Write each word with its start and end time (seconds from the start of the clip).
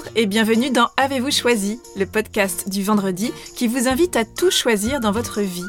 Bonjour 0.00 0.12
et 0.16 0.26
bienvenue 0.26 0.70
dans 0.70 0.88
Avez-vous 0.96 1.30
choisi, 1.30 1.78
le 1.96 2.06
podcast 2.06 2.70
du 2.70 2.82
vendredi 2.82 3.32
qui 3.54 3.66
vous 3.66 3.86
invite 3.86 4.16
à 4.16 4.24
tout 4.24 4.50
choisir 4.50 4.98
dans 4.98 5.12
votre 5.12 5.40
vie. 5.42 5.66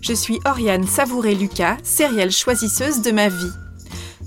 Je 0.00 0.12
suis 0.14 0.40
Oriane 0.46 0.86
Savouré-Lucas, 0.86 1.76
sérielle 1.84 2.32
choisisseuse 2.32 3.02
de 3.02 3.12
ma 3.12 3.28
vie. 3.28 3.52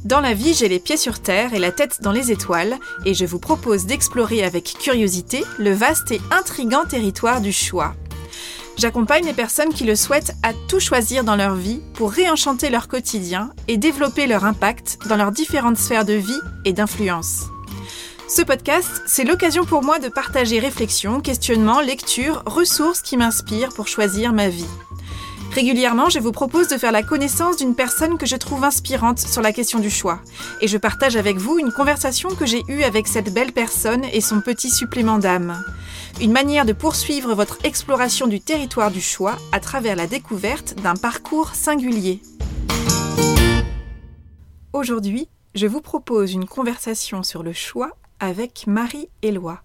Dans 0.05 0.21
la 0.21 0.33
vie, 0.33 0.53
j'ai 0.53 0.69
les 0.69 0.79
pieds 0.79 0.95
sur 0.95 1.19
terre 1.19 1.53
et 1.53 1.59
la 1.59 1.71
tête 1.71 2.01
dans 2.01 2.13
les 2.13 2.31
étoiles, 2.31 2.77
et 3.03 3.13
je 3.13 3.25
vous 3.25 3.39
propose 3.39 3.85
d'explorer 3.85 4.43
avec 4.43 4.75
curiosité 4.79 5.43
le 5.59 5.73
vaste 5.73 6.11
et 6.11 6.21
intrigant 6.31 6.85
territoire 6.85 7.41
du 7.41 7.51
choix. 7.51 7.93
J'accompagne 8.77 9.25
les 9.25 9.33
personnes 9.33 9.73
qui 9.73 9.83
le 9.83 9.95
souhaitent 9.95 10.33
à 10.43 10.53
tout 10.69 10.79
choisir 10.79 11.25
dans 11.25 11.35
leur 11.35 11.55
vie 11.55 11.81
pour 11.95 12.11
réenchanter 12.11 12.69
leur 12.69 12.87
quotidien 12.87 13.51
et 13.67 13.77
développer 13.77 14.27
leur 14.27 14.45
impact 14.45 14.99
dans 15.09 15.17
leurs 15.17 15.31
différentes 15.31 15.77
sphères 15.77 16.05
de 16.05 16.13
vie 16.13 16.39
et 16.63 16.71
d'influence. 16.73 17.47
Ce 18.33 18.41
podcast, 18.41 19.03
c'est 19.07 19.25
l'occasion 19.25 19.65
pour 19.65 19.83
moi 19.83 19.99
de 19.99 20.07
partager 20.07 20.57
réflexions, 20.59 21.19
questionnements, 21.19 21.81
lectures, 21.81 22.43
ressources 22.45 23.01
qui 23.01 23.17
m'inspirent 23.17 23.73
pour 23.75 23.89
choisir 23.89 24.31
ma 24.31 24.47
vie. 24.47 24.69
Régulièrement, 25.51 26.07
je 26.07 26.19
vous 26.19 26.31
propose 26.31 26.69
de 26.69 26.77
faire 26.77 26.93
la 26.93 27.03
connaissance 27.03 27.57
d'une 27.57 27.75
personne 27.75 28.17
que 28.17 28.25
je 28.25 28.37
trouve 28.37 28.63
inspirante 28.63 29.19
sur 29.19 29.41
la 29.41 29.51
question 29.51 29.79
du 29.79 29.89
choix. 29.89 30.21
Et 30.61 30.69
je 30.69 30.77
partage 30.77 31.17
avec 31.17 31.35
vous 31.39 31.59
une 31.59 31.73
conversation 31.73 32.29
que 32.29 32.45
j'ai 32.45 32.63
eue 32.69 32.83
avec 32.83 33.09
cette 33.09 33.33
belle 33.33 33.51
personne 33.51 34.05
et 34.13 34.21
son 34.21 34.39
petit 34.39 34.69
supplément 34.69 35.17
d'âme. 35.17 35.61
Une 36.21 36.31
manière 36.31 36.63
de 36.63 36.71
poursuivre 36.71 37.35
votre 37.35 37.57
exploration 37.65 38.27
du 38.27 38.39
territoire 38.39 38.91
du 38.91 39.01
choix 39.01 39.35
à 39.51 39.59
travers 39.59 39.97
la 39.97 40.07
découverte 40.07 40.75
d'un 40.75 40.95
parcours 40.95 41.53
singulier. 41.53 42.21
Aujourd'hui, 44.71 45.27
je 45.53 45.67
vous 45.67 45.81
propose 45.81 46.31
une 46.31 46.45
conversation 46.45 47.23
sur 47.23 47.43
le 47.43 47.51
choix 47.51 47.91
avec 48.21 48.67
Marie 48.67 49.09
Éloi. 49.21 49.61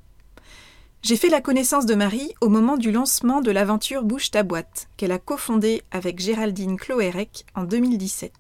J'ai 1.03 1.17
fait 1.17 1.29
la 1.29 1.41
connaissance 1.41 1.87
de 1.87 1.95
Marie 1.95 2.35
au 2.41 2.49
moment 2.49 2.77
du 2.77 2.91
lancement 2.91 3.41
de 3.41 3.53
l'aventure 3.53 4.03
Bouge 4.03 4.33
ta 4.33 4.43
boîte, 4.43 4.89
qu'elle 4.97 5.13
a 5.13 5.21
cofondée 5.21 5.83
avec 5.93 6.19
Géraldine 6.19 6.77
Cloérec 6.77 7.47
en 7.55 7.63
2017. 7.63 8.33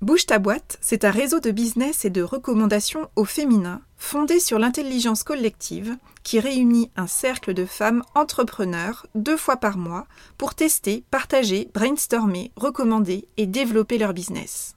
Bouge 0.00 0.24
ta 0.24 0.38
boîte, 0.38 0.78
c'est 0.80 1.04
un 1.04 1.10
réseau 1.10 1.40
de 1.40 1.50
business 1.50 2.06
et 2.06 2.10
de 2.10 2.22
recommandations 2.22 3.10
au 3.16 3.26
féminin 3.26 3.82
fondé 3.98 4.40
sur 4.40 4.58
l'intelligence 4.58 5.24
collective 5.24 5.98
qui 6.22 6.40
réunit 6.40 6.90
un 6.96 7.06
cercle 7.06 7.52
de 7.52 7.66
femmes 7.66 8.02
entrepreneurs 8.14 9.04
deux 9.14 9.36
fois 9.36 9.58
par 9.58 9.76
mois 9.76 10.06
pour 10.38 10.54
tester, 10.54 11.04
partager, 11.10 11.68
brainstormer, 11.74 12.50
recommander 12.56 13.28
et 13.36 13.46
développer 13.46 13.98
leur 13.98 14.14
business. 14.14 14.74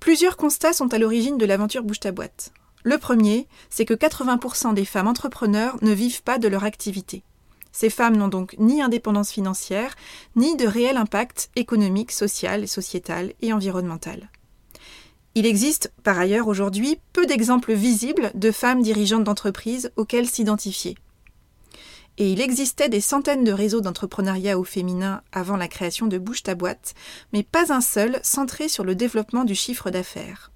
Plusieurs 0.00 0.38
constats 0.38 0.72
sont 0.72 0.94
à 0.94 0.98
l'origine 0.98 1.36
de 1.36 1.44
l'aventure 1.44 1.82
Bouge 1.82 2.00
ta 2.00 2.12
boîte. 2.12 2.52
Le 2.88 2.96
premier, 2.96 3.46
c'est 3.68 3.84
que 3.84 3.92
80% 3.92 4.72
des 4.72 4.86
femmes 4.86 5.08
entrepreneurs 5.08 5.76
ne 5.82 5.92
vivent 5.92 6.22
pas 6.22 6.38
de 6.38 6.48
leur 6.48 6.64
activité. 6.64 7.22
Ces 7.70 7.90
femmes 7.90 8.16
n'ont 8.16 8.28
donc 8.28 8.56
ni 8.58 8.80
indépendance 8.80 9.30
financière, 9.30 9.94
ni 10.36 10.56
de 10.56 10.66
réel 10.66 10.96
impact 10.96 11.50
économique, 11.54 12.12
social, 12.12 12.66
sociétal 12.66 13.34
et 13.42 13.52
environnemental. 13.52 14.30
Il 15.34 15.44
existe, 15.44 15.92
par 16.02 16.18
ailleurs, 16.18 16.48
aujourd'hui 16.48 16.98
peu 17.12 17.26
d'exemples 17.26 17.74
visibles 17.74 18.30
de 18.34 18.50
femmes 18.50 18.80
dirigeantes 18.80 19.24
d'entreprises 19.24 19.92
auxquelles 19.96 20.26
s'identifier. 20.26 20.96
Et 22.16 22.32
il 22.32 22.40
existait 22.40 22.88
des 22.88 23.02
centaines 23.02 23.44
de 23.44 23.52
réseaux 23.52 23.82
d'entrepreneuriat 23.82 24.58
au 24.58 24.64
féminin 24.64 25.20
avant 25.30 25.58
la 25.58 25.68
création 25.68 26.06
de 26.06 26.16
Bouge 26.16 26.42
ta 26.42 26.54
boîte, 26.54 26.94
mais 27.34 27.42
pas 27.42 27.70
un 27.70 27.82
seul 27.82 28.18
centré 28.22 28.66
sur 28.66 28.84
le 28.84 28.94
développement 28.94 29.44
du 29.44 29.54
chiffre 29.54 29.90
d'affaires. 29.90 30.50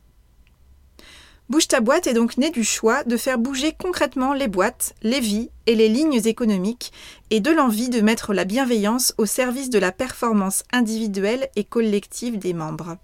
Bouge 1.48 1.68
ta 1.68 1.80
boîte 1.80 2.06
est 2.06 2.14
donc 2.14 2.38
né 2.38 2.50
du 2.50 2.64
choix 2.64 3.04
de 3.04 3.16
faire 3.16 3.38
bouger 3.38 3.74
concrètement 3.78 4.32
les 4.32 4.48
boîtes, 4.48 4.94
les 5.02 5.20
vies 5.20 5.50
et 5.66 5.74
les 5.74 5.88
lignes 5.88 6.26
économiques 6.26 6.92
et 7.30 7.40
de 7.40 7.50
l'envie 7.50 7.90
de 7.90 8.00
mettre 8.00 8.32
la 8.32 8.44
bienveillance 8.44 9.12
au 9.18 9.26
service 9.26 9.68
de 9.68 9.78
la 9.78 9.92
performance 9.92 10.62
individuelle 10.72 11.48
et 11.56 11.64
collective 11.64 12.38
des 12.38 12.54
membres. 12.54 12.96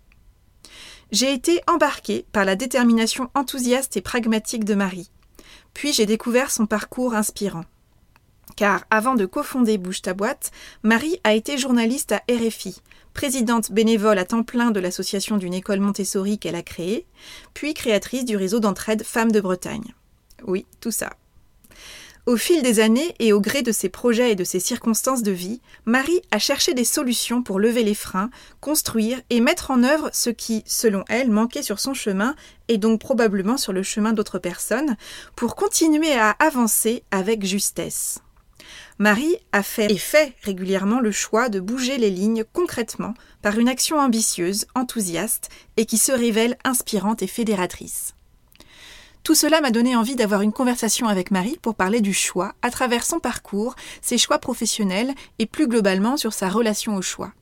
J'ai 1.10 1.32
été 1.32 1.60
embarquée 1.66 2.26
par 2.32 2.44
la 2.44 2.54
détermination 2.54 3.30
enthousiaste 3.34 3.96
et 3.96 4.02
pragmatique 4.02 4.64
de 4.64 4.74
Marie. 4.74 5.10
Puis 5.74 5.92
j'ai 5.92 6.06
découvert 6.06 6.50
son 6.50 6.66
parcours 6.66 7.14
inspirant. 7.14 7.64
Car 8.56 8.84
avant 8.90 9.14
de 9.14 9.26
cofonder 9.26 9.78
Bouge 9.78 10.02
ta 10.02 10.14
boîte, 10.14 10.50
Marie 10.82 11.20
a 11.24 11.34
été 11.34 11.58
journaliste 11.58 12.12
à 12.12 12.22
RFI, 12.30 12.82
présidente 13.14 13.72
bénévole 13.72 14.18
à 14.18 14.24
temps 14.24 14.42
plein 14.42 14.70
de 14.70 14.80
l'association 14.80 15.36
d'une 15.36 15.54
école 15.54 15.80
Montessori 15.80 16.38
qu'elle 16.38 16.54
a 16.54 16.62
créée, 16.62 17.06
puis 17.54 17.74
créatrice 17.74 18.24
du 18.24 18.36
réseau 18.36 18.60
d'entraide 18.60 19.02
Femmes 19.04 19.32
de 19.32 19.40
Bretagne. 19.40 19.94
Oui, 20.46 20.66
tout 20.80 20.90
ça. 20.90 21.10
Au 22.28 22.36
fil 22.36 22.62
des 22.62 22.78
années 22.78 23.14
et 23.20 23.32
au 23.32 23.40
gré 23.40 23.62
de 23.62 23.72
ses 23.72 23.88
projets 23.88 24.32
et 24.32 24.34
de 24.34 24.44
ses 24.44 24.60
circonstances 24.60 25.22
de 25.22 25.32
vie, 25.32 25.62
Marie 25.86 26.20
a 26.30 26.38
cherché 26.38 26.74
des 26.74 26.84
solutions 26.84 27.42
pour 27.42 27.58
lever 27.58 27.82
les 27.82 27.94
freins, 27.94 28.28
construire 28.60 29.18
et 29.30 29.40
mettre 29.40 29.70
en 29.70 29.82
œuvre 29.82 30.10
ce 30.12 30.28
qui, 30.28 30.62
selon 30.66 31.04
elle, 31.08 31.30
manquait 31.30 31.62
sur 31.62 31.80
son 31.80 31.94
chemin 31.94 32.34
et 32.68 32.76
donc 32.76 33.00
probablement 33.00 33.56
sur 33.56 33.72
le 33.72 33.82
chemin 33.82 34.12
d'autres 34.12 34.38
personnes, 34.38 34.98
pour 35.36 35.56
continuer 35.56 36.12
à 36.12 36.32
avancer 36.32 37.02
avec 37.10 37.46
justesse. 37.46 38.20
Marie 39.00 39.36
a 39.52 39.62
fait 39.62 39.92
et 39.92 39.98
fait 39.98 40.34
régulièrement 40.42 40.98
le 40.98 41.12
choix 41.12 41.48
de 41.48 41.60
bouger 41.60 41.98
les 41.98 42.10
lignes 42.10 42.42
concrètement 42.52 43.14
par 43.42 43.56
une 43.56 43.68
action 43.68 43.96
ambitieuse, 44.00 44.66
enthousiaste 44.74 45.50
et 45.76 45.86
qui 45.86 45.98
se 45.98 46.10
révèle 46.10 46.58
inspirante 46.64 47.22
et 47.22 47.28
fédératrice. 47.28 48.14
Tout 49.22 49.36
cela 49.36 49.60
m'a 49.60 49.70
donné 49.70 49.94
envie 49.94 50.16
d'avoir 50.16 50.42
une 50.42 50.52
conversation 50.52 51.06
avec 51.06 51.30
Marie 51.30 51.58
pour 51.62 51.76
parler 51.76 52.00
du 52.00 52.12
choix 52.12 52.54
à 52.60 52.70
travers 52.70 53.04
son 53.04 53.20
parcours, 53.20 53.76
ses 54.02 54.18
choix 54.18 54.38
professionnels 54.38 55.14
et 55.38 55.46
plus 55.46 55.68
globalement 55.68 56.16
sur 56.16 56.32
sa 56.32 56.48
relation 56.48 56.96
au 56.96 57.02
choix. 57.02 57.32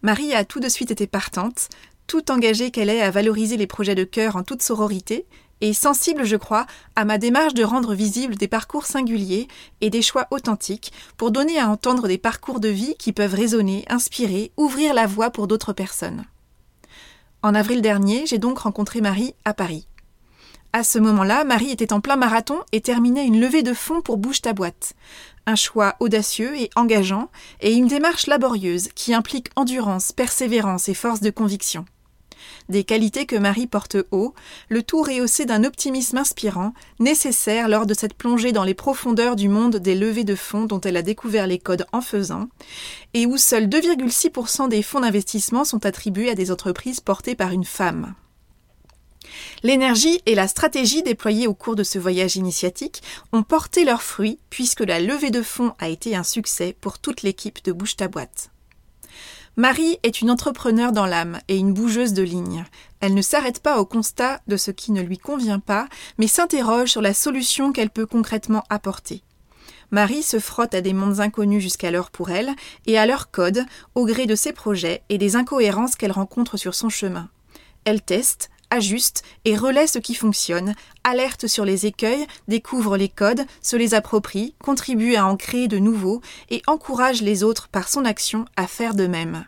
Marie 0.00 0.32
a 0.32 0.46
tout 0.46 0.60
de 0.60 0.70
suite 0.70 0.90
été 0.90 1.06
partante, 1.06 1.68
tout 2.06 2.30
engagée 2.30 2.70
qu'elle 2.70 2.88
est 2.90 3.02
à 3.02 3.10
valoriser 3.10 3.58
les 3.58 3.66
projets 3.66 3.94
de 3.94 4.04
cœur 4.04 4.36
en 4.36 4.42
toute 4.42 4.62
sororité 4.62 5.26
et 5.62 5.72
sensible, 5.72 6.24
je 6.24 6.36
crois, 6.36 6.66
à 6.96 7.04
ma 7.04 7.18
démarche 7.18 7.54
de 7.54 7.62
rendre 7.62 7.94
visibles 7.94 8.34
des 8.34 8.48
parcours 8.48 8.84
singuliers 8.84 9.46
et 9.80 9.90
des 9.90 10.02
choix 10.02 10.26
authentiques 10.32 10.92
pour 11.16 11.30
donner 11.30 11.58
à 11.58 11.68
entendre 11.68 12.08
des 12.08 12.18
parcours 12.18 12.58
de 12.58 12.68
vie 12.68 12.96
qui 12.98 13.12
peuvent 13.12 13.34
résonner, 13.34 13.84
inspirer, 13.88 14.50
ouvrir 14.56 14.92
la 14.92 15.06
voie 15.06 15.30
pour 15.30 15.46
d'autres 15.46 15.72
personnes. 15.72 16.24
En 17.42 17.54
avril 17.54 17.80
dernier, 17.80 18.26
j'ai 18.26 18.38
donc 18.38 18.58
rencontré 18.58 19.00
Marie 19.00 19.34
à 19.44 19.54
Paris. 19.54 19.86
À 20.72 20.82
ce 20.82 20.98
moment-là, 20.98 21.44
Marie 21.44 21.70
était 21.70 21.92
en 21.92 22.00
plein 22.00 22.16
marathon 22.16 22.58
et 22.72 22.80
terminait 22.80 23.26
une 23.26 23.40
levée 23.40 23.62
de 23.62 23.74
fonds 23.74 24.00
pour 24.00 24.16
Bouge 24.16 24.40
ta 24.40 24.54
boîte. 24.54 24.94
Un 25.46 25.54
choix 25.54 25.94
audacieux 26.00 26.58
et 26.58 26.70
engageant 26.74 27.30
et 27.60 27.72
une 27.72 27.86
démarche 27.86 28.26
laborieuse 28.26 28.88
qui 28.96 29.14
implique 29.14 29.50
endurance, 29.54 30.10
persévérance 30.10 30.88
et 30.88 30.94
force 30.94 31.20
de 31.20 31.30
conviction 31.30 31.84
des 32.68 32.84
qualités 32.84 33.26
que 33.26 33.36
Marie 33.36 33.66
porte 33.66 33.96
haut, 34.10 34.34
le 34.68 34.82
tout 34.82 35.02
rehaussé 35.02 35.44
d'un 35.44 35.64
optimisme 35.64 36.18
inspirant, 36.18 36.74
nécessaire 37.00 37.68
lors 37.68 37.86
de 37.86 37.94
cette 37.94 38.14
plongée 38.14 38.52
dans 38.52 38.64
les 38.64 38.74
profondeurs 38.74 39.36
du 39.36 39.48
monde 39.48 39.76
des 39.76 39.94
levées 39.94 40.24
de 40.24 40.34
fonds 40.34 40.64
dont 40.64 40.80
elle 40.80 40.96
a 40.96 41.02
découvert 41.02 41.46
les 41.46 41.58
codes 41.58 41.86
en 41.92 42.00
faisant, 42.00 42.48
et 43.14 43.26
où 43.26 43.36
seuls 43.36 43.66
2,6% 43.66 44.68
des 44.68 44.82
fonds 44.82 45.00
d'investissement 45.00 45.64
sont 45.64 45.84
attribués 45.86 46.30
à 46.30 46.34
des 46.34 46.50
entreprises 46.50 47.00
portées 47.00 47.34
par 47.34 47.52
une 47.52 47.64
femme. 47.64 48.14
L'énergie 49.62 50.20
et 50.26 50.34
la 50.34 50.48
stratégie 50.48 51.02
déployées 51.02 51.46
au 51.46 51.54
cours 51.54 51.76
de 51.76 51.84
ce 51.84 51.98
voyage 51.98 52.36
initiatique 52.36 53.02
ont 53.32 53.42
porté 53.42 53.84
leurs 53.84 54.02
fruits 54.02 54.38
puisque 54.50 54.80
la 54.80 55.00
levée 55.00 55.30
de 55.30 55.42
fonds 55.42 55.72
a 55.78 55.88
été 55.88 56.16
un 56.16 56.24
succès 56.24 56.76
pour 56.80 56.98
toute 56.98 57.22
l'équipe 57.22 57.64
de 57.64 57.72
Bouge 57.72 57.96
ta 57.96 58.08
boîte. 58.08 58.50
Marie 59.56 59.98
est 60.02 60.22
une 60.22 60.30
entrepreneure 60.30 60.92
dans 60.92 61.04
l'âme 61.04 61.38
et 61.48 61.58
une 61.58 61.74
bougeuse 61.74 62.14
de 62.14 62.22
ligne. 62.22 62.64
Elle 63.00 63.12
ne 63.12 63.20
s'arrête 63.20 63.60
pas 63.60 63.78
au 63.78 63.84
constat 63.84 64.40
de 64.46 64.56
ce 64.56 64.70
qui 64.70 64.92
ne 64.92 65.02
lui 65.02 65.18
convient 65.18 65.58
pas, 65.58 65.88
mais 66.16 66.26
s'interroge 66.26 66.88
sur 66.88 67.02
la 67.02 67.12
solution 67.12 67.70
qu'elle 67.70 67.90
peut 67.90 68.06
concrètement 68.06 68.64
apporter. 68.70 69.22
Marie 69.90 70.22
se 70.22 70.38
frotte 70.38 70.74
à 70.74 70.80
des 70.80 70.94
mondes 70.94 71.20
inconnus 71.20 71.62
jusqu'alors 71.62 72.10
pour 72.10 72.30
elle 72.30 72.52
et 72.86 72.96
à 72.96 73.04
leur 73.04 73.30
code, 73.30 73.66
au 73.94 74.06
gré 74.06 74.24
de 74.24 74.34
ses 74.34 74.54
projets 74.54 75.02
et 75.10 75.18
des 75.18 75.36
incohérences 75.36 75.96
qu'elle 75.96 76.12
rencontre 76.12 76.56
sur 76.56 76.74
son 76.74 76.88
chemin. 76.88 77.28
Elle 77.84 78.00
teste, 78.00 78.50
ajuste 78.72 79.22
et 79.44 79.56
relaie 79.56 79.86
ce 79.86 79.98
qui 79.98 80.14
fonctionne, 80.14 80.74
alerte 81.04 81.46
sur 81.46 81.64
les 81.64 81.86
écueils, 81.86 82.26
découvre 82.48 82.96
les 82.96 83.08
codes, 83.08 83.44
se 83.60 83.76
les 83.76 83.94
approprie, 83.94 84.54
contribue 84.58 85.14
à 85.14 85.26
en 85.26 85.36
créer 85.36 85.68
de 85.68 85.78
nouveaux 85.78 86.22
et 86.50 86.62
encourage 86.66 87.22
les 87.22 87.44
autres 87.44 87.68
par 87.68 87.88
son 87.88 88.04
action 88.04 88.46
à 88.56 88.66
faire 88.66 88.94
de 88.94 89.06
même. 89.06 89.44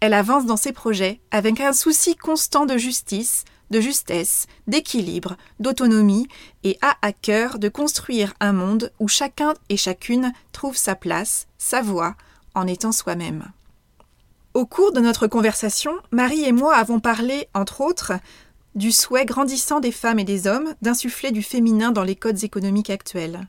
Elle 0.00 0.14
avance 0.14 0.46
dans 0.46 0.56
ses 0.56 0.72
projets 0.72 1.20
avec 1.30 1.60
un 1.60 1.72
souci 1.72 2.16
constant 2.16 2.66
de 2.66 2.76
justice, 2.76 3.44
de 3.70 3.80
justesse, 3.80 4.46
d'équilibre, 4.66 5.36
d'autonomie 5.60 6.26
et 6.64 6.78
a 6.82 6.96
à 7.02 7.12
cœur 7.12 7.58
de 7.58 7.68
construire 7.68 8.34
un 8.40 8.52
monde 8.52 8.92
où 8.98 9.08
chacun 9.08 9.54
et 9.68 9.76
chacune 9.76 10.32
trouve 10.52 10.76
sa 10.76 10.94
place, 10.94 11.46
sa 11.58 11.82
voie, 11.82 12.16
en 12.54 12.66
étant 12.66 12.92
soi-même. 12.92 13.52
Au 14.54 14.66
cours 14.66 14.92
de 14.92 15.00
notre 15.00 15.28
conversation, 15.28 15.92
Marie 16.10 16.44
et 16.44 16.52
moi 16.52 16.76
avons 16.76 17.00
parlé, 17.00 17.48
entre 17.54 17.80
autres, 17.80 18.12
du 18.74 18.92
souhait 18.92 19.24
grandissant 19.24 19.80
des 19.80 19.92
femmes 19.92 20.18
et 20.18 20.24
des 20.24 20.46
hommes 20.46 20.74
d'insuffler 20.82 21.30
du 21.30 21.42
féminin 21.42 21.90
dans 21.90 22.02
les 22.02 22.16
codes 22.16 22.44
économiques 22.44 22.90
actuels, 22.90 23.46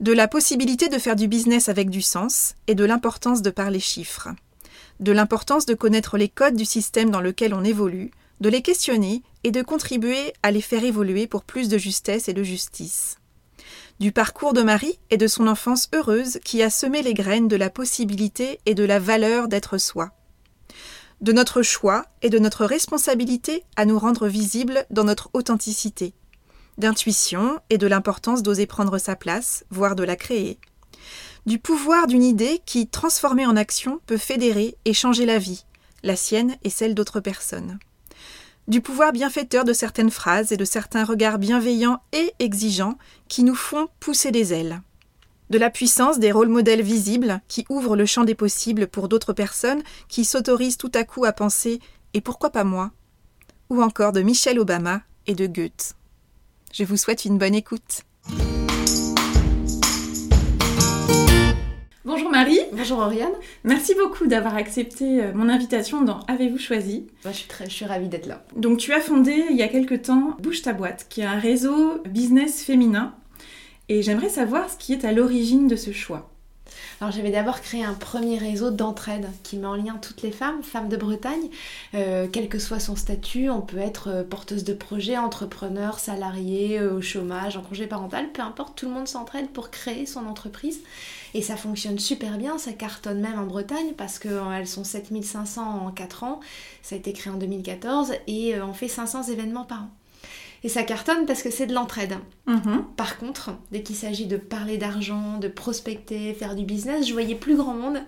de 0.00 0.12
la 0.12 0.28
possibilité 0.28 0.90
de 0.90 0.98
faire 0.98 1.16
du 1.16 1.28
business 1.28 1.70
avec 1.70 1.88
du 1.88 2.02
sens 2.02 2.56
et 2.66 2.74
de 2.74 2.84
l'importance 2.84 3.40
de 3.40 3.48
parler 3.48 3.80
chiffres, 3.80 4.28
de 5.00 5.12
l'importance 5.12 5.64
de 5.64 5.72
connaître 5.72 6.18
les 6.18 6.28
codes 6.28 6.56
du 6.56 6.66
système 6.66 7.08
dans 7.08 7.22
lequel 7.22 7.54
on 7.54 7.64
évolue, 7.64 8.10
de 8.40 8.50
les 8.50 8.60
questionner 8.60 9.22
et 9.44 9.50
de 9.50 9.62
contribuer 9.62 10.34
à 10.42 10.50
les 10.50 10.60
faire 10.60 10.84
évoluer 10.84 11.26
pour 11.26 11.42
plus 11.42 11.70
de 11.70 11.78
justesse 11.78 12.28
et 12.28 12.34
de 12.34 12.42
justice. 12.42 13.16
Du 13.98 14.12
parcours 14.12 14.52
de 14.52 14.62
Marie 14.62 14.98
et 15.08 15.16
de 15.16 15.26
son 15.26 15.46
enfance 15.46 15.88
heureuse 15.94 16.38
qui 16.44 16.62
a 16.62 16.68
semé 16.68 17.00
les 17.00 17.14
graines 17.14 17.48
de 17.48 17.56
la 17.56 17.70
possibilité 17.70 18.60
et 18.66 18.74
de 18.74 18.84
la 18.84 18.98
valeur 18.98 19.48
d'être 19.48 19.78
soi 19.78 20.12
de 21.20 21.32
notre 21.32 21.62
choix 21.62 22.06
et 22.22 22.30
de 22.30 22.38
notre 22.38 22.64
responsabilité 22.64 23.64
à 23.76 23.84
nous 23.84 23.98
rendre 23.98 24.28
visibles 24.28 24.84
dans 24.90 25.04
notre 25.04 25.30
authenticité, 25.32 26.14
d'intuition 26.78 27.58
et 27.70 27.78
de 27.78 27.86
l'importance 27.86 28.42
d'oser 28.42 28.66
prendre 28.66 28.98
sa 28.98 29.16
place, 29.16 29.64
voire 29.70 29.96
de 29.96 30.04
la 30.04 30.16
créer, 30.16 30.58
du 31.46 31.58
pouvoir 31.58 32.06
d'une 32.06 32.22
idée 32.22 32.60
qui, 32.66 32.88
transformée 32.88 33.46
en 33.46 33.56
action, 33.56 34.00
peut 34.06 34.16
fédérer 34.16 34.76
et 34.84 34.92
changer 34.92 35.26
la 35.26 35.38
vie, 35.38 35.64
la 36.02 36.14
sienne 36.14 36.56
et 36.62 36.70
celle 36.70 36.94
d'autres 36.94 37.20
personnes, 37.20 37.78
du 38.68 38.80
pouvoir 38.80 39.12
bienfaiteur 39.12 39.64
de 39.64 39.72
certaines 39.72 40.10
phrases 40.10 40.52
et 40.52 40.56
de 40.56 40.64
certains 40.64 41.04
regards 41.04 41.38
bienveillants 41.38 42.00
et 42.12 42.32
exigeants 42.38 42.98
qui 43.28 43.42
nous 43.42 43.54
font 43.54 43.88
pousser 43.98 44.30
des 44.30 44.52
ailes 44.52 44.82
de 45.50 45.58
la 45.58 45.70
puissance 45.70 46.18
des 46.18 46.32
rôles 46.32 46.48
modèles 46.48 46.82
visibles 46.82 47.40
qui 47.48 47.64
ouvrent 47.68 47.96
le 47.96 48.06
champ 48.06 48.24
des 48.24 48.34
possibles 48.34 48.86
pour 48.86 49.08
d'autres 49.08 49.32
personnes 49.32 49.82
qui 50.08 50.24
s'autorisent 50.24 50.76
tout 50.76 50.92
à 50.94 51.04
coup 51.04 51.24
à 51.24 51.32
penser 51.32 51.80
Et 52.14 52.20
pourquoi 52.20 52.50
pas 52.50 52.64
moi? 52.64 52.90
ou 53.70 53.82
encore 53.82 54.12
de 54.12 54.22
Michelle 54.22 54.58
Obama 54.58 55.02
et 55.26 55.34
de 55.34 55.46
Goethe. 55.46 55.94
Je 56.72 56.84
vous 56.84 56.96
souhaite 56.96 57.26
une 57.26 57.36
bonne 57.36 57.54
écoute. 57.54 58.02
Bonjour 62.04 62.30
Marie. 62.30 62.60
Bonjour 62.72 62.98
Oriane. 63.00 63.32
Merci 63.64 63.94
beaucoup 63.94 64.26
d'avoir 64.26 64.56
accepté 64.56 65.22
euh, 65.22 65.32
mon 65.34 65.50
invitation 65.50 66.02
dans 66.02 66.20
Avez-vous 66.20 66.56
choisi? 66.56 67.06
Je, 67.26 67.30
suis 67.30 67.48
très, 67.48 67.66
je 67.66 67.74
suis 67.74 67.84
ravie 67.84 68.08
d'être 68.08 68.26
là. 68.26 68.42
Donc 68.56 68.78
tu 68.78 68.94
as 68.94 69.00
fondé 69.00 69.44
il 69.50 69.56
y 69.56 69.62
a 69.62 69.68
quelque 69.68 69.94
temps 69.94 70.34
Bouge 70.40 70.62
ta 70.62 70.72
boîte, 70.72 71.06
qui 71.10 71.20
est 71.20 71.26
un 71.26 71.38
réseau 71.38 72.02
business 72.06 72.62
féminin 72.62 73.14
et 73.88 74.02
j'aimerais 74.02 74.28
savoir 74.28 74.70
ce 74.70 74.76
qui 74.76 74.92
est 74.92 75.04
à 75.04 75.12
l'origine 75.12 75.68
de 75.68 75.76
ce 75.76 75.92
choix. 75.92 76.30
Alors 77.00 77.12
j'avais 77.12 77.30
d'abord 77.30 77.60
créé 77.60 77.84
un 77.84 77.94
premier 77.94 78.38
réseau 78.38 78.70
d'entraide 78.70 79.28
qui 79.42 79.56
met 79.56 79.66
en 79.66 79.76
lien 79.76 79.98
toutes 80.02 80.22
les 80.22 80.32
femmes, 80.32 80.62
femmes 80.62 80.88
de 80.88 80.96
Bretagne, 80.96 81.48
euh, 81.94 82.26
quel 82.30 82.48
que 82.48 82.58
soit 82.58 82.80
son 82.80 82.96
statut, 82.96 83.48
on 83.50 83.60
peut 83.60 83.78
être 83.78 84.08
euh, 84.08 84.24
porteuse 84.24 84.64
de 84.64 84.74
projet, 84.74 85.16
entrepreneur, 85.16 85.98
salarié, 85.98 86.78
euh, 86.78 86.94
au 86.94 87.00
chômage, 87.00 87.56
en 87.56 87.62
congé 87.62 87.86
parental, 87.86 88.32
peu 88.32 88.42
importe, 88.42 88.76
tout 88.76 88.86
le 88.86 88.92
monde 88.92 89.08
s'entraide 89.08 89.48
pour 89.50 89.70
créer 89.70 90.06
son 90.06 90.26
entreprise. 90.26 90.80
Et 91.34 91.42
ça 91.42 91.56
fonctionne 91.56 91.98
super 91.98 92.36
bien, 92.36 92.58
ça 92.58 92.72
cartonne 92.72 93.20
même 93.20 93.38
en 93.38 93.46
Bretagne 93.46 93.92
parce 93.96 94.18
qu'elles 94.18 94.66
sont 94.66 94.84
7500 94.84 95.86
en 95.86 95.90
4 95.92 96.24
ans, 96.24 96.40
ça 96.82 96.94
a 96.94 96.98
été 96.98 97.12
créé 97.12 97.32
en 97.32 97.36
2014 97.36 98.12
et 98.26 98.60
on 98.60 98.72
fait 98.72 98.88
500 98.88 99.24
événements 99.24 99.64
par 99.64 99.82
an. 99.82 99.97
Et 100.64 100.68
ça 100.68 100.82
cartonne 100.82 101.24
parce 101.26 101.42
que 101.42 101.50
c'est 101.50 101.66
de 101.66 101.74
l'entraide. 101.74 102.14
Mhm. 102.46 102.84
Par 102.96 103.18
contre, 103.18 103.50
dès 103.70 103.82
qu'il 103.82 103.94
s'agit 103.94 104.26
de 104.26 104.36
parler 104.36 104.76
d'argent, 104.76 105.38
de 105.38 105.48
prospecter, 105.48 106.34
faire 106.34 106.56
du 106.56 106.64
business, 106.64 107.06
je 107.06 107.12
voyais 107.12 107.36
plus 107.36 107.56
grand 107.56 107.74
monde. 107.74 107.98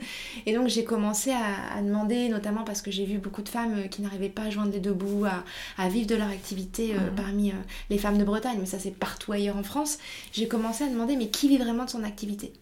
Et 0.46 0.54
donc 0.54 0.68
j'ai 0.68 0.84
commencé 0.84 1.30
à, 1.30 1.80
demander, 1.80 2.28
notamment 2.28 2.64
parce 2.64 2.82
que 2.82 2.90
j'ai 2.90 3.04
vu 3.04 3.18
beaucoup 3.18 3.42
de 3.42 3.48
femmes 3.48 3.74
euh, 3.78 3.86
qui 3.86 4.02
n'arrivaient 4.02 4.28
pas 4.28 4.42
à 4.42 4.50
joindre 4.50 4.72
les 4.72 4.80
deux 4.80 4.92
bouts, 4.92 5.24
à, 5.24 5.88
vivre 5.88 6.06
de 6.06 6.16
leur 6.16 6.28
activité 6.28 6.94
euh, 6.94 7.10
mhm. 7.10 7.14
parmi 7.16 7.50
euh, 7.50 7.54
les 7.88 7.98
femmes 7.98 8.18
de 8.18 8.24
Bretagne, 8.24 8.58
mais 8.58 8.66
ça 8.66 8.78
c'est 8.78 8.94
partout 8.94 9.32
ailleurs 9.32 9.56
en 9.56 9.62
France. 9.62 9.98
J'ai 10.32 10.48
commencé 10.48 10.84
à 10.84 10.88
demander, 10.88 11.16
mais 11.16 11.28
qui 11.28 11.48
vit 11.48 11.58
vraiment 11.58 11.84
de 11.84 11.90
son 11.90 12.02
activité? 12.02 12.52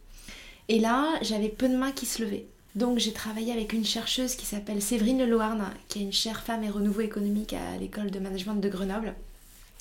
Et 0.68 0.78
là, 0.78 1.06
j'avais 1.22 1.48
peu 1.48 1.68
de 1.68 1.76
mains 1.76 1.92
qui 1.92 2.04
se 2.04 2.22
levaient. 2.22 2.46
Donc 2.74 2.98
j'ai 2.98 3.12
travaillé 3.12 3.52
avec 3.52 3.72
une 3.72 3.84
chercheuse 3.84 4.36
qui 4.36 4.44
s'appelle 4.44 4.82
Séverine 4.82 5.24
Leloarn, 5.24 5.64
qui 5.88 6.00
est 6.00 6.02
une 6.02 6.12
chère 6.12 6.42
femme 6.42 6.62
et 6.62 6.68
renouveau 6.68 7.00
économique 7.00 7.54
à 7.54 7.78
l'école 7.80 8.10
de 8.10 8.18
management 8.18 8.54
de 8.54 8.68
Grenoble 8.68 9.14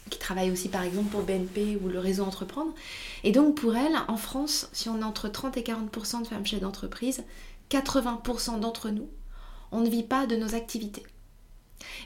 qui 0.09 0.19
travaille 0.19 0.51
aussi 0.51 0.69
par 0.69 0.83
exemple 0.83 1.09
pour 1.09 1.21
BNP 1.21 1.80
ou 1.83 1.89
le 1.89 2.00
réseau 2.00 2.24
Entreprendre. 2.24 2.74
Et 3.24 3.31
donc 3.31 3.56
pour 3.56 3.75
elle, 3.75 3.95
en 4.07 4.18
France, 4.18 4.69
si 4.74 4.89
on 4.89 5.00
est 5.00 5.04
entre 5.04 5.30
30 5.30 5.57
et 5.57 5.62
40% 5.62 6.21
de 6.21 6.27
femmes 6.27 6.45
chefs 6.45 6.59
d'entreprise, 6.59 7.24
80% 7.71 8.59
d'entre 8.59 8.89
nous, 8.89 9.09
on 9.71 9.81
ne 9.81 9.89
vit 9.89 10.04
pas 10.04 10.25
de 10.25 10.36
nos 10.36 10.56
activités. 10.56 11.04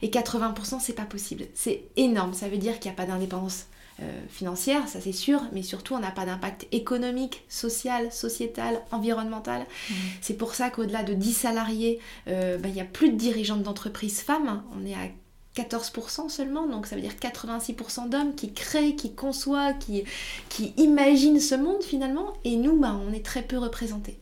Et 0.02 0.10
80% 0.10 0.80
c'est 0.80 0.94
pas 0.94 1.06
possible. 1.06 1.46
C'est 1.54 1.84
énorme, 1.96 2.34
ça 2.34 2.50
veut 2.50 2.58
dire 2.58 2.80
qu'il 2.80 2.92
n'y 2.92 2.96
a 2.96 2.98
pas 2.98 3.06
d'indépendance 3.06 3.68
euh, 4.02 4.22
financière, 4.30 4.88
ça 4.88 5.00
c'est 5.00 5.12
sûr, 5.12 5.42
mais 5.52 5.62
surtout 5.62 5.94
on 5.94 6.00
n'a 6.00 6.12
pas 6.12 6.26
d'impact 6.26 6.66
économique, 6.72 7.44
social, 7.50 8.12
sociétal, 8.12 8.82
environnemental. 8.92 9.62
Mmh. 9.62 9.94
C'est 10.22 10.34
pour 10.34 10.56
ça 10.56 10.70
qu'au-delà 10.70 11.04
de 11.04 11.14
10 11.14 11.34
salariés, 11.34 12.00
euh, 12.28 12.58
ben, 12.58 12.70
il 12.70 12.74
n'y 12.74 12.82
a 12.82 12.86
plus 12.86 13.12
de 13.12 13.16
dirigeantes 13.16 13.64
d'entreprise 13.64 14.22
femmes. 14.22 14.64
On 14.76 14.86
est 14.86 14.96
à 14.96 15.10
14% 15.56 16.30
seulement, 16.30 16.66
donc 16.68 16.88
ça 16.88 16.96
veut 16.96 17.02
dire 17.02 17.14
86% 17.20 18.10
d'hommes 18.10 18.36
qui 18.36 18.54
créent, 18.54 18.96
qui 18.96 19.14
conçoivent, 19.14 19.78
qui, 19.80 20.04
qui 20.50 20.74
imaginent 20.78 21.40
ce 21.40 21.56
monde 21.56 21.84
finalement, 21.84 22.34
et 22.44 22.56
nous, 22.56 22.80
bah, 22.80 22.98
on 23.08 23.14
est 23.14 23.26
très 23.26 23.42
peu 23.42 23.58
représentés. 23.58 24.18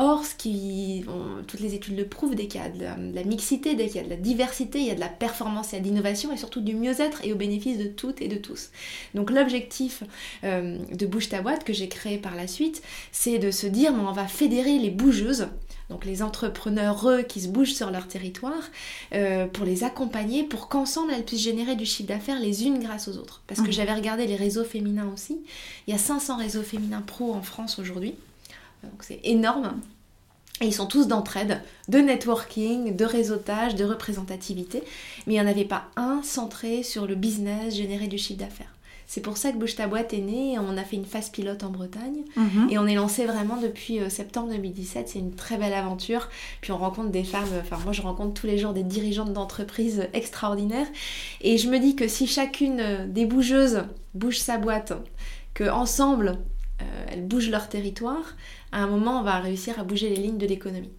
Or, 0.00 0.24
ce 0.24 0.36
qui, 0.36 1.04
toutes 1.48 1.58
les 1.58 1.74
études 1.74 1.98
le 1.98 2.06
prouvent, 2.06 2.36
dès 2.36 2.46
qu'il 2.46 2.60
y 2.60 2.64
a 2.64 2.68
de 2.68 3.14
la, 3.14 3.24
mixité, 3.24 3.74
dès 3.74 3.88
qu'il 3.88 3.96
y 3.96 3.98
a 3.98 4.04
de 4.04 4.08
la 4.08 4.16
diversité, 4.16 4.78
il 4.78 4.86
y 4.86 4.92
a 4.92 4.94
de 4.94 5.00
la 5.00 5.08
performance, 5.08 5.72
il 5.72 5.74
y 5.74 5.78
a 5.78 5.80
de 5.80 5.86
l'innovation 5.86 6.32
et 6.32 6.36
surtout 6.36 6.60
du 6.60 6.76
mieux-être 6.76 7.24
et 7.24 7.32
au 7.32 7.36
bénéfice 7.36 7.78
de 7.78 7.88
toutes 7.88 8.22
et 8.22 8.28
de 8.28 8.36
tous. 8.36 8.70
Donc 9.16 9.32
l'objectif 9.32 10.04
euh, 10.44 10.78
de 10.92 11.06
Bouge 11.06 11.28
ta 11.28 11.42
boîte 11.42 11.64
que 11.64 11.72
j'ai 11.72 11.88
créé 11.88 12.16
par 12.16 12.36
la 12.36 12.46
suite, 12.46 12.80
c'est 13.10 13.40
de 13.40 13.50
se 13.50 13.66
dire, 13.66 13.92
on 13.92 14.12
va 14.12 14.28
fédérer 14.28 14.78
les 14.78 14.90
bougeuses 14.90 15.48
donc 15.90 16.04
les 16.04 16.22
entrepreneurs 16.22 17.06
qui 17.26 17.40
se 17.40 17.48
bougent 17.48 17.74
sur 17.74 17.90
leur 17.90 18.06
territoire, 18.06 18.62
euh, 19.14 19.46
pour 19.46 19.64
les 19.64 19.84
accompagner, 19.84 20.44
pour 20.44 20.68
qu'ensemble 20.68 21.12
elles 21.12 21.24
puissent 21.24 21.42
générer 21.42 21.76
du 21.76 21.86
chiffre 21.86 22.08
d'affaires 22.08 22.38
les 22.38 22.66
unes 22.66 22.78
grâce 22.78 23.08
aux 23.08 23.16
autres. 23.16 23.42
Parce 23.46 23.60
que 23.60 23.68
mmh. 23.68 23.72
j'avais 23.72 23.94
regardé 23.94 24.26
les 24.26 24.36
réseaux 24.36 24.64
féminins 24.64 25.10
aussi. 25.12 25.40
Il 25.86 25.92
y 25.92 25.94
a 25.94 25.98
500 25.98 26.36
réseaux 26.36 26.62
féminins 26.62 27.02
pro 27.02 27.32
en 27.32 27.42
France 27.42 27.78
aujourd'hui. 27.78 28.14
Donc 28.82 29.02
c'est 29.02 29.20
énorme. 29.24 29.80
Et 30.60 30.66
ils 30.66 30.74
sont 30.74 30.86
tous 30.86 31.06
d'entraide, 31.06 31.62
de 31.88 31.98
networking, 31.98 32.96
de 32.96 33.04
réseautage, 33.04 33.76
de 33.76 33.84
représentativité. 33.84 34.82
Mais 35.26 35.34
il 35.34 35.36
n'y 35.36 35.40
en 35.40 35.46
avait 35.46 35.64
pas 35.64 35.84
un 35.96 36.20
centré 36.22 36.82
sur 36.82 37.06
le 37.06 37.14
business, 37.14 37.76
générer 37.76 38.08
du 38.08 38.18
chiffre 38.18 38.40
d'affaires. 38.40 38.74
C'est 39.08 39.22
pour 39.22 39.38
ça 39.38 39.52
que 39.52 39.56
Bouge 39.56 39.74
ta 39.74 39.86
boîte 39.86 40.12
est 40.12 40.20
née. 40.20 40.58
On 40.58 40.76
a 40.76 40.84
fait 40.84 40.96
une 40.96 41.06
phase 41.06 41.30
pilote 41.30 41.64
en 41.64 41.70
Bretagne 41.70 42.24
mhm. 42.36 42.68
et 42.70 42.78
on 42.78 42.86
est 42.86 42.94
lancé 42.94 43.24
vraiment 43.24 43.56
depuis 43.56 44.00
euh, 44.00 44.10
septembre 44.10 44.50
2017. 44.50 45.08
C'est 45.08 45.18
une 45.18 45.34
très 45.34 45.56
belle 45.56 45.72
aventure. 45.72 46.28
Puis 46.60 46.72
on 46.72 46.76
rencontre 46.76 47.08
des 47.08 47.24
femmes, 47.24 47.48
enfin 47.58 47.78
moi 47.82 47.94
je 47.94 48.02
rencontre 48.02 48.38
tous 48.38 48.46
les 48.46 48.58
jours 48.58 48.74
des 48.74 48.82
dirigeantes 48.82 49.32
d'entreprises 49.32 50.08
extraordinaires. 50.12 50.86
Et 51.40 51.56
je 51.56 51.70
me 51.70 51.78
dis 51.78 51.96
que 51.96 52.06
si 52.06 52.26
chacune 52.26 52.80
euh, 52.80 53.06
des 53.06 53.24
bougeuses 53.24 53.84
bouge 54.12 54.40
sa 54.40 54.58
boîte, 54.58 54.92
que 55.54 55.64
ensemble 55.64 56.38
euh, 56.82 57.06
elles 57.10 57.26
bougent 57.26 57.50
leur 57.50 57.70
territoire, 57.70 58.36
à 58.72 58.82
un 58.82 58.88
moment 58.88 59.20
on 59.20 59.22
va 59.22 59.38
réussir 59.38 59.80
à 59.80 59.84
bouger 59.84 60.10
les 60.10 60.16
lignes 60.16 60.38
de 60.38 60.46
l'économie. 60.46 60.92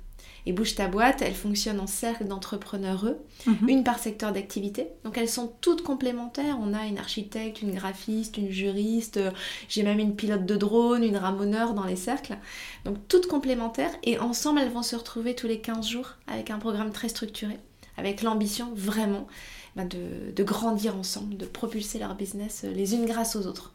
Et 0.50 0.52
Bouge 0.52 0.74
ta 0.74 0.88
boîte, 0.88 1.22
elle 1.22 1.36
fonctionne 1.36 1.80
en 1.80 1.86
cercle 1.86 2.26
d'entrepreneurs, 2.26 3.06
mhm. 3.46 3.70
une 3.70 3.84
par 3.84 4.00
secteur 4.00 4.34
d'activité. 4.34 4.88
Donc 5.04 5.16
elles 5.20 5.30
sont 5.30 5.54
toutes 5.62 5.84
complémentaires. 5.84 6.58
On 6.60 6.74
a 6.74 6.88
une 6.88 6.98
architecte, 6.98 7.62
une 7.62 7.76
graphiste, 7.76 8.36
une 8.36 8.50
juriste, 8.50 9.18
euh, 9.18 9.30
j'ai 9.68 9.84
même 9.84 10.00
une 10.00 10.16
pilote 10.16 10.48
de 10.48 10.56
drone, 10.56 11.04
une 11.04 11.18
ramoneur 11.18 11.76
dans 11.76 11.84
les 11.84 11.96
cercles. 11.96 12.36
Donc 12.84 12.98
toutes 13.08 13.28
complémentaires 13.28 13.92
et 14.02 14.18
ensemble 14.18 14.62
elles 14.62 14.72
vont 14.72 14.82
se 14.82 14.96
retrouver 14.96 15.36
tous 15.36 15.46
les 15.46 15.60
15 15.60 15.88
jours 15.88 16.16
avec 16.26 16.50
un 16.50 16.58
programme 16.58 16.90
très 16.90 17.10
structuré, 17.10 17.60
avec 17.96 18.24
l'ambition 18.24 18.72
vraiment 18.74 19.28
bah, 19.76 19.86
de, 19.86 20.32
de 20.36 20.44
grandir 20.44 20.96
ensemble, 20.98 21.38
de 21.38 21.46
propulser 21.46 22.00
leur 22.00 22.16
business 22.16 22.64
euh, 22.64 22.74
les 22.74 22.96
unes 22.96 23.06
grâce 23.06 23.36
aux 23.36 23.46
autres, 23.46 23.72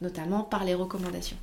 notamment 0.00 0.44
par 0.44 0.62
les 0.62 0.74
recommandations. 0.76 1.36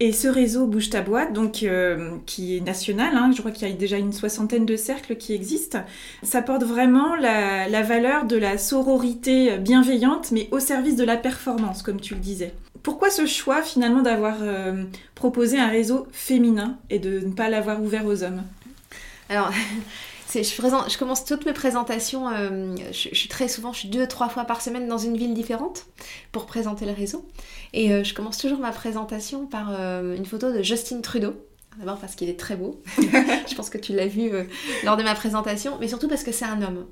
Et 0.00 0.12
ce 0.12 0.26
réseau 0.26 0.66
Bouge 0.66 0.90
ta 0.90 1.00
boîte, 1.00 1.32
donc, 1.32 1.62
euh, 1.62 2.16
qui 2.26 2.56
est 2.56 2.60
national, 2.60 3.14
hein, 3.14 3.30
je 3.34 3.40
crois 3.40 3.52
qu'il 3.52 3.68
y 3.68 3.70
a 3.70 3.74
déjà 3.74 3.98
une 3.98 4.12
soixantaine 4.12 4.66
de 4.66 4.76
cercles 4.76 5.16
qui 5.16 5.32
existent, 5.32 5.78
ça 6.24 6.42
porte 6.42 6.64
vraiment 6.64 7.14
la, 7.14 7.82
valeur 7.82 8.24
de 8.24 8.36
la 8.36 8.58
sororité 8.58 9.58
bienveillante, 9.58 10.32
mais 10.32 10.48
au 10.50 10.58
service 10.58 10.96
de 10.96 11.04
la 11.04 11.16
performance, 11.16 11.82
comme 11.82 12.00
tu 12.00 12.14
le 12.14 12.20
disais. 12.20 12.52
Pourquoi 12.82 13.10
ce 13.10 13.26
choix 13.26 13.62
finalement 13.62 14.02
d'avoir 14.02 14.38
euh, 14.40 14.84
proposé 15.14 15.60
un 15.60 15.68
réseau 15.68 16.08
féminin 16.10 16.78
et 16.90 16.98
de 16.98 17.20
ne 17.20 17.32
pas 17.32 17.48
l'avoir 17.48 17.80
ouvert 17.80 18.04
aux 18.06 18.24
hommes? 18.24 18.42
Alors, 19.28 19.52
je, 20.34 20.98
commence 20.98 21.24
toutes 21.24 21.44
mes 21.46 21.52
présentations, 21.52 22.28
euh, 22.28 22.74
je, 22.90 23.14
suis 23.14 23.28
très 23.28 23.48
souvent, 23.48 23.72
je 23.72 23.80
suis 23.80 23.88
deux, 23.88 24.06
trois 24.06 24.28
fois 24.28 24.44
par 24.44 24.60
semaine 24.60 24.88
dans 24.88 24.98
une 24.98 25.16
ville 25.16 25.34
différente 25.34 25.86
pour 26.30 26.46
présenter 26.46 26.86
le 26.86 26.92
réseau. 26.92 27.26
Et 27.72 27.92
euh, 27.92 28.04
je 28.04 28.14
commence 28.14 28.38
toujours 28.38 28.58
ma 28.58 28.72
présentation 28.72 29.46
par 29.46 29.68
euh, 29.70 30.16
une 30.16 30.24
photo 30.26 30.52
de 30.52 30.62
Justin 30.62 31.00
Trudeau. 31.00 31.34
D'abord 31.78 31.96
parce 31.96 32.14
qu'il 32.14 32.28
est 32.28 32.38
très 32.38 32.54
beau. 32.54 32.82
je 32.98 33.54
pense 33.54 33.70
que 33.70 33.78
tu 33.78 33.94
l'as 33.94 34.06
vu 34.06 34.30
lors 34.84 34.98
de 34.98 35.02
ma 35.02 35.14
présentation, 35.14 35.78
mais 35.80 35.88
surtout 35.88 36.06
parce 36.06 36.22
que 36.22 36.30
c'est 36.30 36.44
un 36.44 36.60
homme. 36.60 36.84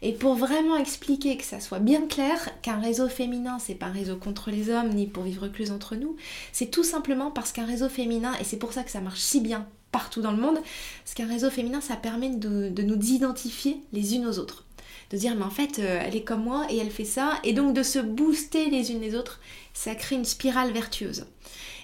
Et 0.00 0.12
pour 0.12 0.34
vraiment 0.34 0.78
expliquer 0.78 1.36
que 1.36 1.44
ça 1.44 1.60
soit 1.60 1.78
bien 1.78 2.06
clair 2.06 2.48
qu'un 2.62 2.80
réseau 2.80 3.08
féminin, 3.08 3.58
c'est 3.58 3.74
pas 3.74 3.86
un 3.86 3.92
réseau 3.92 4.16
contre 4.16 4.50
les 4.50 4.70
hommes 4.70 4.88
ni 4.88 5.06
pour 5.06 5.24
vivre 5.24 5.48
plus 5.48 5.70
entre 5.70 5.94
nous, 5.94 6.16
c'est 6.52 6.70
tout 6.70 6.84
simplement 6.84 7.30
parce 7.30 7.52
qu'un 7.52 7.66
réseau 7.66 7.90
féminin, 7.90 8.32
et 8.40 8.44
c'est 8.44 8.56
pour 8.56 8.72
ça 8.72 8.82
que 8.82 8.90
ça 8.90 9.02
marche 9.02 9.20
si 9.20 9.42
bien 9.42 9.66
partout 9.94 10.22
dans 10.22 10.32
le 10.32 10.42
monde, 10.42 10.58
parce 11.04 11.14
qu'un 11.14 11.28
réseau 11.28 11.50
féminin, 11.50 11.80
ça 11.80 11.94
permet 11.94 12.30
de, 12.30 12.82
nous 12.82 13.00
identifier 13.00 13.76
les 13.92 14.16
unes 14.16 14.26
aux 14.26 14.40
autres. 14.40 14.64
De 15.12 15.16
dire 15.16 15.36
mais 15.36 15.44
en 15.44 15.50
fait 15.50 15.78
euh, 15.78 16.02
elle 16.02 16.16
est 16.16 16.24
comme 16.24 16.42
moi 16.42 16.66
et 16.70 16.78
elle 16.78 16.90
fait 16.90 17.04
ça 17.04 17.34
et 17.44 17.52
donc 17.52 17.74
de 17.74 17.82
se 17.82 17.98
booster 17.98 18.70
les 18.70 18.90
unes 18.90 19.02
les 19.02 19.14
autres 19.14 19.38
ça 19.74 19.94
crée 19.94 20.16
une 20.16 20.24
spirale 20.24 20.72
vertueuse 20.72 21.26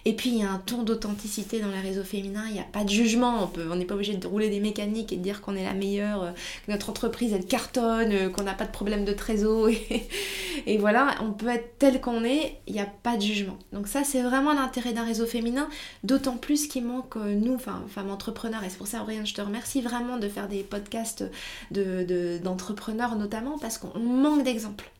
et 0.04 0.14
puis 0.14 0.30
il 0.30 0.38
y 0.38 0.42
a 0.42 0.50
un 0.50 0.58
ton 0.58 0.82
d'authenticité 0.82 1.60
dans 1.60 1.68
les 1.68 1.80
réseaux 1.80 2.04
féminins, 2.04 2.44
il 2.48 2.54
n'y 2.54 2.60
a 2.60 2.64
pas 2.64 2.84
de 2.84 2.88
jugement, 2.88 3.50
on 3.70 3.76
n'est 3.76 3.84
pas 3.84 3.94
obligé 3.94 4.16
de 4.16 4.26
rouler 4.26 4.50
des 4.50 4.60
mécaniques 4.60 5.12
et 5.12 5.16
de 5.16 5.22
dire 5.22 5.40
qu'on 5.40 5.56
est 5.56 5.64
la 5.64 5.74
meilleure, 5.74 6.22
euh, 6.22 6.30
que 6.66 6.72
notre 6.72 6.90
entreprise 6.90 7.32
elle 7.32 7.46
cartonne, 7.46 8.12
euh, 8.12 8.28
qu'on 8.30 8.42
n'a 8.42 8.54
pas 8.54 8.64
de 8.64 8.72
problème 8.72 9.04
de 9.04 9.12
trésor. 9.12 9.68
Et, 10.66 10.78
voilà, 10.78 11.14
on 11.22 11.32
peut 11.32 11.48
être 11.48 11.78
tel 11.78 12.00
qu'on 12.00 12.24
est, 12.24 12.58
il 12.66 12.74
n'y 12.74 12.80
a 12.80 12.86
pas 12.86 13.16
de 13.16 13.22
jugement. 13.22 13.58
Donc 13.72 13.88
ça 13.88 14.04
c'est 14.04 14.22
vraiment 14.22 14.52
l'intérêt 14.52 14.92
d'un 14.92 15.04
réseau 15.04 15.26
féminin, 15.26 15.68
d'autant 16.04 16.36
plus 16.36 16.66
qu'il 16.66 16.84
manque 16.84 17.16
euh, 17.16 17.34
nous, 17.34 17.58
femmes 17.58 18.10
entrepreneurs, 18.10 18.64
et 18.64 18.70
c'est 18.70 18.78
pour 18.78 18.86
ça 18.86 19.02
Aurélien 19.02 19.24
je 19.24 19.34
te 19.34 19.40
remercie 19.40 19.80
vraiment 19.80 20.16
de 20.18 20.28
faire 20.28 20.48
des 20.48 20.62
podcasts 20.62 21.24
d'entrepreneurs 21.70 23.14
de, 23.14 23.20
notamment, 23.20 23.58
parce 23.58 23.78
qu'on 23.78 23.98
manque 23.98 24.44
d'exemples 24.44 24.90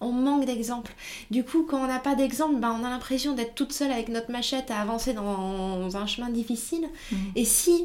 on 0.00 0.12
manque 0.12 0.44
d'exemples. 0.44 0.92
Du 1.30 1.44
coup, 1.44 1.64
quand 1.64 1.82
on 1.82 1.86
n'a 1.86 1.98
pas 1.98 2.14
d'exemple, 2.14 2.60
ben, 2.60 2.76
on 2.78 2.84
a 2.84 2.90
l'impression 2.90 3.34
d'être 3.34 3.54
toute 3.54 3.72
seule 3.72 3.90
avec 3.90 4.08
notre 4.08 4.30
machette 4.30 4.70
à 4.70 4.80
avancer 4.80 5.14
dans 5.14 5.96
un 5.96 6.06
chemin 6.06 6.28
difficile. 6.28 6.88
Mm. 7.10 7.16
Et 7.34 7.44
si 7.44 7.84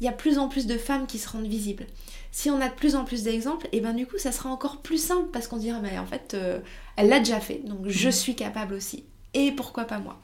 il 0.00 0.04
y 0.04 0.08
a 0.08 0.12
plus 0.12 0.38
en 0.38 0.48
plus 0.48 0.66
de 0.66 0.78
femmes 0.78 1.06
qui 1.06 1.18
se 1.18 1.28
rendent 1.28 1.48
visibles, 1.48 1.86
si 2.30 2.50
on 2.50 2.60
a 2.60 2.68
de 2.68 2.74
plus 2.74 2.94
en 2.94 3.04
plus 3.04 3.24
d'exemples, 3.24 3.68
et 3.72 3.80
ben 3.80 3.94
du 3.94 4.06
coup, 4.06 4.18
ça 4.18 4.30
sera 4.30 4.50
encore 4.50 4.76
plus 4.78 5.02
simple 5.02 5.28
parce 5.32 5.48
qu'on 5.48 5.56
dira, 5.56 5.80
mais 5.80 5.98
en 5.98 6.06
fait, 6.06 6.34
euh, 6.34 6.60
elle 6.96 7.08
l'a 7.08 7.18
déjà 7.18 7.40
fait, 7.40 7.60
donc 7.64 7.88
je 7.88 8.08
mm. 8.08 8.12
suis 8.12 8.34
capable 8.36 8.74
aussi. 8.74 9.04
Et 9.34 9.50
pourquoi 9.52 9.84
pas 9.84 9.98
moi? 9.98 10.20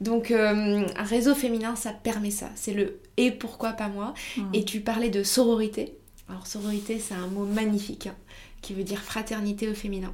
Donc 0.00 0.30
euh, 0.30 0.86
un 0.96 1.02
réseau 1.04 1.34
féminin, 1.34 1.76
ça 1.76 1.92
permet 1.92 2.30
ça. 2.30 2.50
C'est 2.54 2.74
le 2.74 3.00
et 3.16 3.30
pourquoi 3.30 3.72
pas 3.72 3.88
moi. 3.88 4.14
Mm. 4.36 4.42
Et 4.54 4.64
tu 4.64 4.80
parlais 4.80 5.10
de 5.10 5.22
sororité. 5.22 5.96
Alors 6.28 6.46
sororité, 6.46 6.98
c'est 6.98 7.14
un 7.14 7.28
mot 7.28 7.44
magnifique 7.44 8.08
hein, 8.08 8.16
qui 8.60 8.74
veut 8.74 8.82
dire 8.82 9.00
fraternité 9.00 9.68
au 9.68 9.74
féminin. 9.74 10.12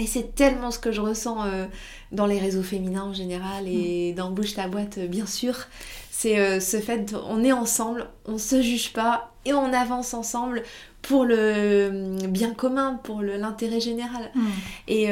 Et 0.00 0.06
c'est 0.06 0.34
tellement 0.34 0.70
ce 0.70 0.78
que 0.78 0.92
je 0.92 1.00
ressens 1.02 1.44
euh, 1.44 1.66
dans 2.10 2.24
les 2.24 2.38
réseaux 2.38 2.62
féminins 2.62 3.04
en 3.04 3.12
général 3.12 3.68
et 3.68 4.12
mm. 4.12 4.14
dans 4.14 4.30
Bouge 4.30 4.54
ta 4.54 4.66
boîte, 4.66 4.96
euh, 4.96 5.06
bien 5.06 5.26
sûr. 5.26 5.54
C'est 6.10 6.38
euh, 6.38 6.58
ce 6.58 6.78
fait, 6.78 7.14
on 7.28 7.44
est 7.44 7.52
ensemble, 7.52 8.08
on 8.24 8.38
se 8.38 8.62
juge 8.62 8.94
pas 8.94 9.34
et 9.44 9.52
on 9.52 9.72
avance 9.74 10.14
ensemble 10.14 10.62
pour 11.02 11.24
le 11.24 12.16
bien 12.28 12.54
commun, 12.54 12.98
pour 13.02 13.20
l'intérêt 13.20 13.80
général. 13.80 14.30
Mm. 14.34 14.46
Et 14.88 15.04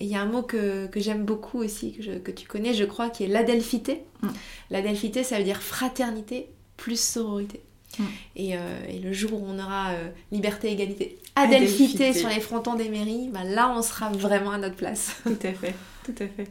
il 0.00 0.06
y 0.06 0.16
a 0.16 0.20
un 0.20 0.26
mot 0.26 0.42
que, 0.42 0.88
j'aime 0.96 1.24
beaucoup 1.24 1.58
aussi, 1.58 1.92
que, 1.92 2.18
que, 2.18 2.30
tu 2.32 2.46
connais, 2.46 2.74
je 2.74 2.84
crois, 2.84 3.10
qui 3.10 3.24
est 3.24 3.28
l'adelphité. 3.28 4.02
Mm. 4.22 4.28
L'adelphité, 4.70 5.22
ça 5.22 5.38
veut 5.38 5.44
dire 5.44 5.62
fraternité 5.62 6.50
plus 6.76 7.00
sororité. 7.00 7.62
Mm. 7.98 8.04
Euh, 8.38 8.80
et, 8.88 8.98
le 8.98 9.12
jour 9.12 9.34
où 9.34 9.44
on 9.46 9.58
aura 9.58 9.90
euh, 9.90 10.08
liberté, 10.32 10.70
égalité, 10.70 11.18
adelphité 11.36 12.12
sur 12.12 12.28
les 12.28 12.40
frontons 12.40 12.74
des 12.74 12.88
mairies, 12.88 13.28
bah 13.32 13.44
là 13.44 13.72
on 13.76 13.82
sera 13.82 14.10
vraiment 14.10 14.50
à 14.50 14.58
notre 14.58 14.76
place. 14.76 15.16
Tout 15.24 15.38
à 15.42 15.52
fait, 15.52 15.74
tout 16.04 16.14
à 16.18 16.26
fait. 16.26 16.48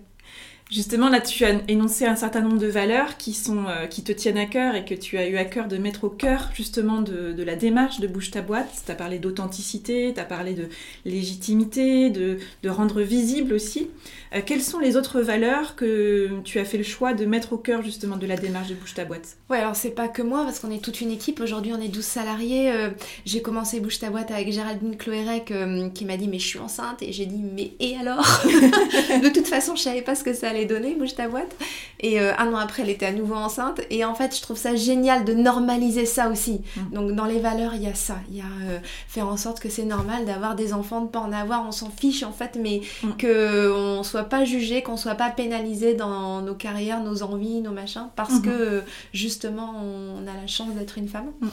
Justement, 0.69 1.07
là, 1.07 1.21
tu 1.21 1.45
as 1.45 1.61
énoncé 1.69 2.05
un 2.05 2.17
certain 2.17 2.41
nombre 2.41 2.57
de 2.57 2.67
valeurs 2.67 3.15
qui, 3.15 3.33
sont, 3.33 3.67
euh, 3.67 3.87
qui 3.87 4.03
te 4.03 4.11
tiennent 4.11 4.37
à 4.37 4.45
cœur 4.45 4.75
et 4.75 4.83
que 4.83 4.93
tu 4.93 5.17
as 5.17 5.25
eu 5.27 5.37
à 5.37 5.45
cœur 5.45 5.69
de 5.69 5.77
mettre 5.77 6.03
au 6.03 6.09
cœur 6.09 6.49
justement 6.53 7.01
de, 7.01 7.41
la 7.41 7.55
démarche 7.55 8.01
de 8.01 8.07
Bouge 8.07 8.31
ta 8.31 8.41
boîte. 8.41 8.83
Tu 8.85 8.91
as 8.91 8.95
parlé 8.95 9.17
d'authenticité, 9.17 10.11
tu 10.13 10.19
as 10.19 10.25
parlé 10.25 10.53
de 10.55 10.67
légitimité, 11.05 12.09
de, 12.09 12.39
de 12.63 12.69
rendre 12.69 13.01
visible 13.01 13.53
aussi. 13.53 13.89
Euh, 14.35 14.41
quelles 14.45 14.61
sont 14.61 14.79
les 14.79 14.97
autres 14.97 15.21
valeurs 15.21 15.77
que 15.77 16.41
tu 16.43 16.59
as 16.59 16.65
fait 16.65 16.77
le 16.77 16.83
choix 16.83 17.13
de 17.13 17.25
mettre 17.25 17.53
au 17.53 17.57
cœur 17.57 17.81
justement 17.81 18.17
de 18.17 18.27
la 18.27 18.35
démarche 18.35 18.67
de 18.67 18.75
Bouge 18.75 18.93
ta 18.93 19.05
boîte? 19.05 19.37
Ouais, 19.49 19.59
alors 19.59 19.77
c'est 19.77 19.91
pas 19.91 20.09
que 20.09 20.21
moi 20.21 20.43
parce 20.43 20.59
qu'on 20.59 20.71
est 20.71 20.83
toute 20.83 20.99
une 20.99 21.11
équipe. 21.11 21.39
Aujourd'hui, 21.39 21.71
on 21.73 21.81
est 21.81 21.87
12 21.87 22.03
salariés. 22.03 22.73
Euh, 22.73 22.89
j'ai 23.25 23.41
commencé 23.41 23.79
Bouge 23.79 23.99
ta 23.99 24.09
boîte 24.09 24.31
avec 24.31 24.51
Géraldine 24.51 24.97
Cloérec 24.97 25.53
qui 25.93 26.03
m'a 26.03 26.17
dit 26.17 26.27
mais 26.27 26.39
je 26.39 26.47
suis 26.47 26.59
enceinte 26.59 27.01
et 27.01 27.13
j'ai 27.13 27.25
dit 27.25 27.41
mais 27.41 27.71
et 27.79 27.95
alors? 27.95 28.25
De 28.43 29.29
toute 29.29 29.47
façon, 29.47 29.77
je 29.77 29.83
savais 29.83 30.01
pas 30.01 30.15
ce 30.15 30.25
que 30.25 30.33
ça 30.33 30.49
allait 30.49 30.56
donné, 30.65 30.95
bouge 30.95 31.15
ta 31.15 31.27
boîte. 31.27 31.55
Et 31.99 32.19
euh, 32.19 32.31
un 32.37 32.53
an 32.53 32.57
après, 32.57 32.83
elle 32.83 32.89
était 32.89 33.07
à 33.07 33.11
nouveau 33.11 33.35
enceinte. 33.35 33.81
Et 33.89 34.05
en 34.05 34.13
fait, 34.13 34.35
je 34.35 34.41
trouve 34.41 34.57
ça 34.57 34.75
génial 34.75 35.25
de 35.25 35.33
normaliser 35.33 36.05
ça 36.05 36.29
aussi. 36.29 36.61
Mm. 36.75 36.93
Donc 36.93 37.11
dans 37.13 37.25
les 37.25 37.39
valeurs, 37.39 37.73
il 37.75 37.83
y 37.83 37.87
a 37.87 37.95
ça. 37.95 38.17
Il 38.29 38.37
y 38.37 38.41
a 38.41 38.45
euh, 38.69 38.79
faire 39.07 39.27
en 39.27 39.37
sorte 39.37 39.59
que 39.59 39.69
c'est 39.69 39.85
normal 39.85 40.25
d'avoir 40.25 40.55
des 40.55 40.73
enfants, 40.73 41.01
de 41.01 41.07
pas 41.07 41.19
en 41.19 41.31
avoir, 41.31 41.65
on 41.67 41.71
s'en 41.71 41.89
fiche 41.89 42.23
en 42.23 42.31
fait, 42.31 42.57
mais 42.61 42.81
mm. 43.03 43.09
qu'on 43.19 44.03
soit 44.03 44.25
pas 44.25 44.45
jugé, 44.45 44.83
qu'on 44.83 44.97
soit 44.97 45.15
pas 45.15 45.29
pénalisé 45.29 45.95
dans 45.95 46.41
nos 46.41 46.55
carrières, 46.55 47.01
nos 47.01 47.23
envies, 47.23 47.61
nos 47.61 47.71
machins, 47.71 48.09
parce 48.15 48.35
mm-hmm. 48.35 48.41
que 48.41 48.83
justement, 49.13 49.73
on 49.75 50.27
a 50.27 50.39
la 50.39 50.47
chance 50.47 50.73
d'être 50.75 50.97
une 50.97 51.07
femme. 51.07 51.31
Mm. 51.41 51.47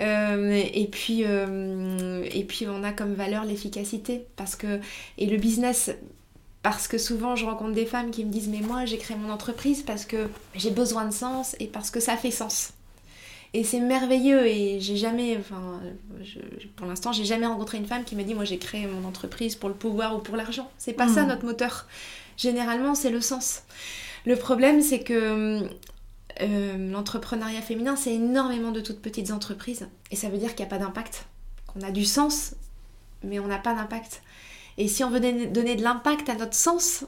Euh, 0.00 0.60
et 0.74 0.88
puis 0.88 1.20
et 1.22 2.44
puis 2.44 2.66
on 2.68 2.82
a 2.82 2.90
comme 2.90 3.14
valeur 3.14 3.44
l'efficacité 3.44 4.26
parce 4.34 4.56
que 4.56 4.80
et 5.18 5.26
le 5.26 5.36
business 5.36 5.92
parce 6.64 6.88
que 6.88 6.96
souvent 6.96 7.36
je 7.36 7.44
rencontre 7.44 7.72
des 7.72 7.84
femmes 7.84 8.10
qui 8.10 8.24
me 8.24 8.32
disent 8.32 8.48
mais 8.48 8.62
moi 8.62 8.86
j'ai 8.86 8.96
créé 8.96 9.16
mon 9.18 9.30
entreprise 9.30 9.82
parce 9.82 10.06
que 10.06 10.28
j'ai 10.54 10.70
besoin 10.70 11.04
de 11.04 11.12
sens 11.12 11.54
et 11.60 11.66
parce 11.66 11.90
que 11.90 12.00
ça 12.00 12.16
fait 12.16 12.30
sens. 12.30 12.72
Et 13.52 13.62
c'est 13.62 13.80
merveilleux 13.80 14.46
et 14.46 14.80
j'ai 14.80 14.96
jamais, 14.96 15.36
enfin, 15.38 15.80
pour 16.74 16.86
l'instant, 16.86 17.12
j'ai 17.12 17.24
jamais 17.24 17.46
rencontré 17.46 17.78
une 17.78 17.86
femme 17.86 18.02
qui 18.02 18.16
m'a 18.16 18.24
dit 18.24 18.34
moi 18.34 18.44
j'ai 18.44 18.58
créé 18.58 18.86
mon 18.86 19.06
entreprise 19.06 19.54
pour 19.56 19.68
le 19.68 19.74
pouvoir 19.74 20.16
ou 20.16 20.20
pour 20.20 20.36
l'argent. 20.36 20.68
C'est 20.78 20.94
pas 20.94 21.06
ça 21.06 21.22
hmm. 21.24 21.28
notre 21.28 21.44
moteur. 21.44 21.86
Généralement, 22.38 22.94
c'est 22.94 23.10
le 23.10 23.20
sens. 23.20 23.62
Le 24.24 24.34
problème, 24.34 24.80
c'est 24.80 25.00
que 25.00 25.68
euh, 26.40 26.90
l'entrepreneuriat 26.90 27.60
féminin, 27.60 27.94
c'est 27.94 28.14
énormément 28.14 28.72
de 28.72 28.80
toutes 28.80 29.02
petites 29.02 29.30
entreprises 29.30 29.86
et 30.10 30.16
ça 30.16 30.30
veut 30.30 30.38
dire 30.38 30.56
qu'il 30.56 30.64
n'y 30.64 30.72
a 30.72 30.76
pas 30.76 30.82
d'impact. 30.82 31.26
Qu'on 31.66 31.82
a 31.82 31.90
du 31.90 32.06
sens, 32.06 32.54
mais 33.22 33.38
on 33.38 33.46
n'a 33.48 33.58
pas 33.58 33.74
d'impact. 33.74 34.22
Et 34.78 34.88
si 34.88 35.04
on 35.04 35.10
veut 35.10 35.20
donner 35.20 35.76
de 35.76 35.82
l'impact 35.82 36.28
à 36.28 36.34
notre 36.34 36.54
sens, 36.54 37.04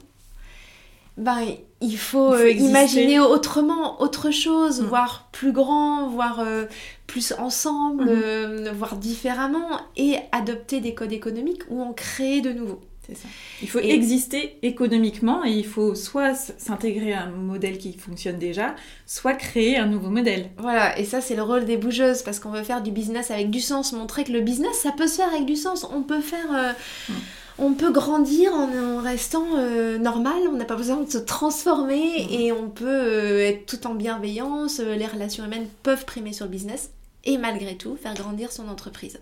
ben, 1.16 1.40
il 1.80 1.96
faut, 1.96 2.35
euh, 2.35 2.50
imaginer 2.50 3.18
autrement, 3.18 4.02
autre 4.02 4.30
chose, 4.30 4.82
mm. 4.82 4.85
voir 4.85 5.28
plus 5.32 5.52
grand, 5.52 6.08
voir 6.08 6.40
euh, 6.40 6.66
plus 7.06 7.32
ensemble, 7.38 8.04
mm. 8.04 8.08
euh, 8.23 8.73
voir 8.76 8.96
différemment 8.96 9.80
et 9.96 10.16
adopter 10.32 10.80
des 10.80 10.94
codes 10.94 11.12
économiques 11.12 11.62
où 11.70 11.80
on 11.80 11.92
crée 11.92 12.40
de 12.40 12.52
nouveau. 12.52 12.80
Ça. 13.06 13.28
Il 13.62 13.68
faut 13.68 13.78
exister 13.78 14.58
économiquement 14.62 15.44
et 15.44 15.52
il 15.52 15.64
faut 15.64 15.94
soit 15.94 16.35
s'intégrer 16.35 17.12
à 17.12 17.23
un 17.23 17.30
modèle 17.30 17.78
qui 17.78 17.92
fonctionne 17.92 18.37
déjà, 18.37 18.75
soit 19.06 19.35
créer 19.35 19.76
un 19.76 19.87
nouveau 19.87 20.11
modèle. 20.11 20.50
Voilà, 20.58 20.99
et 20.99 21.04
ça 21.04 21.20
c'est 21.20 21.37
le 21.37 21.44
rôle 21.44 21.66
des 21.66 21.76
bougeuses 21.76 22.23
parce 22.23 22.40
qu'on 22.40 22.50
veut 22.50 22.64
faire 22.64 22.82
du 22.82 22.90
business 22.90 23.30
avec 23.30 23.49
du 23.50 23.61
sens, 23.61 23.92
montrer 23.92 24.25
que 24.25 24.32
le 24.32 24.40
business 24.40 24.80
ça 24.80 24.90
peut 24.90 25.06
se 25.06 25.18
faire 25.18 25.28
avec 25.28 25.46
du 25.46 25.54
sens. 25.54 25.87
On 25.94 26.02
peut 26.02 26.20
faire. 26.20 26.75
Mm 27.08 27.12
on 27.59 27.73
peut 27.73 27.91
grandir 27.91 28.53
en, 28.53 29.01
restant 29.01 29.47
euh, 29.57 29.99
normal, 29.99 30.43
on 30.49 30.57
n'a 30.57 30.65
pas 30.65 30.77
besoin 30.77 30.99
de 30.99 31.11
se 31.11 31.19
transformer 31.19 32.27
et 32.31 32.53
on 32.53 32.69
peut 32.69 32.87
euh, 32.87 33.49
être 33.49 33.67
tout 33.67 33.87
en 33.87 33.95
bienveillance, 33.95 34.81
euh, 34.81 34.95
les 34.95 35.07
relations 35.07 35.45
humaines 35.45 35.69
peuvent 35.83 36.05
primer 36.05 36.33
sur 36.33 36.45
le 36.45 36.51
business 36.51 36.91
et 37.25 37.39
malgré 37.39 37.77
tout 37.77 37.97
faire 37.97 38.15
grandir 38.15 38.53
son 38.53 38.69
entreprise. 38.69 39.19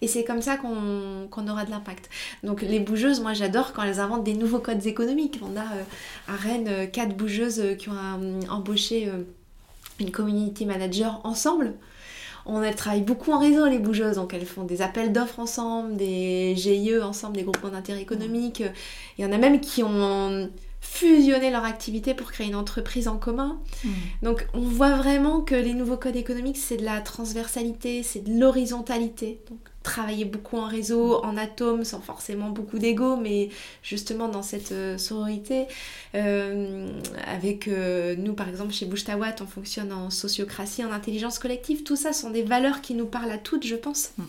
Et 0.00 0.08
c'est 0.08 0.24
comme 0.24 0.42
ça 0.42 0.56
qu'on 0.56 1.48
aura 1.48 1.64
de 1.64 1.70
l'impact. 1.70 2.08
Donc 2.42 2.62
les 2.62 2.80
bougeuses, 2.80 3.20
moi 3.20 3.32
j'adore 3.32 3.72
quand 3.72 3.82
elles 3.82 4.00
inventent 4.00 4.24
des 4.24 4.34
nouveaux 4.34 4.58
codes 4.60 4.86
économiques. 4.86 5.40
On 5.42 5.56
a 5.56 5.64
à 6.32 6.36
Rennes 6.36 6.90
quatre 6.90 7.16
bougeuses 7.16 7.76
qui 7.78 7.88
ont 7.88 8.40
embauché 8.48 9.10
une 9.98 10.10
community 10.10 10.66
manager 10.66 11.20
ensemble 11.24 11.74
on 12.48 12.72
travaille 12.72 13.02
beaucoup 13.02 13.30
en 13.30 13.38
réseau, 13.38 13.66
les 13.66 13.78
bougeuses, 13.78 14.16
donc 14.16 14.32
elles 14.34 14.46
font 14.46 14.64
des 14.64 14.82
appels 14.82 15.12
d'offres 15.12 15.38
ensemble, 15.38 15.96
des 15.96 16.54
GIE 16.56 16.98
ensemble, 16.98 17.36
des 17.36 17.42
groupements 17.42 17.70
d'intérêt 17.70 18.00
économique. 18.00 18.62
Il 19.18 19.24
y 19.24 19.28
en 19.28 19.32
a 19.32 19.38
même 19.38 19.60
qui 19.60 19.82
ont 19.82 20.48
fusionné 20.80 21.50
leur 21.50 21.64
activité 21.64 22.14
pour 22.14 22.32
créer 22.32 22.46
une 22.46 22.54
entreprise 22.54 23.08
en 23.08 23.18
commun. 23.18 23.60
Hmm. 23.84 23.88
Donc 24.22 24.46
on 24.54 24.60
voit 24.60 24.96
vraiment 24.96 25.42
que 25.42 25.54
les 25.54 25.74
nouveaux 25.74 25.96
codes 25.96 26.16
économiques, 26.16 26.56
c'est 26.56 26.78
de 26.78 26.84
la 26.84 27.00
transversalité, 27.00 28.02
c'est 28.02 28.20
de 28.20 28.38
l'horizontalité. 28.38 29.40
Donc 29.50 29.58
travailler 29.88 30.24
beaucoup 30.24 30.58
en 30.58 30.66
réseau, 30.66 31.24
en 31.24 31.36
atome, 31.36 31.82
sans 31.84 32.00
forcément 32.00 32.50
beaucoup 32.50 32.78
d'ego, 32.78 33.16
mais 33.16 33.48
justement 33.82 34.28
dans 34.28 34.42
cette 34.42 34.72
euh, 34.72 34.98
sororité. 34.98 35.66
Euh, 36.14 36.88
avec 37.26 37.68
euh, 37.68 38.14
nous, 38.16 38.34
par 38.34 38.48
exemple, 38.48 38.72
chez 38.72 38.86
Bouche 38.86 39.04
on 39.08 39.46
fonctionne 39.46 39.92
en 39.92 40.10
sociocratie, 40.10 40.84
en 40.84 40.92
intelligence 40.92 41.38
collective. 41.38 41.82
Tout 41.82 41.96
ça 41.96 42.12
sont 42.12 42.30
des 42.30 42.42
valeurs 42.42 42.82
qui 42.82 42.94
nous 42.94 43.06
parlent 43.06 43.30
à 43.30 43.38
toutes, 43.38 43.66
je 43.66 43.76
pense. 43.76 44.10
Mm. 44.18 44.22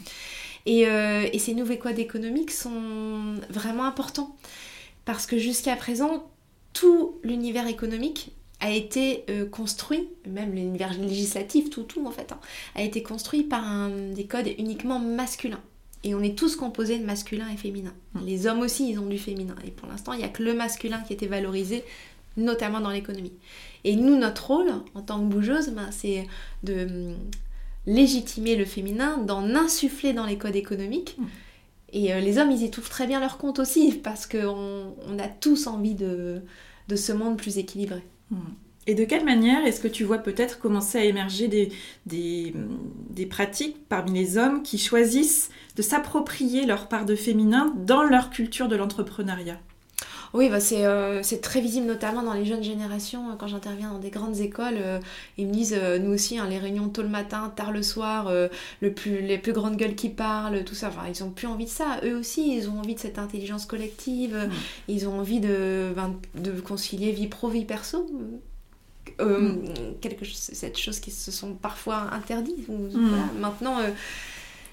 Et, 0.65 0.81
et, 0.81 1.39
ces 1.39 1.53
nouveaux 1.55 1.77
codes 1.77 1.97
économiques 1.97 2.51
sont 2.51 3.35
vraiment 3.49 3.85
importants. 3.85 4.35
Parce 5.05 5.25
que 5.25 5.37
jusqu'à 5.37 5.75
présent, 5.75 6.29
tout 6.73 7.17
l'univers 7.23 7.65
économique 7.67 8.33
a 8.61 8.71
été 8.71 9.25
construit, 9.51 10.09
même 10.27 10.53
l'univers 10.53 10.93
législatif, 10.93 11.69
tout, 11.69 11.83
tout 11.83 12.05
en 12.05 12.11
fait, 12.11 12.31
hein, 12.33 12.39
a 12.75 12.83
été 12.83 13.01
construit 13.01 13.43
par 13.43 13.89
des 13.89 14.25
codes 14.25 14.49
uniquement 14.57 14.99
masculins. 14.99 15.61
Et 16.03 16.15
on 16.15 16.21
est 16.21 16.37
tous 16.37 16.55
composés 16.55 16.97
de 16.97 17.05
masculin 17.05 17.47
et 17.53 17.57
féminin. 17.57 17.93
Mm. 18.13 18.25
Les 18.25 18.47
hommes 18.47 18.61
aussi, 18.61 18.89
ils 18.89 18.99
ont 18.99 19.05
du 19.05 19.17
féminin. 19.17 19.55
Et 19.65 19.71
pour 19.71 19.87
l'instant, 19.87 20.13
il 20.13 20.19
n'y 20.19 20.25
a 20.25 20.29
que 20.29 20.43
le 20.43 20.53
masculin 20.53 21.01
qui 21.01 21.13
était 21.13 21.27
valorisé, 21.27 21.83
notamment 22.37 22.79
dans 22.79 22.89
l'économie. 22.89 23.33
Et 23.83 23.95
nous, 23.95 24.15
notre 24.15 24.47
rôle, 24.47 24.71
en 24.95 25.01
tant 25.01 25.19
que 25.19 25.25
bougeuse, 25.25 25.69
ben, 25.69 25.89
c'est 25.91 26.27
de 26.63 26.85
hum, 26.85 27.17
légitimer 27.85 28.55
le 28.55 28.65
féminin, 28.65 29.17
d'en 29.17 29.55
insuffler 29.55 30.13
dans 30.13 30.25
les 30.25 30.37
codes 30.37 30.55
économiques. 30.55 31.15
Mm. 31.17 31.25
Et 31.91 32.13
euh, 32.13 32.19
les 32.19 32.37
hommes, 32.37 32.51
ils 32.51 32.63
y 32.63 32.71
trouvent 32.71 32.89
très 32.89 33.07
bien 33.07 33.19
leur 33.19 33.37
compte 33.37 33.59
aussi, 33.59 33.91
parce 34.03 34.25
qu'on 34.25 34.95
on 35.05 35.19
a 35.19 35.27
tous 35.27 35.67
envie 35.67 35.95
de, 35.95 36.41
de 36.87 36.95
ce 36.95 37.11
monde 37.11 37.37
plus 37.37 37.57
équilibré. 37.57 38.03
Et 38.87 38.95
de 38.95 39.05
quelle 39.05 39.25
manière 39.25 39.65
est-ce 39.65 39.81
que 39.81 39.87
tu 39.87 40.03
vois 40.03 40.17
peut-être 40.17 40.59
commencer 40.59 40.97
à 40.97 41.03
émerger 41.03 41.47
des, 41.47 41.71
des, 42.05 43.25
pratiques 43.27 43.87
parmi 43.87 44.13
les 44.13 44.37
hommes 44.37 44.63
qui 44.63 44.77
choisissent 44.77 45.51
de 45.75 45.81
s'approprier 45.81 46.65
leur 46.65 46.87
part 46.87 47.05
de 47.05 47.15
féminin 47.15 47.73
dans 47.77 48.03
leur 48.03 48.31
culture 48.31 48.67
de 48.67 48.75
l'entrepreneuriat? 48.75 49.59
Oui, 50.33 50.49
bah 50.49 50.57
euh, 50.71 51.19
c'est 51.23 51.41
très 51.41 51.59
visible 51.59 51.87
notamment 51.87 52.21
dans 52.21 52.33
les 52.33 52.45
jeunes 52.45 52.63
générations. 52.63 53.35
Quand 53.37 53.47
j'interviens 53.47 53.91
dans 53.91 53.99
des 53.99 54.09
grandes 54.09 54.39
écoles, 54.39 54.77
euh, 54.77 54.99
ils 55.37 55.47
me 55.47 55.53
disent, 55.53 55.75
euh, 55.77 55.97
nous 55.97 56.13
aussi, 56.13 56.37
hein, 56.37 56.47
les 56.47 56.59
réunions 56.59 56.89
tôt 56.89 57.01
le 57.01 57.09
matin, 57.09 57.51
tard 57.55 57.71
le 57.71 57.81
soir, 57.81 58.31
le 58.81 58.93
plus, 58.93 59.21
les 59.21 59.37
plus 59.37 59.53
grandes 59.53 59.77
gueules 59.77 59.95
qui 59.95 60.09
parlent, 60.09 60.63
tout 60.63 60.75
ça. 60.75 60.89
Enfin, 60.89 61.03
ils 61.09 61.23
ont 61.23 61.31
plus 61.31 61.47
envie 61.47 61.65
de 61.65 61.69
ça. 61.69 61.99
Eux 62.03 62.15
aussi, 62.15 62.55
ils 62.55 62.69
ont 62.69 62.79
envie 62.79 62.95
de 62.95 62.99
cette 62.99 63.17
intelligence 63.19 63.65
collective. 63.65 64.35
Mm. 64.35 64.51
Ils 64.87 65.07
ont 65.07 65.19
envie 65.19 65.39
de, 65.39 65.91
ben, 65.95 66.15
de 66.35 66.51
concilier 66.59 67.11
vie 67.11 67.27
pro, 67.27 67.49
vie 67.49 67.65
perso. 67.65 68.07
Euh, 69.19 69.49
mm. 69.49 69.99
quelque 70.01 70.25
cette 70.25 70.77
chose 70.77 70.99
qui 70.99 71.11
se 71.11 71.31
sont 71.31 71.53
parfois 71.53 72.13
interdites. 72.13 72.67
Mm. 72.67 73.39
Maintenant, 73.39 73.79
euh, 73.79 73.89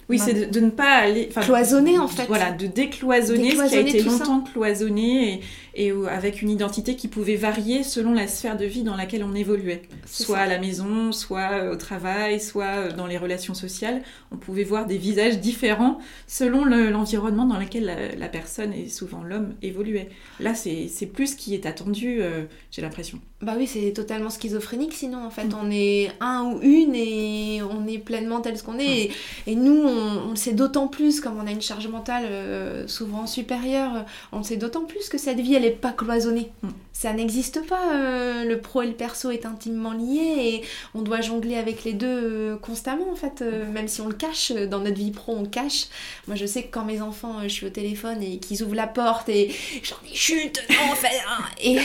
oui, 0.09 0.19
c'est 0.21 0.51
de, 0.51 0.61
ne 0.61 0.71
pas 0.71 0.99
aller. 0.99 1.29
Cloisonner 1.29 1.99
en 1.99 2.07
fait. 2.07 2.27
Voilà, 2.27 2.53
de 2.53 2.67
décloisonner, 2.67 3.57
ce 3.57 3.69
qui 3.69 3.75
a 3.75 3.81
été 3.81 4.03
longtemps 4.03 4.41
cloisonné 4.41 5.43
et, 5.75 5.87
et, 5.87 5.93
avec 6.09 6.43
une 6.43 6.51
identité 6.51 6.95
qui 6.95 7.09
pouvait 7.09 7.35
varier 7.35 7.83
selon 7.83 8.13
la 8.13 8.29
sphère 8.29 8.57
de 8.57 8.65
vie 8.65 8.85
dans 8.85 8.97
laquelle 8.97 9.25
on 9.25 9.35
évoluait. 9.35 9.83
Soit 10.05 10.39
à 10.39 10.47
la 10.47 10.59
maison, 10.59 11.11
soit 11.11 11.53
euh, 11.53 11.73
au 11.73 11.77
travail, 11.77 12.41
soit 12.41 12.65
euh, 12.65 12.93
dans 12.93 13.07
les 13.07 13.19
relations 13.19 13.55
sociales. 13.55 14.03
On 14.31 14.37
pouvait 14.37 14.65
voir 14.65 14.87
des 14.87 14.97
visages 14.97 15.41
différents 15.41 15.99
selon 16.27 16.65
l'environnement 16.65 17.47
dans 17.47 17.59
lequel 17.59 18.15
la, 18.19 18.29
personne, 18.29 18.73
et 18.73 18.89
souvent 18.89 19.23
l'homme, 19.23 19.55
évoluait. 19.63 20.09
Là, 20.41 20.55
c'est 20.55 21.07
plus 21.07 21.33
ce 21.33 21.37
qui 21.37 21.55
est 21.55 21.67
attendu, 21.67 22.19
euh, 22.21 22.45
j'ai 22.71 22.83
l'impression. 22.83 23.21
Bah 23.43 23.55
oui, 23.59 23.67
c'est 23.67 23.93
totalement 23.93 24.31
schizophrénique 24.31 24.95
sinon 24.95 25.27
en 25.27 25.31
fait. 25.31 25.45
Mm. 25.45 25.57
On 25.63 25.71
est 25.71 26.11
un 26.21 26.45
ou 26.45 26.61
une 26.63 26.95
et 26.95 27.61
on 27.63 27.87
est 27.87 27.99
pleinement 27.99 28.41
tel 28.41 28.57
ce 28.57 28.63
qu'on 28.63 28.79
est. 28.79 29.11
Mm. 29.11 29.51
Et, 29.51 29.55
nous, 29.57 29.77
on, 29.77 29.96
le 30.31 30.37
sait 30.37 30.53
d'autant 30.53 30.89
plus, 30.89 31.21
comme 31.21 31.39
on 31.39 31.47
a 31.47 31.51
une 31.51 31.63
charge 31.63 31.89
mentale 31.89 32.25
euh, 32.27 32.87
souvent 32.89 33.27
supérieure, 33.27 34.05
on 34.33 34.39
le 34.39 34.45
sait 34.45 34.57
d'autant 34.57 34.85
plus 34.85 35.09
que 35.09 35.19
cette 35.19 35.41
vie, 35.41 35.55
elle 35.55 35.63
n'est 35.63 35.71
pas 35.71 35.93
cloisonnée. 35.93 36.53
Mm 36.63 36.69
ça 36.97 37.13
n'existe 37.13 37.67
pas. 37.67 37.93
Euh, 37.93 38.45
le 38.45 38.59
pro 38.59 38.81
et 38.81 38.87
le 38.87 38.95
perso 38.95 39.31
est 39.31 39.45
intimement 39.45 39.93
lié 39.93 40.35
et 40.39 40.63
on 40.95 41.03
doit 41.03 41.21
jongler 41.21 41.57
avec 41.57 41.85
les 41.85 41.93
deux 41.93 42.07
euh, 42.07 42.57
constamment 42.57 43.11
en 43.13 43.15
fait. 43.15 43.43
Euh, 43.43 43.71
même 43.71 43.87
si 43.87 44.01
on 44.01 44.09
le 44.09 44.15
cache, 44.15 44.51
dans 44.51 44.79
notre 44.79 44.97
vie 44.97 45.11
pro 45.11 45.35
on 45.37 45.43
le 45.43 45.49
cache. 45.49 45.89
Moi 46.27 46.37
je 46.37 46.47
sais 46.47 46.63
que 46.63 46.71
quand 46.71 46.87
mes 46.87 47.03
enfants, 47.03 47.43
je 47.43 47.49
suis 47.49 47.67
au 47.67 47.71
téléphone 47.71 48.23
et 48.23 48.39
qu'ils 48.39 48.63
ouvrent 48.63 48.75
la 48.75 48.87
porte 48.87 49.29
et 49.29 49.55
j'en 49.83 49.97
ai 50.11 50.15
chute, 50.15 50.63
non 50.71 50.93
en 50.93 50.95
fait. 50.95 51.21
Hein. 51.29 51.45
et, 51.63 51.81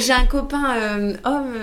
j'ai 0.00 0.12
un 0.12 0.26
copain 0.26 1.14
homme, 1.24 1.54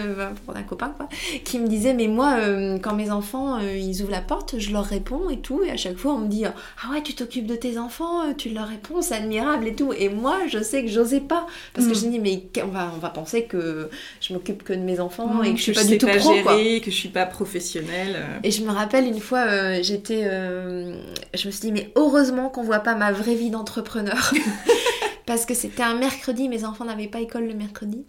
pour 0.46 0.56
un 0.56 0.64
copain 0.64 0.94
quoi, 0.96 1.10
qui 1.44 1.60
me 1.60 1.68
disait 1.68 1.94
mais 1.94 2.08
moi 2.08 2.38
quand 2.82 2.96
mes 2.96 3.12
enfants 3.12 3.60
ils 3.60 4.02
ouvrent 4.02 4.12
la 4.12 4.22
porte, 4.22 4.58
je 4.58 4.72
leur 4.72 4.86
réponds 4.86 5.30
et 5.30 5.40
tout 5.40 5.62
et 5.70 5.74
à 5.74 5.78
chaque 5.78 5.98
fois 5.98 6.14
on 6.14 6.20
me 6.20 6.28
dit 6.28 6.46
ah 6.46 6.54
ouais 6.92 7.02
tu 7.02 7.14
t'occupes 7.14 7.46
de 7.46 7.56
tes 7.56 7.78
enfants, 7.78 8.34
tu 8.34 8.50
leur 8.50 8.68
réponds, 8.68 9.02
c'est 9.02 9.16
admirable 9.16 9.68
et 9.68 9.76
tout. 9.76 9.94
Et 9.94 10.10
moi 10.10 10.40
je 10.48 10.62
sais 10.62 10.84
que 10.84 10.90
j'osais 10.90 11.22
pas 11.22 11.46
parce 11.74 11.88
que 11.88 11.92
mm. 11.92 11.96
je 11.96 12.06
me 12.06 12.12
dis 12.12 12.20
mais 12.20 12.44
on 12.64 12.68
va, 12.68 13.10
penser 13.10 13.46
que 13.46 13.90
je 14.22 14.34
m'occupe 14.34 14.64
que 14.64 14.74
de 14.74 14.80
mes 14.80 15.00
enfants 15.00 15.42
et 15.44 15.52
que 15.52 15.58
je 15.58 15.64
suis 15.64 15.72
pas 15.74 15.84
du 15.84 15.98
tout 15.98 16.08
pro, 16.08 16.34
gérer, 16.34 16.82
que 16.82 16.92
je 16.92 16.96
suis 16.96 17.10
pas 17.10 17.26
professionnelle. 17.26 18.16
Euh. 18.16 18.40
Et 18.44 18.52
je 18.52 18.64
me 18.64 18.72
rappelle 18.72 19.06
une 19.06 19.20
fois, 19.20 19.40
euh, 19.40 19.80
j'étais, 19.82 20.24
euh, 20.26 20.96
je 21.34 21.48
me 21.48 21.52
suis 21.52 21.62
dit 21.62 21.72
mais 21.72 21.92
heureusement 21.96 22.50
qu'on 22.50 22.64
voit 22.64 22.80
pas 22.80 22.96
ma 22.96 23.12
vraie 23.12 23.36
vie 23.36 23.50
d'entrepreneur 23.50 24.34
parce 25.26 25.46
que 25.46 25.54
c'était 25.54 25.84
un 25.84 25.96
mercredi, 25.96 26.50
mes 26.50 26.66
enfants 26.66 26.86
n'avaient 26.86 27.08
pas 27.08 27.20
école 27.20 27.48
le 27.48 27.54
mercredi. 27.54 28.06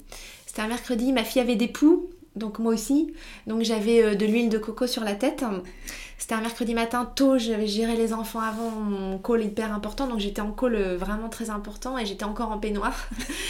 C'était 0.47 0.63
un 0.63 0.69
mercredi, 0.69 1.13
ma 1.13 1.25
fille 1.25 1.43
avait 1.43 1.57
des 1.57 1.69
poux, 1.69 2.11
donc 2.35 2.59
moi 2.59 2.73
aussi, 2.73 3.13
donc 3.47 3.63
j'avais 3.63 4.17
de 4.17 4.27
l'huile 4.27 4.49
de 4.49 4.59
coco 4.59 4.87
sur 4.87 5.05
la 5.05 5.15
tête. 5.15 5.45
C'était 6.21 6.35
un 6.35 6.43
mercredi 6.43 6.75
matin 6.75 7.11
tôt, 7.17 7.39
j'avais 7.39 7.67
géré 7.67 7.97
les 7.97 8.13
enfants 8.13 8.41
avant 8.41 8.69
mon 8.69 9.17
call 9.17 9.43
hyper 9.43 9.73
important, 9.73 10.07
donc 10.07 10.19
j'étais 10.19 10.43
en 10.43 10.53
call 10.53 10.77
vraiment 10.97 11.31
très 11.31 11.49
important 11.49 11.97
et 11.97 12.05
j'étais 12.05 12.25
encore 12.25 12.53
en 12.53 12.59
peignoir. 12.59 12.95